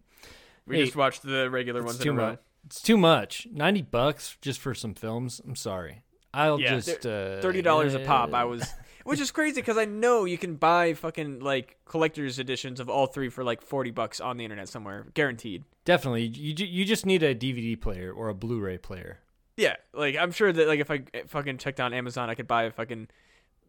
We 0.69 0.77
just 0.85 0.97
watched 0.97 1.23
the 1.23 1.49
regular 1.51 1.83
ones 1.83 1.97
It's 1.97 2.05
in 2.05 2.15
too 2.15 2.21
a 2.21 2.23
row. 2.25 2.31
much. 2.31 2.41
It's 2.67 2.83
too 2.83 2.97
much. 2.97 3.47
Ninety 3.51 3.83
bucks 3.83 4.37
just 4.43 4.61
for 4.61 4.75
some 4.75 4.95
films. 4.95 5.41
I'm 5.45 5.57
sorry. 5.57 6.03
I'll 6.35 6.61
Yeah, 6.61 6.77
just 6.79 7.07
uh, 7.07 7.41
thirty 7.41 7.63
dollars 7.63 7.95
a 7.95 8.01
pop. 8.01 8.35
I 8.35 8.43
uh, 8.43 8.47
was, 8.49 8.69
which 9.05 9.19
is 9.21 9.31
crazy 9.31 9.61
because 9.63 9.79
I 9.79 9.87
know 9.87 10.25
you 10.27 10.37
can 10.37 10.57
buy 10.57 10.93
fucking 10.95 11.41
like 11.41 11.77
collector's 11.87 12.39
editions 12.39 12.79
of 12.81 12.89
all 12.91 13.07
three 13.07 13.31
for 13.31 13.43
like 13.43 13.63
forty 13.63 13.91
bucks 13.91 14.21
on 14.21 14.37
the 14.37 14.45
internet 14.45 14.69
somewhere, 14.69 15.07
guaranteed. 15.15 15.65
definitely. 15.87 16.25
You 16.27 16.55
you 16.67 16.85
just 16.85 17.07
need 17.07 17.23
a 17.23 17.35
DVD 17.35 17.81
player 17.81 18.13
or 18.13 18.29
a 18.29 18.35
Blu-ray 18.35 18.79
player. 18.79 19.19
Yeah, 19.57 19.77
like 19.95 20.17
I'm 20.17 20.31
sure 20.33 20.53
that 20.53 20.69
like 20.69 20.81
if 20.81 20.91
I 20.91 21.03
fucking 21.29 21.57
checked 21.59 21.81
on 21.81 21.95
Amazon, 21.95 22.29
I 22.29 22.35
could 22.35 22.47
buy 22.47 22.65
a 22.65 22.71
fucking 22.71 23.09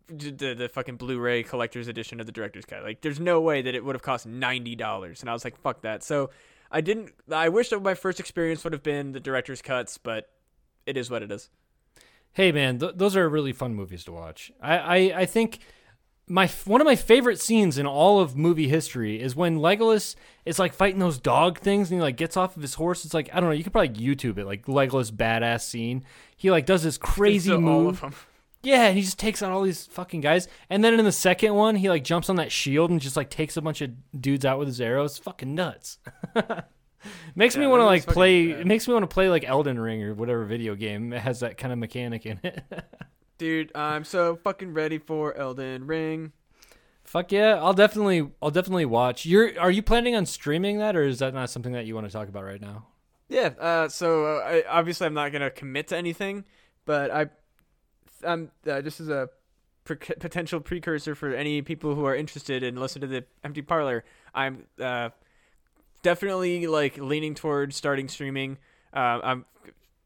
the 0.10 0.54
the 0.54 0.70
fucking 0.70 0.98
Blu-ray 0.98 1.44
collector's 1.44 1.88
edition 1.88 2.20
of 2.20 2.26
the 2.26 2.32
director's 2.32 2.66
cut. 2.66 2.84
Like, 2.84 3.02
there's 3.02 3.20
no 3.20 3.40
way 3.42 3.62
that 3.62 3.74
it 3.76 3.86
would 3.86 3.96
have 3.96 4.02
cost 4.02 4.26
ninety 4.26 4.76
dollars, 4.76 5.22
and 5.22 5.30
I 5.30 5.34
was 5.34 5.44
like, 5.46 5.56
fuck 5.58 5.82
that. 5.84 6.04
So 6.04 6.30
I 6.72 6.82
didn't. 6.82 7.14
I 7.32 7.50
wish 7.50 7.70
that 7.70 7.82
my 7.82 7.96
first 7.96 8.20
experience 8.20 8.64
would 8.64 8.74
have 8.74 8.84
been 8.84 9.12
the 9.12 9.20
director's 9.20 9.62
cuts, 9.62 9.98
but 9.98 10.30
it 10.86 10.98
is 10.98 11.10
what 11.10 11.24
it 11.24 11.32
is. 11.32 11.50
Hey 12.32 12.52
man, 12.52 12.80
th- 12.80 12.94
those 12.96 13.16
are 13.16 13.28
really 13.28 13.54
fun 13.54 13.74
movies 13.74 14.04
to 14.06 14.12
watch. 14.12 14.52
I, 14.62 14.78
I, 14.78 14.98
I 15.22 15.26
think 15.26 15.60
my 16.28 16.48
one 16.66 16.80
of 16.80 16.86
my 16.86 16.96
favorite 16.96 17.40
scenes 17.40 17.80
in 17.80 17.88
all 17.88 18.20
of 18.20 18.36
movie 18.36 18.68
history 18.68 19.20
is 19.20 19.36
when 19.36 19.58
Legolas 19.58 20.16
is 20.46 20.60
like 20.60 20.74
fighting 20.74 21.00
those 21.00 21.18
dog 21.18 21.58
things 21.58 21.90
and 21.90 22.00
he 22.00 22.02
like 22.02 22.18
gets 22.18 22.38
off 22.38 22.56
of 22.56 22.62
his 22.62 22.76
horse. 22.76 23.04
It's 23.04 23.16
like 23.16 23.30
I 23.34 23.40
don't 23.40 23.50
know. 23.50 23.56
You 23.56 23.64
could 23.64 23.74
probably 23.74 23.90
YouTube 23.90 24.38
it, 24.38 24.46
like 24.46 24.68
Legolas 24.68 25.12
badass 25.12 25.62
scene. 25.62 26.04
He 26.38 26.52
like 26.52 26.68
does 26.68 26.84
this 26.84 27.00
crazy 27.00 27.58
move. 27.58 28.04
Yeah, 28.62 28.88
and 28.88 28.98
he 28.98 29.04
just 29.04 29.20
takes 29.20 29.42
out 29.42 29.52
all 29.52 29.62
these 29.62 29.86
fucking 29.86 30.22
guys. 30.22 30.48
And 30.70 30.84
then 30.84 31.00
in 31.00 31.06
the 31.06 31.12
second 31.12 31.54
one, 31.54 31.76
he 31.76 31.90
like 31.90 32.04
jumps 32.04 32.30
on 32.30 32.36
that 32.36 32.52
shield 32.52 32.92
and 32.92 33.00
just 33.00 33.16
like 33.16 33.30
takes 33.30 33.56
a 33.56 33.62
bunch 33.62 33.82
of 33.82 33.92
dudes 34.20 34.46
out 34.46 34.60
with 34.60 34.68
his 34.68 34.82
arrows. 34.82 35.18
Fucking 35.18 35.56
nuts. 35.56 35.98
makes 37.36 37.56
me 37.56 37.68
want 37.68 37.82
to 37.82 37.86
like 37.86 38.06
play. 38.06 38.50
It 38.50 38.68
makes 38.68 38.88
me 38.88 38.94
want 38.94 39.04
to 39.04 39.14
play 39.14 39.30
like 39.30 39.46
Elden 39.46 39.80
Ring 39.80 40.04
or 40.04 40.14
whatever 40.14 40.44
video 40.44 40.76
game 40.76 41.12
that 41.12 41.22
has 41.22 41.40
that 41.40 41.58
kind 41.58 41.72
of 41.72 41.80
mechanic 41.80 42.26
in 42.26 42.40
it. 42.44 42.64
Dude, 43.38 43.72
I'm 43.74 44.04
so 44.04 44.36
fucking 44.36 44.74
ready 44.74 44.98
for 44.98 45.36
Elden 45.38 45.88
Ring. 45.88 46.34
Fuck 47.06 47.32
yeah, 47.32 47.56
I'll 47.56 47.74
definitely, 47.74 48.30
I'll 48.42 48.52
definitely 48.52 48.86
watch. 48.86 49.26
You're, 49.26 49.60
are 49.60 49.72
you 49.72 49.82
planning 49.82 50.16
on 50.16 50.28
streaming 50.28 50.78
that, 50.78 50.96
or 50.96 51.04
is 51.04 51.20
that 51.20 51.34
not 51.34 51.50
something 51.50 51.72
that 51.72 51.86
you 51.86 51.96
want 51.96 52.06
to 52.06 52.14
talk 52.14 52.28
about 52.28 52.44
right 52.44 52.62
now? 52.62 52.86
Yeah. 53.30 53.52
Uh, 53.60 53.88
so 53.88 54.26
uh, 54.26 54.40
I, 54.42 54.64
obviously 54.70 55.08
I'm 55.08 55.14
not 55.14 55.32
gonna 55.32 55.50
commit 55.50 55.88
to 55.88 55.98
anything, 55.98 56.44
but 56.86 57.10
I, 57.10 57.28
I'm 58.26 58.52
uh, 58.68 58.82
just 58.82 59.00
as 59.00 59.10
a 59.10 59.30
pre- 59.84 59.98
potential 59.98 60.60
precursor 60.60 61.16
for 61.16 61.34
any 61.34 61.62
people 61.62 61.96
who 61.96 62.06
are 62.06 62.16
interested 62.16 62.64
and 62.64 62.80
listen 62.80 63.02
to 63.02 63.08
the 63.08 63.26
Empty 63.44 63.62
Parlor. 63.62 64.04
I'm 64.34 64.66
uh, 64.80 65.10
definitely 66.02 66.68
like 66.68 66.98
leaning 66.98 67.36
towards 67.36 67.76
starting 67.76 68.08
streaming. 68.08 68.58
Uh, 68.94 69.20
I'm 69.24 69.46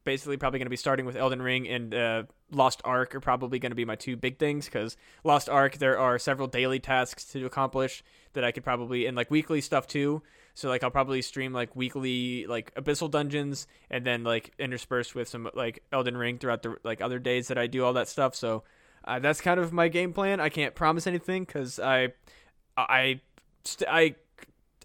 basically 0.03 0.37
probably 0.37 0.59
going 0.59 0.65
to 0.65 0.71
be 0.71 0.75
starting 0.75 1.05
with 1.05 1.15
Elden 1.15 1.41
Ring 1.41 1.67
and 1.67 1.93
uh, 1.93 2.23
Lost 2.51 2.81
Ark 2.83 3.15
are 3.15 3.19
probably 3.19 3.59
going 3.59 3.71
to 3.71 3.75
be 3.75 3.85
my 3.85 3.95
two 3.95 4.15
big 4.15 4.37
things 4.37 4.65
because 4.65 4.97
Lost 5.23 5.49
Ark 5.49 5.77
there 5.77 5.97
are 5.97 6.19
several 6.19 6.47
daily 6.47 6.79
tasks 6.79 7.25
to 7.25 7.45
accomplish 7.45 8.03
that 8.33 8.43
I 8.43 8.51
could 8.51 8.63
probably 8.63 9.05
and 9.05 9.15
like 9.15 9.31
weekly 9.31 9.61
stuff 9.61 9.87
too. 9.87 10.21
So 10.53 10.69
like 10.69 10.83
I'll 10.83 10.91
probably 10.91 11.21
stream 11.21 11.53
like 11.53 11.75
weekly 11.75 12.45
like 12.45 12.73
abyssal 12.75 13.09
dungeons 13.09 13.67
and 13.89 14.05
then 14.05 14.23
like 14.23 14.51
interspersed 14.59 15.15
with 15.15 15.27
some 15.27 15.49
like 15.53 15.83
Elden 15.91 16.15
Ring 16.15 16.37
throughout 16.37 16.61
the 16.63 16.75
like 16.83 17.01
other 17.01 17.19
days 17.19 17.47
that 17.47 17.57
I 17.57 17.67
do 17.67 17.83
all 17.83 17.93
that 17.93 18.07
stuff. 18.07 18.35
So 18.35 18.63
uh, 19.05 19.19
that's 19.19 19.41
kind 19.41 19.59
of 19.59 19.73
my 19.73 19.87
game 19.87 20.13
plan. 20.13 20.39
I 20.39 20.49
can't 20.49 20.75
promise 20.75 21.07
anything 21.07 21.43
because 21.43 21.79
I 21.79 22.13
I 22.77 23.21
st- 23.63 23.89
I 23.89 24.15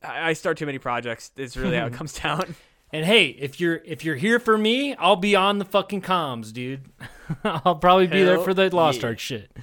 I 0.02 0.32
start 0.32 0.56
too 0.58 0.66
many 0.66 0.78
projects. 0.78 1.30
It's 1.36 1.56
really 1.56 1.76
how 1.76 1.86
it 1.86 1.92
comes 1.94 2.14
down. 2.18 2.54
And 2.90 3.04
hey, 3.04 3.26
if 3.26 3.60
you're 3.60 3.82
if 3.84 4.02
you're 4.02 4.16
here 4.16 4.38
for 4.38 4.56
me, 4.56 4.94
I'll 4.94 5.16
be 5.16 5.36
on 5.36 5.58
the 5.58 5.66
fucking 5.66 6.00
comms, 6.00 6.54
dude. 6.54 6.86
I'll 7.44 7.74
probably 7.74 8.06
be 8.06 8.24
there 8.24 8.38
for 8.38 8.54
the 8.54 8.74
Lost 8.74 9.02
yeah. 9.02 9.08
Ark 9.08 9.18
shit. 9.18 9.54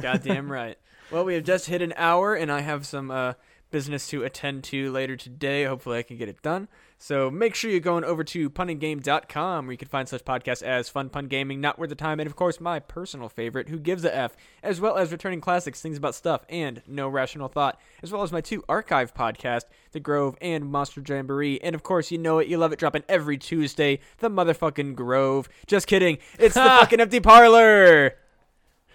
Goddamn 0.00 0.50
right. 0.50 0.76
Well, 1.12 1.24
we 1.24 1.34
have 1.34 1.44
just 1.44 1.66
hit 1.66 1.82
an 1.82 1.94
hour, 1.96 2.34
and 2.34 2.50
I 2.50 2.62
have 2.62 2.84
some 2.84 3.12
uh, 3.12 3.34
business 3.74 4.06
to 4.06 4.22
attend 4.22 4.62
to 4.62 4.92
later 4.92 5.16
today. 5.16 5.64
Hopefully, 5.64 5.98
I 5.98 6.04
can 6.04 6.16
get 6.16 6.28
it 6.28 6.40
done. 6.42 6.68
So 6.96 7.28
make 7.28 7.56
sure 7.56 7.72
you're 7.72 7.80
going 7.80 8.04
over 8.04 8.22
to 8.22 8.48
punandgame.com 8.48 9.66
where 9.66 9.72
you 9.72 9.76
can 9.76 9.88
find 9.88 10.08
such 10.08 10.24
podcasts 10.24 10.62
as 10.62 10.88
Fun 10.88 11.08
Pun 11.08 11.26
Gaming, 11.26 11.60
Not 11.60 11.76
Worth 11.76 11.88
the 11.88 11.96
Time, 11.96 12.20
and 12.20 12.28
of 12.28 12.36
course, 12.36 12.60
my 12.60 12.78
personal 12.78 13.28
favorite, 13.28 13.70
Who 13.70 13.80
Gives 13.80 14.04
a 14.04 14.16
F, 14.16 14.36
as 14.62 14.80
well 14.80 14.96
as 14.96 15.10
returning 15.10 15.40
classics, 15.40 15.80
Things 15.80 15.98
About 15.98 16.14
Stuff, 16.14 16.42
and 16.48 16.82
No 16.86 17.08
Rational 17.08 17.48
Thought, 17.48 17.80
as 18.00 18.12
well 18.12 18.22
as 18.22 18.30
my 18.30 18.40
two 18.40 18.62
archive 18.68 19.12
podcasts, 19.12 19.66
The 19.90 19.98
Grove 19.98 20.36
and 20.40 20.66
Monster 20.66 21.02
Jamboree. 21.04 21.60
And 21.60 21.74
of 21.74 21.82
course, 21.82 22.12
you 22.12 22.18
know 22.18 22.38
it, 22.38 22.46
you 22.46 22.58
love 22.58 22.72
it, 22.72 22.78
dropping 22.78 23.02
every 23.08 23.38
Tuesday, 23.38 23.98
The 24.18 24.30
Motherfucking 24.30 24.94
Grove. 24.94 25.48
Just 25.66 25.88
kidding. 25.88 26.18
It's 26.38 26.54
the 26.54 26.60
fucking 26.62 27.00
empty 27.00 27.18
parlor. 27.18 28.14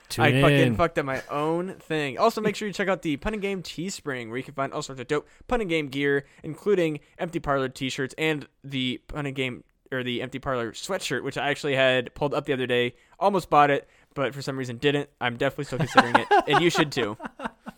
Tune 0.10 0.26
I 0.26 0.42
fucking 0.42 0.58
in. 0.60 0.76
fucked 0.76 0.98
up 0.98 1.06
my 1.06 1.22
own 1.30 1.76
thing. 1.76 2.18
Also, 2.18 2.42
make 2.42 2.56
sure 2.56 2.68
you 2.68 2.74
check 2.74 2.88
out 2.88 3.04
the 3.04 3.18
Pun 3.18 3.34
and 3.34 3.42
Game 3.42 3.62
Teespring, 3.62 4.30
where 4.30 4.38
you 4.38 4.44
can 4.44 4.56
find 4.56 4.74
all 4.74 4.82
sorts 4.82 5.00
of 5.00 5.08
dope 5.08 5.28
Pun 5.48 5.62
and 5.62 5.70
Game 5.70 5.88
gear, 5.88 6.26
including 6.44 7.00
Empty 7.20 7.40
Parlor 7.40 7.70
T-shirts 7.70 8.16
and 8.18 8.48
the 8.64 9.00
Pun 9.08 9.28
and 9.28 9.36
Game 9.36 9.64
or 9.92 10.04
the 10.04 10.22
Empty 10.22 10.40
Parlor 10.40 10.72
sweatshirt, 10.72 11.24
which 11.24 11.38
I 11.38 11.50
actually 11.50 11.76
had 11.76 12.14
pulled 12.16 12.34
up 12.34 12.46
the 12.46 12.54
other 12.54 12.68
day. 12.68 12.96
Almost 13.20 13.50
bought 13.50 13.70
it, 13.70 13.88
but 14.14 14.34
for 14.34 14.42
some 14.42 14.58
reason 14.58 14.78
didn't. 14.78 15.10
I'm 15.22 15.38
definitely 15.38 15.66
still 15.66 15.80
considering 15.80 16.16
it, 16.16 16.28
and 16.48 16.62
you 16.64 16.70
should 16.70 16.92
too. 16.92 17.18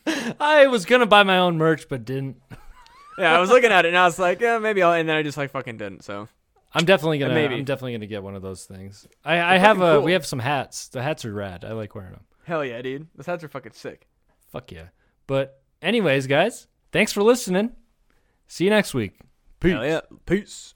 I 0.40 0.68
was 0.68 0.86
gonna 0.86 1.06
buy 1.06 1.24
my 1.24 1.38
own 1.38 1.58
merch, 1.58 1.88
but 1.90 2.06
didn't. 2.06 2.42
Yeah, 3.18 3.36
I 3.36 3.40
was 3.40 3.50
looking 3.50 3.72
at 3.72 3.86
it 3.86 3.90
and 3.90 3.98
I 3.98 4.06
was 4.06 4.18
like, 4.18 4.40
yeah, 4.40 4.58
maybe 4.58 4.82
I'll, 4.82 4.94
and 4.94 5.08
then 5.08 5.16
I 5.16 5.22
just 5.24 5.38
like 5.38 5.52
fucking 5.52 5.78
didn't. 5.78 6.04
So 6.04 6.28
I'm 6.74 6.86
definitely 6.86 7.20
gonna. 7.20 7.34
Maybe. 7.34 7.56
I'm 7.56 7.66
definitely 7.66 7.94
gonna 7.94 8.08
get 8.08 8.24
one 8.24 8.36
of 8.36 8.42
those 8.42 8.66
things. 8.66 9.08
I, 9.26 9.56
I 9.56 9.58
have 9.58 9.82
a. 9.82 9.96
cool. 9.96 10.04
We 10.04 10.14
have 10.14 10.26
some 10.26 10.40
hats. 10.40 10.88
The 10.88 11.02
hats 11.02 11.26
are 11.26 11.34
rad. 11.34 11.66
I 11.66 11.74
like 11.74 11.94
wearing 11.96 12.12
them. 12.12 12.24
hell 12.46 12.64
yeah, 12.64 12.82
dude, 12.82 13.08
those 13.16 13.26
hats 13.26 13.44
are 13.44 13.50
fucking 13.50 13.74
sick. 13.74 14.08
Fuck 14.52 14.72
yeah. 14.72 14.88
But 15.28 15.62
anyways, 15.82 16.28
guys, 16.28 16.68
thanks 16.92 17.12
for 17.12 17.24
listening. 17.24 17.72
See 18.48 18.64
you 18.66 18.70
next 18.70 18.94
week. 18.94 19.20
Peace. 19.60 19.72
Hell 19.74 19.86
yeah, 19.86 20.02
peace. 20.26 20.74